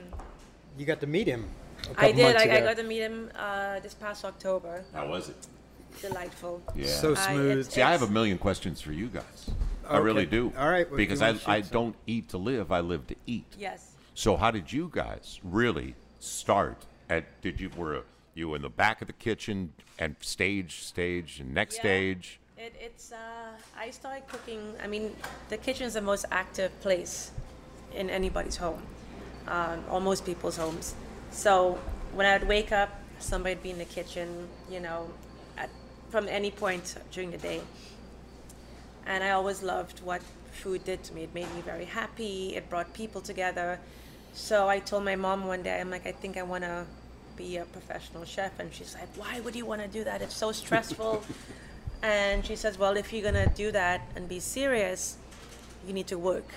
You 0.78 0.86
got 0.86 1.00
to 1.02 1.08
meet 1.08 1.28
him. 1.28 1.46
a 1.46 1.90
I 1.92 1.94
couple 1.94 2.14
did. 2.14 2.24
months 2.24 2.42
I, 2.42 2.58
I 2.58 2.60
got 2.62 2.78
to 2.78 2.84
meet 2.84 3.00
him 3.02 3.32
uh, 3.36 3.80
this 3.80 3.94
past 3.96 4.24
October. 4.26 4.84
How 4.94 5.08
was 5.10 5.30
it? 5.30 5.48
Delightful. 6.02 6.62
Yeah. 6.76 6.86
So 6.88 7.12
I- 7.16 7.34
smooth. 7.34 7.70
See, 7.72 7.82
I 7.82 7.92
have 7.92 8.04
a 8.04 8.08
million 8.08 8.38
questions 8.38 8.80
for 8.82 8.94
you 8.94 9.08
guys. 9.08 9.50
I 9.90 9.98
really 9.98 10.28
do. 10.28 10.54
All 10.56 10.70
right, 10.70 10.88
well, 10.88 10.98
because 10.98 11.22
I, 11.24 11.30
I 11.48 11.62
some? 11.62 11.72
don't 11.72 11.96
eat 12.06 12.30
to 12.30 12.38
live, 12.38 12.72
I 12.72 12.80
live 12.82 13.08
to 13.08 13.16
eat. 13.26 13.48
Yes. 13.58 13.96
So 14.14 14.38
how 14.38 14.52
did 14.52 14.72
you 14.72 14.92
guys 14.94 15.40
really 15.44 15.96
start 16.20 16.86
at 17.10 17.24
did 17.42 17.60
you 17.60 17.72
were 17.76 18.04
you 18.36 18.54
in 18.54 18.62
the 18.62 18.70
back 18.70 19.02
of 19.02 19.08
the 19.08 19.14
kitchen 19.14 19.74
and 19.98 20.16
stage 20.22 20.84
stage 20.84 21.40
and 21.40 21.56
next 21.56 21.76
Yeah. 21.78 21.82
stage? 21.82 22.39
It, 22.60 22.76
it's. 22.78 23.14
Uh, 23.14 23.52
I 23.78 23.90
started 23.90 24.28
cooking. 24.28 24.74
I 24.84 24.88
mean, 24.88 25.16
the 25.48 25.56
kitchen 25.56 25.88
is 25.88 25.94
the 25.94 26.02
most 26.02 26.26
active 26.30 26.78
place 26.82 27.32
in 27.96 28.10
anybody's 28.10 28.58
home, 28.58 28.82
um, 29.48 29.82
or 29.90 30.02
most 30.02 30.26
people's 30.26 30.58
homes. 30.58 30.94
So 31.32 31.80
when 32.14 32.26
I'd 32.26 32.46
wake 32.50 32.74
up, 32.74 32.90
somebody'd 33.20 33.64
be 33.64 33.70
in 33.70 33.78
the 33.78 33.86
kitchen. 33.86 34.50
You 34.70 34.82
know, 34.82 35.10
at, 35.58 35.70
from 36.10 36.28
any 36.28 36.52
point 36.52 36.98
during 37.14 37.32
the 37.32 37.38
day. 37.38 37.62
And 39.06 39.24
I 39.24 39.32
always 39.32 39.64
loved 39.64 40.02
what 40.04 40.22
food 40.52 40.84
did 40.84 41.02
to 41.06 41.14
me. 41.14 41.24
It 41.24 41.34
made 41.34 41.48
me 41.56 41.62
very 41.62 41.86
happy. 41.86 42.58
It 42.58 42.70
brought 42.70 42.94
people 42.94 43.22
together. 43.22 43.80
So 44.34 44.68
I 44.68 44.80
told 44.80 45.06
my 45.06 45.16
mom 45.16 45.48
one 45.48 45.64
day, 45.64 45.80
I'm 45.80 45.90
like, 45.90 46.06
I 46.06 46.12
think 46.12 46.36
I 46.36 46.44
want 46.44 46.66
to 46.66 46.86
be 47.38 47.56
a 47.56 47.64
professional 47.64 48.26
chef. 48.26 48.60
And 48.60 48.74
she's 48.74 48.96
like, 48.96 49.08
Why 49.16 49.40
would 49.40 49.56
you 49.56 49.66
want 49.66 49.82
to 49.82 49.88
do 49.88 50.04
that? 50.04 50.22
It's 50.22 50.36
so 50.36 50.52
stressful. 50.52 51.24
and 52.02 52.46
she 52.46 52.56
says, 52.56 52.78
Well, 52.78 52.98
if 52.98 53.12
you're 53.12 53.30
going 53.32 53.48
to 53.48 53.54
do 53.54 53.72
that 53.72 54.02
and 54.16 54.28
be 54.28 54.40
serious, 54.40 55.18
you 55.86 55.94
need 55.94 56.08
to 56.08 56.18
work. 56.18 56.48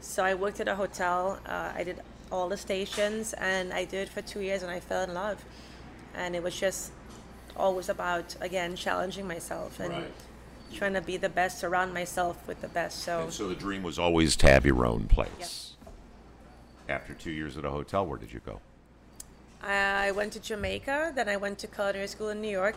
So 0.00 0.24
I 0.24 0.34
worked 0.34 0.60
at 0.60 0.68
a 0.68 0.74
hotel. 0.74 1.38
Uh, 1.46 1.72
I 1.74 1.84
did 1.84 2.00
all 2.30 2.48
the 2.48 2.56
stations 2.56 3.32
and 3.34 3.72
I 3.72 3.84
did 3.84 4.08
it 4.08 4.08
for 4.08 4.20
two 4.22 4.40
years 4.40 4.62
and 4.62 4.70
I 4.70 4.80
fell 4.80 5.02
in 5.02 5.14
love. 5.14 5.42
And 6.14 6.36
it 6.36 6.42
was 6.42 6.58
just 6.58 6.92
always 7.56 7.88
about, 7.88 8.36
again, 8.40 8.76
challenging 8.76 9.26
myself 9.26 9.80
and 9.80 9.92
Right. 9.92 10.12
trying 10.72 10.94
to 10.94 11.00
be 11.00 11.16
the 11.16 11.28
best, 11.28 11.58
surround 11.58 11.94
myself 11.94 12.46
with 12.46 12.60
the 12.60 12.68
best. 12.68 13.00
So, 13.00 13.22
And 13.22 13.32
so 13.32 13.48
the 13.48 13.54
dream 13.54 13.82
was 13.82 13.98
always 13.98 14.36
to 14.36 14.48
have 14.50 14.66
your 14.66 14.84
own 14.84 15.06
place. 15.06 15.72
After 16.88 17.14
two 17.14 17.30
years 17.30 17.56
at 17.56 17.64
a 17.64 17.70
hotel, 17.70 18.04
where 18.04 18.18
did 18.18 18.32
you 18.32 18.40
go? 18.44 18.60
I 19.62 20.10
went 20.10 20.34
to 20.34 20.40
Jamaica, 20.40 21.12
then 21.14 21.28
I 21.28 21.38
went 21.38 21.58
to 21.60 21.66
culinary 21.66 22.08
school 22.08 22.28
in 22.28 22.42
New 22.42 22.50
York. 22.50 22.76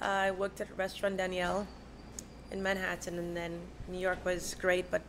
I 0.00 0.30
worked 0.30 0.60
at 0.60 0.68
Restaurant 0.76 1.16
Daniel 1.16 1.66
in 2.50 2.62
Manhattan, 2.62 3.18
and 3.18 3.36
then 3.36 3.60
New 3.88 3.98
York 3.98 4.24
was 4.24 4.54
great, 4.54 4.90
but 4.90 5.02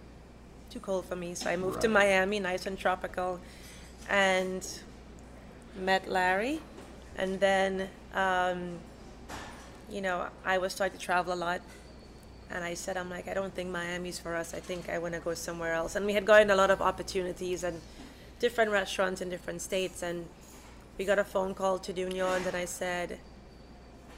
too 0.69 0.79
cold 0.79 1.05
for 1.05 1.15
me. 1.15 1.35
So 1.35 1.49
I 1.49 1.55
moved 1.55 1.81
to 1.81 1.87
Miami, 1.87 2.39
nice 2.39 2.65
and 2.65 2.77
tropical, 2.77 3.39
and 4.09 4.65
met 5.79 6.09
Larry. 6.09 6.59
And 7.17 7.39
then, 7.39 7.89
um, 8.13 8.79
you 9.89 10.01
know, 10.01 10.27
I 10.45 10.57
was 10.57 10.73
starting 10.73 10.97
to 10.97 11.03
travel 11.03 11.33
a 11.33 11.35
lot. 11.35 11.61
And 12.49 12.63
I 12.63 12.75
said, 12.75 12.95
I'm 12.95 13.09
like, 13.09 13.27
I 13.27 13.33
don't 13.33 13.53
think 13.53 13.69
Miami's 13.69 14.19
for 14.19 14.35
us. 14.35 14.53
I 14.53 14.59
think 14.59 14.89
I 14.89 14.99
want 14.99 15.13
to 15.15 15.19
go 15.19 15.33
somewhere 15.33 15.73
else. 15.73 15.95
And 15.95 16.05
we 16.05 16.13
had 16.13 16.25
gotten 16.25 16.49
a 16.49 16.55
lot 16.55 16.71
of 16.71 16.81
opportunities 16.81 17.63
and 17.63 17.81
different 18.39 18.71
restaurants 18.71 19.19
in 19.19 19.29
different 19.29 19.61
states. 19.61 20.01
And 20.01 20.27
we 20.97 21.03
got 21.03 21.19
a 21.19 21.25
phone 21.25 21.53
call 21.53 21.77
to 21.79 21.93
New 21.93 22.23
Orleans, 22.23 22.47
and 22.47 22.55
I 22.55 22.65
said, 22.65 23.19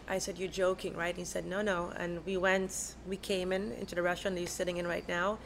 I 0.09 0.17
said, 0.17 0.37
you're 0.39 0.49
joking, 0.49 0.95
right? 0.97 1.15
He 1.15 1.23
said, 1.23 1.45
no, 1.45 1.61
no. 1.61 1.93
And 1.95 2.25
we 2.25 2.35
went, 2.35 2.95
we 3.07 3.15
came 3.17 3.51
in 3.53 3.71
into 3.73 3.93
the 3.95 4.01
restaurant 4.01 4.35
that 4.35 4.39
he's 4.41 4.49
sitting 4.51 4.77
in 4.77 4.87
right 4.87 5.07
now. 5.07 5.37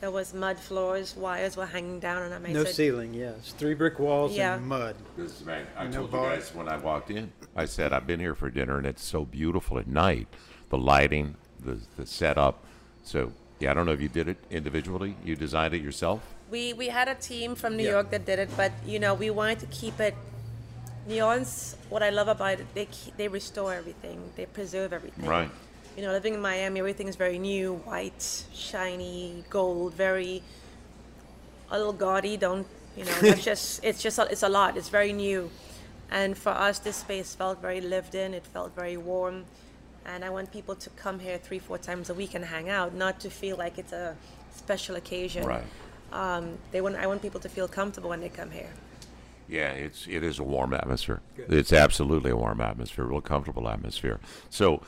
There 0.00 0.10
was 0.10 0.34
mud 0.34 0.58
floors, 0.58 1.16
wires 1.16 1.56
were 1.56 1.64
hanging 1.66 1.98
down 2.00 2.22
on 2.22 2.30
them. 2.30 2.44
I 2.44 2.52
No 2.52 2.64
said, 2.64 2.74
ceiling, 2.74 3.14
yes. 3.14 3.54
Three 3.56 3.74
brick 3.74 3.98
walls 3.98 4.36
Yeah. 4.36 4.56
and 4.56 4.66
mud. 4.66 4.96
This 5.16 5.44
man, 5.44 5.66
I 5.78 5.86
No 5.86 5.98
told 5.98 6.10
bar. 6.10 6.34
you 6.34 6.40
guys 6.40 6.54
when 6.54 6.68
I 6.68 6.76
walked 6.76 7.10
in. 7.10 7.32
I 7.56 7.64
said 7.66 7.92
I've 7.92 8.06
been 8.06 8.18
here 8.20 8.34
for 8.34 8.50
dinner, 8.50 8.76
and 8.78 8.86
it's 8.86 9.04
so 9.04 9.24
beautiful 9.24 9.78
at 9.78 9.86
night. 9.86 10.26
The 10.70 10.78
lighting, 10.78 11.36
the 11.64 11.78
the 11.96 12.04
setup. 12.04 12.64
So 13.04 13.32
yeah, 13.60 13.70
I 13.70 13.74
don't 13.74 13.86
know 13.86 13.92
if 13.92 14.00
you 14.00 14.08
did 14.08 14.26
it 14.28 14.38
individually. 14.50 15.14
You 15.24 15.36
designed 15.36 15.72
it 15.74 15.82
yourself. 15.82 16.20
We 16.50 16.72
we 16.72 16.88
had 16.88 17.06
a 17.08 17.14
team 17.14 17.54
from 17.54 17.76
New 17.76 17.84
Yeah. 17.84 17.90
York 17.92 18.10
that 18.10 18.24
did 18.26 18.40
it, 18.40 18.50
but 18.56 18.72
you 18.84 18.98
know 18.98 19.14
we 19.14 19.30
wanted 19.30 19.60
to 19.60 19.66
keep 19.66 20.00
it. 20.00 20.16
New 21.06 21.22
Orleans, 21.22 21.76
what 21.88 22.02
I 22.02 22.10
love 22.10 22.28
about 22.28 22.60
it, 22.60 22.66
they 22.74 22.88
they 23.16 23.28
restore 23.28 23.74
everything, 23.74 24.30
they 24.36 24.46
preserve 24.46 24.92
everything. 24.92 25.26
Right. 25.26 25.50
You 25.96 26.02
know, 26.02 26.12
living 26.12 26.34
in 26.34 26.40
Miami, 26.40 26.80
everything 26.80 27.08
is 27.08 27.16
very 27.16 27.38
new, 27.38 27.74
white, 27.84 28.44
shiny, 28.54 29.44
gold, 29.50 29.94
very 29.94 30.42
a 31.70 31.76
little 31.76 31.92
gaudy. 31.92 32.36
Don't 32.36 32.66
you 32.96 33.04
know? 33.04 33.18
It's 33.22 33.44
just 33.50 33.84
it's 33.84 34.00
just 34.00 34.18
a, 34.18 34.30
it's 34.30 34.42
a 34.42 34.48
lot. 34.48 34.76
It's 34.76 34.88
very 34.88 35.12
new, 35.12 35.50
and 36.10 36.38
for 36.38 36.50
us, 36.50 36.78
this 36.78 36.96
space 36.96 37.34
felt 37.34 37.60
very 37.60 37.80
lived 37.80 38.14
in. 38.14 38.32
It 38.32 38.46
felt 38.46 38.74
very 38.74 38.96
warm, 38.96 39.44
and 40.06 40.24
I 40.24 40.30
want 40.30 40.52
people 40.52 40.76
to 40.76 40.90
come 40.90 41.18
here 41.18 41.36
three, 41.36 41.58
four 41.58 41.78
times 41.78 42.10
a 42.10 42.14
week 42.14 42.34
and 42.34 42.44
hang 42.44 42.68
out, 42.68 42.94
not 42.94 43.18
to 43.20 43.30
feel 43.30 43.56
like 43.56 43.76
it's 43.76 43.92
a 43.92 44.16
special 44.54 44.94
occasion. 44.94 45.44
Right. 45.44 45.64
Um, 46.12 46.58
they 46.70 46.80
want 46.80 46.94
I 46.94 47.08
want 47.08 47.22
people 47.22 47.40
to 47.40 47.48
feel 47.48 47.66
comfortable 47.66 48.10
when 48.10 48.20
they 48.20 48.28
come 48.28 48.52
here. 48.52 48.70
Yeah, 49.52 49.72
it's 49.72 50.06
it 50.08 50.22
is 50.24 50.38
a 50.38 50.42
warm 50.44 50.72
atmosphere. 50.72 51.20
It's 51.36 51.74
absolutely 51.74 52.30
a 52.30 52.36
warm 52.36 52.62
atmosphere, 52.62 53.04
real 53.04 53.20
comfortable 53.20 53.68
atmosphere. 53.68 54.18
So, 54.48 54.80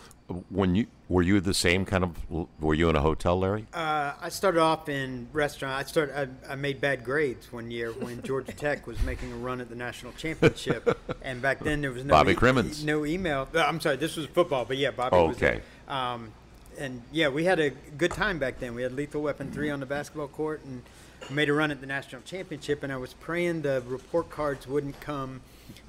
when 0.49 0.75
you 0.75 0.87
were 1.11 1.21
you 1.21 1.39
the 1.41 1.53
same 1.53 1.85
kind 1.85 2.03
of 2.03 2.13
were 2.59 2.73
you 2.73 2.89
in 2.89 2.97
a 2.97 3.03
hotel, 3.03 3.39
Larry? 3.39 3.67
Uh, 3.75 4.15
I 4.19 4.31
started 4.31 4.61
off 4.61 4.89
in 4.89 5.29
restaurant. 5.35 5.75
I 5.79 5.83
started. 5.87 6.35
I, 6.49 6.53
I 6.53 6.55
made 6.55 6.81
bad 6.81 7.05
grades 7.05 7.53
one 7.53 7.71
year 7.71 7.93
when 7.93 8.23
Georgia 8.23 8.53
Tech 8.57 8.87
was 8.87 8.99
making 9.03 9.33
a 9.33 9.37
run 9.37 9.61
at 9.61 9.69
the 9.69 9.77
national 9.77 10.13
championship, 10.13 10.99
and 11.21 11.43
back 11.43 11.61
then 11.63 11.83
there 11.83 11.93
was 11.93 12.03
no 12.03 12.13
Bobby 12.13 12.33
e- 12.33 12.37
Cremins. 12.37 12.83
no 12.85 13.05
email. 13.05 13.47
uh, 13.55 13.59
I'm 13.59 13.81
sorry, 13.83 13.97
this 13.97 14.17
was 14.17 14.25
football, 14.29 14.65
but 14.65 14.79
yeah, 14.79 14.93
Bobby. 14.93 15.15
was 15.17 15.37
Okay. 15.37 15.61
there. 15.87 15.95
Um, 15.95 16.33
and 16.79 17.03
yeah, 17.13 17.29
we 17.29 17.45
had 17.45 17.61
a 17.61 17.69
good 17.71 18.13
time 18.13 18.39
back 18.39 18.59
then. 18.61 18.75
We 18.75 18.83
had 18.83 18.93
Lethal 18.93 19.21
Weapon 19.21 19.53
three 19.53 19.69
on 19.69 19.79
the 19.81 19.87
basketball 19.87 20.29
court, 20.29 20.65
and 20.65 20.81
made 21.31 21.49
a 21.49 21.53
run 21.53 21.71
at 21.71 21.81
the 21.81 21.87
national 21.87 22.23
championship. 22.23 22.83
And 22.83 22.93
I 22.93 22.97
was 22.97 23.15
praying 23.15 23.63
the 23.63 23.83
report 23.87 24.31
cards 24.31 24.67
wouldn't 24.67 25.01
come 25.01 25.41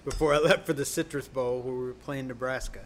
before 0.03 0.33
I 0.33 0.37
left 0.37 0.65
for 0.65 0.73
the 0.73 0.85
Citrus 0.85 1.27
Bowl, 1.27 1.61
where 1.61 1.73
we 1.73 1.85
were 1.85 1.93
playing 1.93 2.27
Nebraska, 2.27 2.81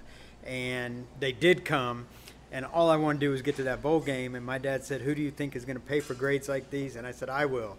and 0.45 1.05
they 1.19 1.31
did 1.31 1.65
come. 1.65 2.07
And 2.51 2.65
all 2.65 2.89
I 2.89 2.95
wanted 2.95 3.19
to 3.19 3.27
do 3.27 3.31
was 3.31 3.43
get 3.43 3.57
to 3.57 3.63
that 3.63 3.83
bowl 3.83 3.99
game. 3.99 4.33
And 4.33 4.43
my 4.43 4.57
dad 4.57 4.83
said, 4.83 5.01
"Who 5.01 5.13
do 5.13 5.21
you 5.21 5.29
think 5.29 5.55
is 5.55 5.65
going 5.65 5.75
to 5.75 5.85
pay 5.85 5.99
for 5.99 6.15
grades 6.15 6.49
like 6.49 6.71
these?" 6.71 6.95
And 6.95 7.05
I 7.05 7.11
said, 7.11 7.29
"I 7.29 7.45
will." 7.45 7.77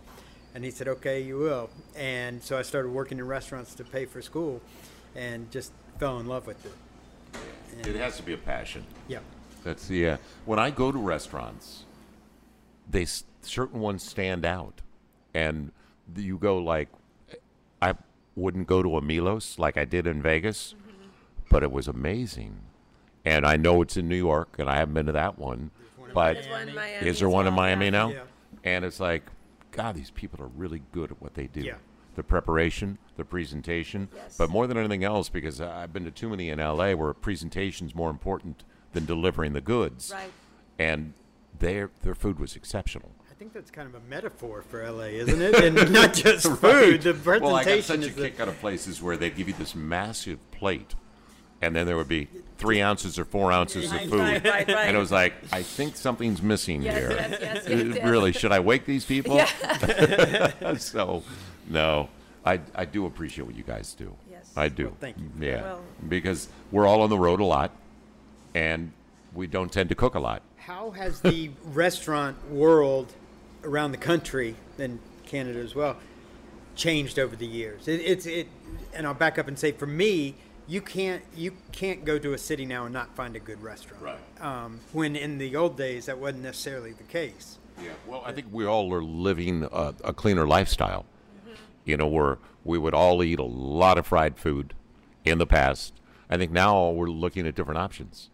And 0.55 0.65
he 0.65 0.71
said, 0.71 0.87
"Okay, 0.87 1.23
you 1.23 1.39
will." 1.39 1.71
And 1.97 2.43
so 2.43 2.57
I 2.57 2.63
started 2.63 2.91
working 2.91 3.19
in 3.19 3.27
restaurants 3.27 3.75
to 3.77 3.85
pay 3.85 4.05
for 4.05 4.23
school, 4.23 4.61
and 5.17 5.51
just 5.51 5.73
fell 5.99 6.21
in 6.21 6.27
love 6.27 6.47
with 6.47 6.65
it. 6.65 6.73
It 7.87 7.97
has 7.97 8.17
to 8.17 8.23
be 8.23 8.33
a 8.33 8.37
passion. 8.39 8.85
Yeah. 9.09 9.21
That's 9.65 9.87
the 9.89 10.11
uh, 10.11 10.17
when 10.47 10.59
I 10.59 10.71
go 10.71 10.91
to 10.91 10.99
restaurants, 10.99 11.85
they 12.91 13.07
certain 13.43 13.81
ones 13.81 14.03
stand 14.03 14.45
out, 14.45 14.81
and 15.35 15.73
you 16.17 16.39
go 16.39 16.59
like, 16.59 16.89
I 17.81 17.95
wouldn't 18.35 18.67
go 18.67 18.83
to 18.83 18.97
a 18.97 19.03
Milos 19.03 19.59
like 19.59 19.77
I 19.77 19.85
did 19.85 20.07
in 20.07 20.23
Vegas, 20.23 20.75
but 21.49 21.63
it 21.63 21.73
was 21.73 21.89
amazing, 21.89 22.61
and 23.25 23.47
I 23.47 23.57
know 23.57 23.83
it's 23.83 23.97
in 23.97 24.09
New 24.09 24.17
York, 24.17 24.57
and 24.59 24.69
I 24.69 24.77
haven't 24.77 24.95
been 24.95 25.07
to 25.07 25.13
that 25.13 25.39
one, 25.39 25.71
but 26.13 26.37
one 26.49 26.69
is 26.69 27.19
there 27.19 27.29
as 27.29 27.33
one 27.33 27.47
in 27.47 27.55
Miami 27.55 27.87
yeah. 27.87 27.91
now? 27.91 28.11
Yeah. 28.11 28.23
And 28.65 28.85
it's 28.85 29.01
like, 29.01 29.25
God, 29.71 29.95
these 29.95 30.11
people 30.11 30.43
are 30.45 30.49
really 30.49 30.83
good 30.93 31.13
at 31.13 31.23
what 31.23 31.35
they 31.35 31.47
do. 31.47 31.61
Yeah. 31.61 31.75
The 32.17 32.23
preparation, 32.25 32.99
the 33.17 33.25
presentation, 33.25 34.09
Yes. 34.15 34.37
but 34.37 34.51
more 34.51 34.67
than 34.67 34.77
anything 34.77 35.05
else, 35.05 35.29
because 35.29 35.61
I've 35.61 35.93
been 35.93 36.05
to 36.05 36.11
too 36.11 36.29
many 36.29 36.51
in 36.51 36.59
LA 36.59 36.93
where 36.93 37.15
presentation's 37.15 37.95
more 37.95 38.11
important 38.11 38.65
than 38.93 39.07
delivering 39.07 39.53
the 39.53 39.61
goods. 39.61 40.13
Right. 40.13 40.33
And 40.79 41.15
their 41.61 41.91
their 42.03 42.15
food 42.15 42.39
was 42.41 42.57
exceptional. 42.57 43.13
I 43.31 43.35
think 43.35 43.53
that's 43.55 43.71
kind 43.71 43.89
of 43.89 43.95
a 43.95 44.01
metaphor 44.09 44.61
for 44.63 44.83
LA, 44.91 45.05
isn't 45.05 45.41
it? 45.41 45.55
And 45.55 45.93
not 45.95 46.13
just 46.13 46.47
food. 46.47 47.01
The 47.03 47.15
presentation 47.15 47.43
well, 47.43 47.55
I 47.57 47.65
got 47.65 47.85
such 47.85 48.01
a 48.01 48.03
is 48.09 48.15
the, 48.15 48.23
kick 48.31 48.41
out 48.41 48.49
of 48.49 48.59
places 48.61 49.01
where 49.01 49.17
they 49.17 49.31
give 49.31 49.49
you 49.49 49.55
this 49.55 49.75
massive 49.75 50.39
plate, 50.51 50.95
and 51.63 51.75
then 51.75 51.87
there 51.87 51.97
would 51.97 52.09
be 52.09 52.29
three 52.59 52.83
ounces 52.83 53.19
or 53.19 53.25
four 53.25 53.51
ounces 53.51 53.91
Right, 53.91 54.05
of 54.05 54.11
food, 54.11 54.21
right, 54.21 54.45
right, 54.45 54.69
right. 54.69 54.89
and 54.89 54.95
it 54.95 55.01
was 55.01 55.11
like, 55.11 55.33
I 55.53 55.63
think 55.63 55.97
something's 55.97 56.43
missing 56.43 56.83
Yes, 56.83 56.99
here. 56.99 57.11
yes, 57.13 57.39
yes, 57.41 57.65
yes, 57.69 57.95
yes. 57.97 58.05
Really, 58.05 58.33
should 58.33 58.53
I 58.53 58.61
wake 58.61 58.85
these 58.85 59.07
people? 59.07 59.37
Yeah. 59.37 60.75
so, 60.77 61.23
no, 61.69 62.11
I 62.45 62.61
I 62.75 62.85
do 62.85 63.07
appreciate 63.07 63.47
what 63.47 63.55
you 63.57 63.63
guys 63.65 63.95
do. 63.95 64.15
Yes. 64.31 64.53
I 64.57 64.69
do. 64.69 64.85
Well, 64.89 64.97
thank 65.01 65.17
you. 65.19 65.31
Yeah, 65.41 65.63
Well- 65.63 65.81
because 66.09 66.49
we're 66.71 66.87
all 66.87 67.01
on 67.01 67.09
the 67.11 67.19
road 67.19 67.41
a 67.41 67.45
lot, 67.45 67.71
and 68.55 68.93
we 69.35 69.47
don't 69.47 69.73
tend 69.73 69.89
to 69.89 69.95
cook 69.95 70.15
a 70.15 70.21
lot. 70.21 70.43
How 70.71 70.93
has 70.93 71.21
the 71.21 71.51
restaurant 71.65 72.49
world 72.49 73.13
around 73.65 73.91
the 73.91 73.99
country 73.99 74.55
and 74.79 75.01
Canada 75.27 75.59
as 75.59 75.75
well 75.75 75.97
changed 76.77 77.19
over 77.19 77.35
the 77.35 77.45
years? 77.45 77.89
It, 77.89 78.01
it's 78.03 78.25
it, 78.25 78.47
and 78.95 79.05
I'll 79.05 79.13
back 79.13 79.37
up 79.37 79.49
and 79.49 79.59
say, 79.59 79.73
for 79.73 79.87
me, 79.87 80.37
you 80.69 80.81
can't 80.81 81.25
you 81.35 81.57
can't 81.73 82.05
go 82.05 82.21
to 82.21 82.35
a 82.35 82.39
city 82.39 82.67
now 82.67 82.85
and 82.85 82.95
not 82.95 83.17
find 83.17 83.35
a 83.35 83.41
good 83.41 83.61
restaurant. 83.61 84.01
Right. 84.01 84.41
Um, 84.41 84.79
when 84.93 85.17
in 85.17 85.39
the 85.39 85.57
old 85.57 85.77
days 85.77 86.07
that 86.07 86.19
wasn't 86.19 86.45
necessarily 86.45 86.93
the 86.93 87.03
case. 87.03 87.59
Yeah, 87.83 87.91
well, 88.07 88.23
I 88.25 88.31
think 88.31 88.47
we 88.53 88.65
all 88.65 88.95
are 88.95 89.03
living 89.03 89.67
a, 89.73 89.93
a 90.05 90.13
cleaner 90.13 90.47
lifestyle. 90.47 91.05
You 91.85 91.97
know, 91.97 92.07
where 92.07 92.39
we 92.63 92.79
would 92.79 92.95
all 92.95 93.25
eat 93.25 93.41
a 93.41 93.43
lot 93.43 93.99
of 93.99 94.07
fried 94.07 94.39
food 94.39 94.75
in 95.25 95.39
the 95.39 95.47
past. 95.47 95.95
I 96.31 96.37
think 96.37 96.53
now 96.53 96.91
we're 96.91 97.11
looking 97.11 97.45
at 97.49 97.57
different 97.57 97.79
options. 97.79 98.31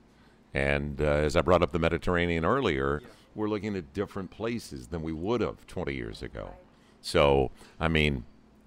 And 0.57 1.03
uh, 1.03 1.05
as 1.05 1.37
I 1.37 1.43
brought 1.43 1.63
up 1.63 1.73
the 1.73 1.79
Mediterranean 1.79 2.43
earlier, 2.47 3.03
we're 3.35 3.51
looking 3.51 3.77
at 3.77 3.93
different 3.93 4.31
places 4.31 4.87
than 4.87 5.03
we 5.03 5.13
would 5.13 5.43
have 5.43 5.67
20 5.67 5.95
years 5.95 6.23
ago. 6.23 6.55
So, 7.03 7.51
I 7.79 7.89
mean, 7.89 8.25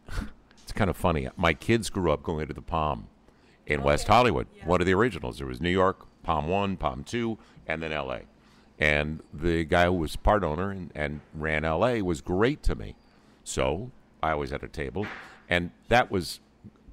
it's 0.62 0.72
kind 0.72 0.92
of 0.92 0.96
funny. 0.96 1.28
My 1.36 1.56
kids 1.56 1.90
grew 1.90 2.12
up 2.12 2.22
going 2.22 2.48
to 2.48 2.54
the 2.54 2.62
Palm 2.62 3.08
in 3.66 3.82
West 3.82 4.08
Hollywood, 4.08 4.46
one 4.66 4.82
of 4.82 4.86
the 4.86 4.94
originals. 4.94 5.40
There 5.40 5.48
was 5.48 5.62
New 5.62 5.72
York, 5.72 6.06
Palm 6.22 6.48
1, 6.48 6.78
Palm 6.78 7.04
2, 7.04 7.40
and 7.66 7.82
then 7.82 7.90
LA. 7.90 8.20
And 8.78 9.24
the 9.34 9.64
guy 9.64 9.86
who 9.86 9.94
was 9.94 10.16
part 10.16 10.44
owner 10.44 10.70
and, 10.70 10.92
and 10.94 11.22
ran 11.34 11.64
LA 11.64 11.94
was 12.02 12.22
great 12.22 12.62
to 12.64 12.76
me. 12.76 12.94
So 13.44 13.90
I 14.22 14.30
always 14.30 14.52
had 14.52 14.62
a 14.62 14.68
table. 14.68 15.08
And 15.50 15.72
that 15.88 16.12
was, 16.12 16.40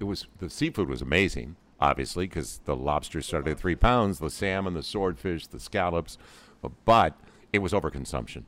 it 0.01 0.05
was, 0.05 0.27
the 0.39 0.49
seafood 0.49 0.89
was 0.89 1.03
amazing, 1.03 1.57
obviously, 1.81 2.27
because 2.27 2.61
the 2.65 2.77
lobster 2.77 3.21
started 3.21 3.51
at 3.51 3.59
three 3.59 3.77
pounds, 3.77 4.19
the 4.19 4.31
salmon, 4.31 4.75
the 4.75 4.83
swordfish, 4.83 5.47
the 5.47 5.61
scallops. 5.61 6.19
Uh, 6.63 6.69
but 6.85 7.15
it 7.53 7.59
was 7.61 7.73
overconsumption. 7.73 8.45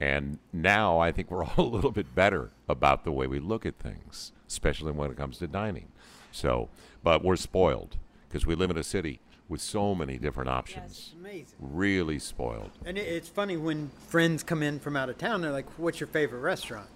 And 0.00 0.38
now 0.52 0.98
I 0.98 1.10
think 1.12 1.30
we're 1.30 1.44
all 1.56 1.58
a 1.58 1.62
little 1.62 1.90
bit 1.90 2.14
better 2.14 2.50
about 2.68 3.04
the 3.04 3.12
way 3.12 3.26
we 3.26 3.40
look 3.40 3.66
at 3.66 3.78
things, 3.78 4.32
especially 4.46 4.92
when 4.92 5.10
it 5.10 5.16
comes 5.16 5.38
to 5.38 5.46
dining. 5.46 5.88
So, 6.30 6.68
but 7.02 7.24
we're 7.24 7.36
spoiled 7.36 7.96
because 8.28 8.46
we 8.46 8.54
live 8.54 8.70
in 8.70 8.78
a 8.78 8.84
city 8.84 9.20
with 9.48 9.60
so 9.62 9.94
many 9.94 10.18
different 10.18 10.50
options. 10.50 11.14
Amazing. 11.18 11.56
Really 11.58 12.18
spoiled. 12.18 12.70
And 12.84 12.98
it, 12.98 13.06
it's 13.06 13.28
funny 13.28 13.56
when 13.56 13.90
friends 14.08 14.42
come 14.42 14.62
in 14.62 14.78
from 14.78 14.94
out 14.96 15.08
of 15.08 15.16
town. 15.18 15.40
They're 15.40 15.50
like, 15.50 15.66
"What's 15.78 16.00
your 16.00 16.06
favorite 16.06 16.40
restaurant?" 16.40 16.88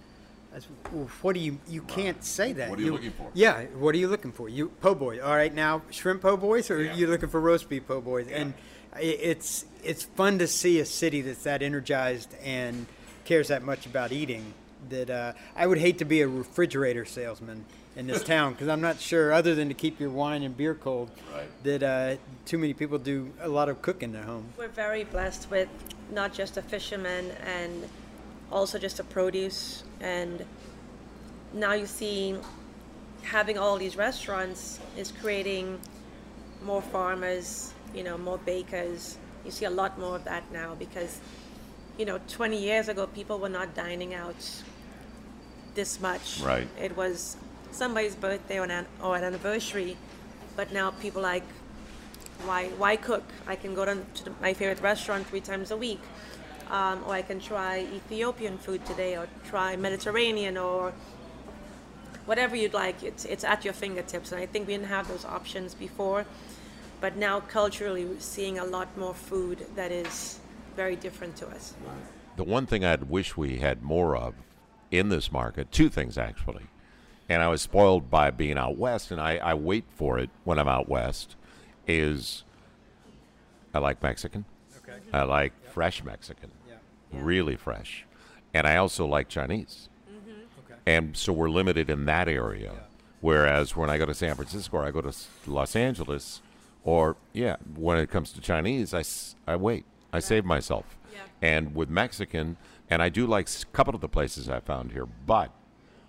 That's, 0.53 0.67
well, 0.91 1.09
what 1.23 1.33
do 1.33 1.39
you? 1.39 1.59
You 1.67 1.81
can't 1.81 2.23
say 2.23 2.53
that. 2.53 2.69
What 2.69 2.77
are 2.79 2.83
you 2.83 2.93
looking 2.93 3.11
for? 3.11 3.29
Yeah. 3.33 3.63
What 3.77 3.95
are 3.95 3.97
you 3.97 4.07
looking 4.07 4.31
for? 4.31 4.47
You 4.47 4.69
po' 4.81 4.93
boy. 4.95 5.19
All 5.21 5.35
right, 5.35 5.53
now 5.53 5.81
shrimp 5.89 6.21
po' 6.21 6.37
boys, 6.37 6.69
or 6.69 6.81
Yeah. 6.81 6.91
are 6.91 6.95
you 6.95 7.07
looking 7.07 7.29
for 7.29 7.41
roast 7.41 7.67
beef 7.69 7.87
po' 7.87 8.01
boys? 8.01 8.27
And 8.31 8.53
it's 8.99 9.65
it's 9.83 10.03
fun 10.03 10.37
to 10.39 10.47
see 10.47 10.79
a 10.79 10.85
city 10.85 11.21
that's 11.21 11.43
that 11.43 11.61
energized 11.63 12.35
and 12.43 12.85
cares 13.25 13.47
that 13.47 13.63
much 13.63 13.85
about 13.87 14.11
eating. 14.11 14.53
That 14.89 15.09
uh, 15.09 15.33
I 15.55 15.65
would 15.65 15.79
hate 15.79 15.97
to 15.99 16.05
be 16.05 16.21
a 16.21 16.27
refrigerator 16.27 17.05
salesman 17.05 17.65
in 17.95 18.05
this 18.05 18.21
town 18.35 18.53
because 18.53 18.67
I'm 18.67 18.81
not 18.81 18.99
sure, 18.99 19.33
other 19.33 19.55
than 19.55 19.69
to 19.69 19.73
keep 19.73 19.99
your 19.99 20.09
wine 20.11 20.43
and 20.43 20.55
beer 20.55 20.75
cold, 20.75 21.09
Right. 21.33 21.47
that 21.63 21.83
uh, 21.83 22.15
too 22.45 22.57
many 22.59 22.73
people 22.73 22.97
do 22.99 23.31
a 23.41 23.49
lot 23.49 23.69
of 23.69 23.81
cooking 23.81 24.15
at 24.15 24.25
home. 24.25 24.45
We're 24.57 24.67
very 24.67 25.03
blessed 25.05 25.49
with 25.49 25.69
not 26.11 26.31
just 26.33 26.57
a 26.57 26.61
fisherman 26.61 27.31
and 27.43 27.87
also 28.53 28.77
just 28.77 28.97
the 28.97 29.03
produce. 29.03 29.83
And 29.99 30.45
now 31.53 31.73
you 31.73 31.85
see 31.85 32.37
having 33.23 33.57
all 33.57 33.77
these 33.77 33.97
restaurants 33.97 34.79
is 34.97 35.11
creating 35.11 35.79
more 36.63 36.81
farmers, 36.81 37.73
you 37.93 38.03
know, 38.03 38.17
more 38.17 38.37
bakers. 38.37 39.17
You 39.43 39.51
see 39.51 39.65
a 39.65 39.69
lot 39.69 39.99
more 39.99 40.15
of 40.15 40.23
that 40.25 40.49
now 40.51 40.75
because, 40.75 41.19
you 41.97 42.05
know, 42.05 42.19
20 42.27 42.57
years 42.57 42.87
ago, 42.87 43.07
people 43.07 43.39
were 43.39 43.49
not 43.49 43.75
dining 43.75 44.13
out 44.13 44.35
this 45.75 45.99
much. 45.99 46.39
Right. 46.41 46.67
It 46.79 46.95
was 46.95 47.37
somebody's 47.71 48.15
birthday 48.15 48.59
or 48.59 48.65
an, 48.65 48.85
or 49.01 49.17
an 49.17 49.23
anniversary, 49.23 49.97
but 50.55 50.71
now 50.71 50.91
people 50.91 51.21
like, 51.21 51.43
why 52.45 52.67
why 52.77 52.95
cook? 52.95 53.23
I 53.47 53.55
can 53.55 53.73
go 53.73 53.85
to, 53.85 53.95
to 54.15 54.23
the, 54.25 54.31
my 54.41 54.53
favorite 54.53 54.81
restaurant 54.81 55.27
three 55.27 55.39
times 55.39 55.71
a 55.71 55.77
week, 55.77 56.01
um, 56.69 57.03
or 57.05 57.13
I 57.13 57.21
can 57.21 57.39
try 57.39 57.79
Ethiopian 57.79 58.57
food 58.57 58.85
today, 58.85 59.15
or 59.17 59.27
try 59.45 59.75
Mediterranean, 59.75 60.57
or 60.57 60.93
whatever 62.25 62.55
you'd 62.55 62.73
like. 62.73 63.03
It's 63.03 63.25
it's 63.25 63.43
at 63.43 63.63
your 63.65 63.73
fingertips, 63.73 64.31
and 64.31 64.41
I 64.41 64.45
think 64.45 64.67
we 64.67 64.73
didn't 64.73 64.87
have 64.89 65.07
those 65.07 65.25
options 65.25 65.73
before, 65.73 66.25
but 67.01 67.15
now 67.15 67.39
culturally 67.41 68.05
we're 68.05 68.19
seeing 68.19 68.59
a 68.59 68.65
lot 68.65 68.97
more 68.97 69.13
food 69.13 69.65
that 69.75 69.91
is 69.91 70.39
very 70.75 70.95
different 70.95 71.35
to 71.37 71.47
us. 71.47 71.73
The 72.35 72.43
one 72.43 72.65
thing 72.65 72.83
I'd 72.83 73.09
wish 73.09 73.37
we 73.37 73.57
had 73.57 73.83
more 73.83 74.15
of 74.15 74.33
in 74.89 75.09
this 75.09 75.31
market, 75.31 75.71
two 75.71 75.89
things 75.89 76.17
actually. 76.17 76.67
And 77.29 77.41
I 77.41 77.47
was 77.47 77.61
spoiled 77.61 78.11
by 78.11 78.31
being 78.31 78.57
out 78.57 78.77
west, 78.77 79.09
and 79.09 79.21
I, 79.21 79.37
I 79.37 79.53
wait 79.53 79.85
for 79.95 80.19
it 80.19 80.29
when 80.43 80.59
I'm 80.59 80.67
out 80.67 80.89
west, 80.89 81.35
is 81.87 82.43
I 83.73 83.79
like 83.79 84.03
Mexican. 84.03 84.45
Okay. 84.77 84.99
I 85.13 85.23
like 85.23 85.53
fresh 85.73 86.03
Mexican, 86.03 86.51
Yeah. 86.67 86.75
really 87.11 87.55
fresh. 87.55 88.05
And 88.53 88.67
I 88.67 88.75
also 88.77 89.05
like 89.07 89.27
Chinese. 89.27 89.89
Mm-hmm. 90.09 90.71
Okay. 90.71 90.79
And 90.85 91.17
so 91.17 91.33
we're 91.33 91.49
limited 91.49 91.89
in 91.89 92.05
that 92.05 92.27
area. 92.27 92.71
Whereas 93.21 93.75
when 93.75 93.89
I 93.89 93.97
go 93.97 94.05
to 94.05 94.13
San 94.13 94.35
Francisco 94.35 94.77
or 94.77 94.85
I 94.85 94.91
go 94.91 95.01
to 95.01 95.13
Los 95.47 95.75
Angeles, 95.75 96.41
or, 96.83 97.15
yeah, 97.31 97.55
when 97.75 97.97
it 97.97 98.09
comes 98.11 98.31
to 98.33 98.41
Chinese, 98.41 98.93
I, 98.93 99.03
I 99.51 99.55
wait. 99.55 99.85
I 100.11 100.19
save 100.19 100.43
myself. 100.45 100.97
Yeah. 101.11 101.19
And 101.41 101.73
with 101.73 101.89
Mexican, 101.89 102.57
and 102.89 103.01
I 103.01 103.09
do 103.09 103.25
like 103.25 103.47
a 103.49 103.65
couple 103.71 103.95
of 103.95 104.01
the 104.01 104.09
places 104.09 104.49
I 104.49 104.59
found 104.59 104.91
here, 104.91 105.07
but 105.25 105.49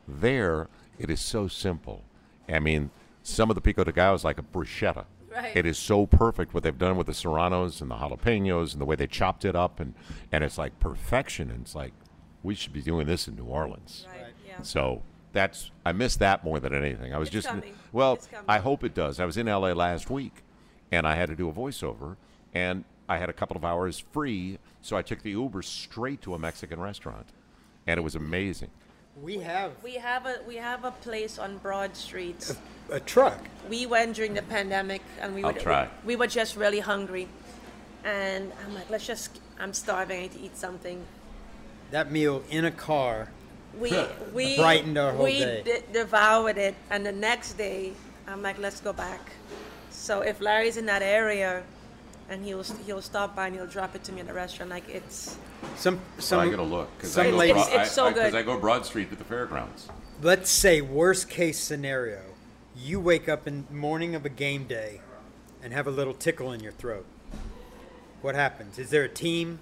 there 0.08 0.68
it 0.98 1.08
is 1.08 1.20
so 1.20 1.48
simple. 1.48 2.02
I 2.48 2.58
mean, 2.58 2.90
some 3.22 3.48
of 3.50 3.54
the 3.54 3.60
pico 3.62 3.84
de 3.84 3.92
gallo 3.92 4.14
is 4.16 4.24
like 4.24 4.38
a 4.38 4.42
bruschetta. 4.42 5.04
Right. 5.34 5.56
It 5.56 5.66
is 5.66 5.78
so 5.78 6.06
perfect 6.06 6.54
what 6.54 6.62
they've 6.62 6.78
done 6.78 6.96
with 6.96 7.06
the 7.06 7.14
serranos 7.14 7.80
and 7.80 7.90
the 7.90 7.96
jalapenos 7.96 8.72
and 8.72 8.80
the 8.80 8.84
way 8.84 8.96
they 8.96 9.06
chopped 9.06 9.44
it 9.44 9.56
up, 9.56 9.80
and, 9.80 9.94
and 10.30 10.44
it's 10.44 10.58
like 10.58 10.78
perfection. 10.80 11.50
And 11.50 11.62
it's 11.62 11.74
like, 11.74 11.92
we 12.42 12.54
should 12.54 12.72
be 12.72 12.82
doing 12.82 13.06
this 13.06 13.26
in 13.26 13.36
New 13.36 13.44
Orleans. 13.46 14.06
Right. 14.08 14.32
Yeah. 14.46 14.62
So 14.62 15.02
that's 15.32 15.70
I 15.84 15.92
miss 15.92 16.16
that 16.16 16.44
more 16.44 16.60
than 16.60 16.72
anything. 16.74 17.12
I 17.12 17.18
was 17.18 17.28
It's 17.28 17.34
just 17.34 17.48
coming. 17.48 17.74
well, 17.92 18.18
I 18.48 18.58
hope 18.58 18.84
it 18.84 18.94
does. 18.94 19.18
I 19.18 19.24
was 19.24 19.36
in 19.36 19.46
LA 19.46 19.72
last 19.72 20.08
week, 20.10 20.42
and 20.92 21.06
I 21.06 21.16
had 21.16 21.28
to 21.28 21.34
do 21.34 21.48
a 21.48 21.52
voiceover, 21.52 22.16
and 22.52 22.84
I 23.08 23.18
had 23.18 23.28
a 23.28 23.32
couple 23.32 23.56
of 23.56 23.64
hours 23.64 23.98
free, 24.12 24.58
so 24.80 24.96
I 24.96 25.02
took 25.02 25.22
the 25.22 25.30
Uber 25.32 25.62
straight 25.62 26.22
to 26.22 26.34
a 26.34 26.38
Mexican 26.38 26.78
restaurant, 26.80 27.26
and 27.86 27.98
it 27.98 28.02
was 28.02 28.14
amazing. 28.14 28.70
We 29.22 29.38
have 29.38 29.72
We 29.82 29.94
have 29.94 30.26
a 30.26 30.36
we 30.46 30.56
have 30.56 30.84
a 30.84 30.90
place 30.90 31.38
on 31.38 31.58
Broad 31.58 31.96
Street. 31.96 32.52
a 32.90 32.98
truck. 33.00 33.38
We 33.70 33.86
went 33.86 34.16
during 34.16 34.34
the 34.34 34.42
pandemic, 34.42 35.02
and 35.20 35.34
we 35.34 35.44
I'll 35.44 35.52
were 35.52 35.60
try. 35.60 35.88
we 36.04 36.16
were 36.16 36.26
just 36.26 36.56
really 36.56 36.80
hungry, 36.80 37.28
and 38.04 38.52
I'm 38.64 38.74
like, 38.74 38.90
let's 38.90 39.06
just. 39.06 39.40
I'm 39.58 39.72
starving. 39.72 40.18
I 40.18 40.22
need 40.22 40.32
to 40.32 40.40
eat 40.40 40.56
something. 40.56 41.04
That 41.92 42.10
meal 42.10 42.42
in 42.50 42.64
a 42.64 42.72
car. 42.72 43.28
We 43.78 43.92
we 44.32 44.56
Brightened 44.56 44.98
our 44.98 45.12
whole 45.12 45.24
we 45.24 45.38
day. 45.38 45.62
d- 45.64 45.80
devoured 45.92 46.58
it, 46.58 46.74
and 46.90 47.06
the 47.06 47.12
next 47.12 47.52
day, 47.54 47.92
I'm 48.26 48.42
like, 48.42 48.58
let's 48.58 48.80
go 48.80 48.92
back. 48.92 49.30
So 49.90 50.22
if 50.22 50.40
Larry's 50.40 50.76
in 50.76 50.86
that 50.86 51.02
area, 51.02 51.62
and 52.28 52.44
he'll 52.44 52.62
he'll 52.86 53.02
stop 53.02 53.34
by 53.36 53.46
and 53.48 53.56
he'll 53.56 53.66
drop 53.66 53.94
it 53.94 54.04
to 54.04 54.12
me 54.12 54.20
at 54.20 54.26
the 54.26 54.32
restaurant, 54.34 54.70
like 54.70 54.88
it's 54.88 55.36
Some 55.76 56.00
some. 56.18 56.40
I 56.40 56.48
gotta 56.48 56.62
look 56.62 56.88
because 56.96 57.16
I, 57.18 57.30
go 57.30 57.36
lady- 57.36 57.52
Broad- 57.54 57.68
It's- 57.68 57.86
it's 57.88 57.94
so 57.94 58.04
I- 58.04 58.08
I- 58.08 58.12
'cause 58.12 58.22
good. 58.32 58.34
I 58.34 58.42
go 58.42 58.58
Broad 58.58 58.86
Street 58.86 59.10
to 59.10 59.16
the 59.16 59.24
fairgrounds. 59.24 59.88
Let's 60.22 60.50
say 60.50 60.80
worst 60.80 61.28
case 61.28 61.58
scenario, 61.58 62.20
you 62.76 63.00
wake 63.00 63.28
up 63.28 63.46
in 63.46 63.66
morning 63.70 64.14
of 64.14 64.24
a 64.24 64.28
game 64.28 64.64
day, 64.66 65.00
and 65.62 65.72
have 65.72 65.86
a 65.86 65.90
little 65.90 66.14
tickle 66.14 66.52
in 66.52 66.60
your 66.60 66.72
throat. 66.72 67.04
What 68.22 68.34
happens? 68.34 68.78
Is 68.78 68.90
there 68.90 69.02
a 69.04 69.08
team 69.08 69.58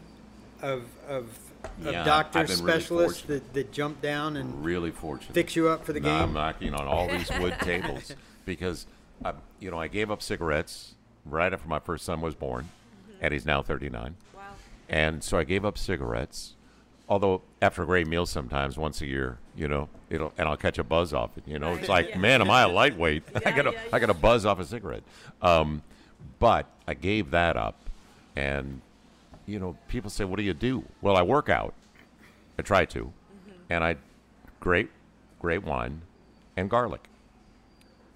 of 0.61 0.85
of, 1.09 1.25
of 1.85 1.93
Yeah, 1.93 2.05
doctors, 2.05 2.51
I've 2.51 2.61
really 2.65 2.73
specialists 2.81 3.23
that, 3.23 3.53
that 3.55 3.73
jump 3.73 4.01
down 4.03 4.37
and 4.37 4.65
Really 4.65 4.91
fortunate. 4.91 5.33
fix 5.35 5.55
you 5.57 5.69
up 5.69 5.85
for 5.85 5.93
the 5.93 6.01
No, 6.01 6.11
I'm 6.11 6.27
game? 6.27 6.35
knocking 6.35 6.75
on 6.75 6.87
all 6.87 7.09
these 7.09 7.31
wood 7.39 7.55
tables 7.63 8.15
because, 8.45 8.87
I, 9.25 9.33
you 9.61 9.71
know, 9.71 9.79
I 9.81 9.89
gave 9.89 10.11
up 10.11 10.23
cigarettes 10.23 10.95
right 11.25 11.53
after 11.53 11.69
my 11.69 11.79
first 11.79 12.05
son 12.05 12.21
was 12.21 12.35
born, 12.35 12.69
and 13.21 13.33
he's 13.33 13.47
now 13.47 13.63
39. 13.63 14.17
wow. 14.35 14.41
And 14.89 15.23
so 15.23 15.39
I 15.39 15.45
gave 15.45 15.65
up 15.65 15.79
cigarettes. 15.79 16.55
Although 17.09 17.43
after 17.61 17.83
a 17.83 17.87
great 17.87 18.07
meal, 18.07 18.25
sometimes 18.27 18.79
once 18.79 19.01
a 19.03 19.07
year, 19.07 19.39
you 19.57 19.69
know, 19.69 19.89
it'll 20.09 20.33
and 20.39 20.49
I'll 20.49 20.57
catch 20.57 20.79
a 20.79 20.85
buzz 20.85 21.13
off 21.13 21.37
it. 21.37 21.45
You 21.47 21.59
know, 21.59 21.75
it's 21.75 21.89
like, 21.89 22.09
Yeah. 22.11 22.19
man, 22.19 22.41
am 22.41 22.51
I 22.51 22.63
a 22.63 22.69
lightweight? 22.69 23.25
I 23.47 23.51
got 23.51 23.67
a, 23.67 23.73
yeah, 23.73 23.81
I 23.93 23.99
got 23.99 24.09
a 24.11 24.15
buzz 24.15 24.47
off 24.47 24.59
a 24.61 24.65
cigarette. 24.65 25.03
Um, 25.43 25.83
but 26.39 26.67
I 26.89 26.95
gave 26.95 27.33
that 27.33 27.57
up, 27.57 27.77
and 28.37 28.81
you 29.47 29.59
know, 29.59 29.77
people 29.89 30.09
say, 30.11 30.25
"What 30.25 30.37
do 30.37 30.43
you 30.43 30.55
do?" 30.55 30.85
Well, 31.03 31.17
I 31.17 31.23
work 31.23 31.49
out. 31.49 31.75
I 32.59 32.63
try 32.63 32.85
to, 32.87 33.01
Mm-hmm. 33.05 33.53
and 33.71 33.85
I 33.85 33.97
great, 34.61 34.89
great 35.41 35.65
wine, 35.65 36.03
and 36.57 36.71
garlic. 36.71 37.09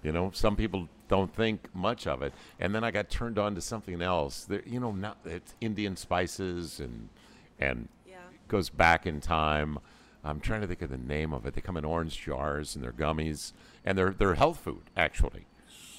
You 0.03 0.11
know, 0.13 0.31
some 0.33 0.55
people 0.55 0.87
don't 1.07 1.33
think 1.33 1.73
much 1.73 2.05
of 2.07 2.21
it, 2.21 2.33
and 2.59 2.73
then 2.75 2.83
I 2.83 2.91
got 2.91 3.09
turned 3.09 3.37
on 3.39 3.55
to 3.55 3.61
something 3.61 4.01
else. 4.01 4.43
There, 4.45 4.61
you 4.65 4.79
know, 4.79 4.91
not 4.91 5.17
it's 5.25 5.53
Indian 5.61 5.95
spices 5.95 6.79
and 6.79 7.09
and 7.59 7.87
Yeah. 8.07 8.15
goes 8.47 8.69
back 8.69 9.05
in 9.07 9.19
time. 9.21 9.79
I'm 10.23 10.39
trying 10.41 10.61
to 10.61 10.67
think 10.67 10.81
of 10.81 10.89
the 10.89 10.97
name 10.97 11.33
of 11.33 11.45
it. 11.45 11.53
They 11.53 11.61
come 11.61 11.77
in 11.77 11.85
orange 11.85 12.19
jars 12.19 12.75
and 12.75 12.83
they're 12.83 12.91
gummies, 12.91 13.53
and 13.85 13.97
they're 13.97 14.11
they're 14.11 14.35
health 14.35 14.59
food 14.59 14.83
actually. 14.95 15.45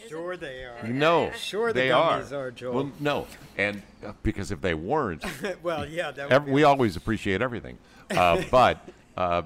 Sure 0.09 0.36
they 0.38 0.64
are. 0.64 0.86
No, 0.88 1.30
Sure 1.32 1.70
the 1.72 1.80
they 1.80 1.88
gummies 1.88 2.32
are. 2.32 2.46
are, 2.46 2.50
Joel. 2.50 2.74
Well, 2.74 2.92
no, 2.98 3.26
and 3.59 3.82
uh, 4.06 4.12
because 4.22 4.50
if 4.50 4.61
they 4.62 4.72
weren't, 4.72 5.22
well, 5.62 5.86
yeah, 5.86 6.11
that 6.12 6.24
would 6.28 6.32
ev- 6.32 6.46
be 6.46 6.52
we 6.52 6.64
always 6.64 6.96
appreciate 6.96 7.42
everything. 7.42 7.76
Uh, 8.11 8.42
but 8.50 8.88
uh, 9.18 9.42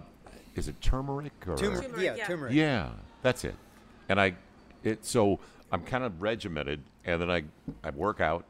is 0.54 0.68
it 0.68 0.80
turmeric 0.80 1.32
or 1.48 1.56
turmeric. 1.56 1.82
Turmeric, 1.86 2.02
Yeah, 2.04 2.14
yeah. 2.14 2.26
turmeric. 2.26 2.54
Yeah, 2.54 2.90
that's 3.22 3.44
it. 3.44 3.56
And 4.08 4.20
I, 4.20 4.34
it 4.84 5.04
so 5.04 5.38
I'm 5.70 5.82
kind 5.82 6.04
of 6.04 6.20
regimented, 6.20 6.80
and 7.04 7.20
then 7.20 7.30
I 7.30 7.44
I 7.82 7.90
work 7.90 8.20
out. 8.20 8.44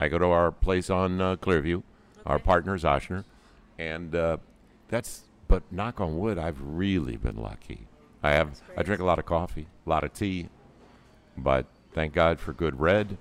I 0.00 0.08
go 0.08 0.18
to 0.18 0.26
our 0.26 0.50
place 0.52 0.90
on 0.90 1.20
uh, 1.20 1.36
Clearview, 1.36 1.82
our 2.26 2.38
partners 2.38 2.82
Ochsner, 2.84 3.24
and 3.78 4.14
uh, 4.14 4.36
that's. 4.88 5.22
But 5.48 5.62
knock 5.70 6.00
on 6.00 6.18
wood, 6.18 6.38
I've 6.38 6.60
really 6.60 7.16
been 7.16 7.36
lucky. 7.36 7.86
I 8.22 8.32
have. 8.32 8.60
I 8.76 8.82
drink 8.82 9.00
a 9.00 9.04
lot 9.04 9.20
of 9.20 9.26
coffee, 9.26 9.68
a 9.86 9.88
lot 9.88 10.02
of 10.02 10.12
tea, 10.12 10.48
but 11.38 11.66
thank 11.92 12.12
God 12.14 12.40
for 12.40 12.52
good 12.52 12.80
red. 12.80 13.16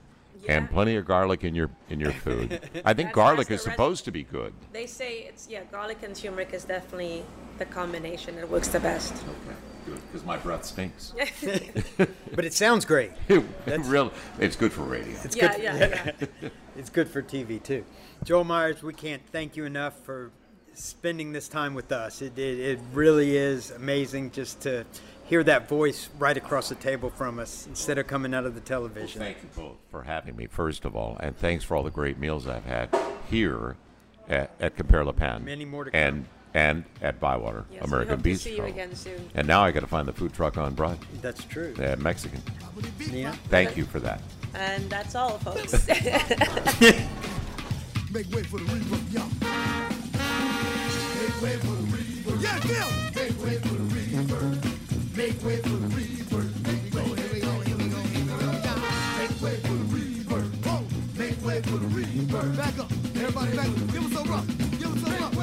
And 0.47 0.65
Yeah. 0.65 0.71
plenty 0.73 0.95
of 0.95 1.05
garlic 1.05 1.43
in 1.43 1.53
your 1.55 1.69
in 1.89 1.99
your 1.99 2.11
food. 2.11 2.51
I 2.85 2.93
think 2.93 3.09
That's- 3.09 3.13
garlic 3.15 3.47
that's 3.47 3.61
is 3.61 3.65
the 3.65 3.69
rest- 3.69 3.77
supposed 3.77 4.05
to 4.05 4.11
be 4.11 4.23
good. 4.23 4.53
They 4.73 4.85
say 4.87 5.19
it's 5.29 5.47
yeah, 5.49 5.63
garlic 5.71 6.01
and 6.03 6.15
turmeric 6.15 6.53
is 6.53 6.65
definitely 6.65 7.23
the 7.59 7.65
combination 7.65 8.35
that 8.37 8.49
works 8.49 8.67
the 8.69 8.79
best. 8.79 9.13
Okay, 9.86 9.91
good 9.91 10.01
because 10.11 10.25
my 10.25 10.38
breath 10.38 10.65
stinks. 10.65 11.13
But 12.36 12.43
it 12.43 12.53
sounds 12.53 12.83
great. 12.83 13.11
Real, 13.67 14.11
it's 14.39 14.57
good 14.57 14.73
for 14.73 14.81
radio. 14.81 15.15
It's 15.23 15.38
yeah, 15.38 15.53
good. 15.53 15.63
yeah, 15.63 16.11
yeah. 16.41 16.49
It's 16.77 16.89
good 16.89 17.07
for 17.07 17.21
TV 17.21 17.63
too. 17.63 17.86
Joel 18.25 18.43
Meyers, 18.43 18.83
we 18.83 18.93
can't 18.93 19.21
thank 19.31 19.55
you 19.55 19.63
enough 19.63 19.97
for 20.01 20.31
spending 20.73 21.31
this 21.31 21.47
time 21.47 21.73
with 21.73 21.93
us. 21.93 22.21
It, 22.21 22.38
it, 22.38 22.59
it 22.59 22.79
really 22.91 23.38
is 23.38 23.71
amazing 23.71 24.31
just 24.31 24.59
to 24.63 24.86
hear 25.23 25.41
that 25.45 25.69
voice 25.69 26.09
right 26.19 26.36
across 26.36 26.67
the 26.67 26.75
table 26.75 27.09
from 27.09 27.39
us 27.39 27.65
instead 27.67 27.97
of 27.97 28.07
coming 28.07 28.33
out 28.33 28.45
of 28.45 28.55
the 28.55 28.61
television. 28.61 29.21
Thank 29.21 29.38
you 29.41 29.49
both 29.55 29.77
for 29.89 30.03
having 30.03 30.36
me, 30.36 30.47
first 30.47 30.83
of 30.83 30.97
all, 30.97 31.15
and 31.21 31.38
thanks 31.38 31.63
for 31.63 31.77
all 31.77 31.83
the 31.83 31.91
great 31.91 32.19
meals 32.19 32.45
I've 32.45 32.65
had 32.65 32.89
here 33.29 33.77
at, 34.27 34.51
at 34.59 34.75
Compère 34.75 35.05
Lapin. 35.05 35.45
Many 35.45 35.63
more 35.63 35.86
to 35.86 35.91
come. 35.91 35.99
And 35.99 36.25
and 36.55 36.83
at 37.01 37.19
Bywater 37.19 37.65
Yes, 37.69 37.81
we 37.81 37.87
American 37.87 38.15
hope 38.15 38.23
to 38.23 38.35
see 38.37 38.55
you 38.55 38.63
again 38.63 38.95
soon. 38.95 39.29
And 39.35 39.45
now 39.45 39.61
I 39.61 39.71
got 39.71 39.81
to 39.81 39.87
find 39.87 40.07
the 40.07 40.13
food 40.13 40.33
truck 40.33 40.57
on 40.57 40.73
Broad, 40.73 40.97
That's 41.21 41.43
true. 41.43 41.75
uh, 41.77 41.97
Mexican. 41.99 42.41
Nina? 43.11 43.33
Thank 43.49 43.75
you 43.77 43.83
for 43.83 43.99
that. 43.99 44.21
And 44.53 44.89
that's 44.89 45.15
all, 45.15 45.37
folks. 45.39 45.73
Make 45.89 46.01
way 48.31 48.43
for 48.43 48.59
the 48.59 48.63
reaper, 48.71 48.97
yeah. 49.11 49.27
Make 51.19 51.41
way 51.41 51.57
for 51.57 51.75
the 51.75 51.83
reaper. 51.91 52.35
Yeah, 52.39 52.57
Gil! 52.59 52.87
Make 53.13 53.37
way 53.43 53.57
for 53.59 53.73
the 53.75 53.83
reaper. 53.91 54.55
Make 55.17 55.43
way 55.43 55.57
for 55.57 55.75
the 55.75 55.87
reaper. 55.91 56.41
Here 56.41 57.03
we 57.03 57.15
here 57.19 57.33
we 57.33 57.39
go, 57.41 57.51
here 57.59 57.75
we 57.77 57.89
go, 57.89 57.99
here 57.99 58.23
we 58.23 58.31
go. 58.31 58.39
Make 59.19 59.35
way 59.41 59.55
for 59.59 59.73
the 59.73 59.83
reaper. 59.91 60.39
Whoa! 60.63 60.85
Make 61.17 61.43
way 61.45 61.59
for 61.63 61.77
the 61.77 61.87
reaper. 61.87 62.47
Back 62.55 62.79
up. 62.79 62.89
Everybody 63.13 63.57
back 63.57 63.67
up. 63.67 63.75
Give 63.91 64.05
us 64.05 64.15
a 64.25 64.29
rock. 64.29 64.45
Give 64.79 64.95
us 64.95 65.03
a 65.03 65.05
rock. 65.21 65.33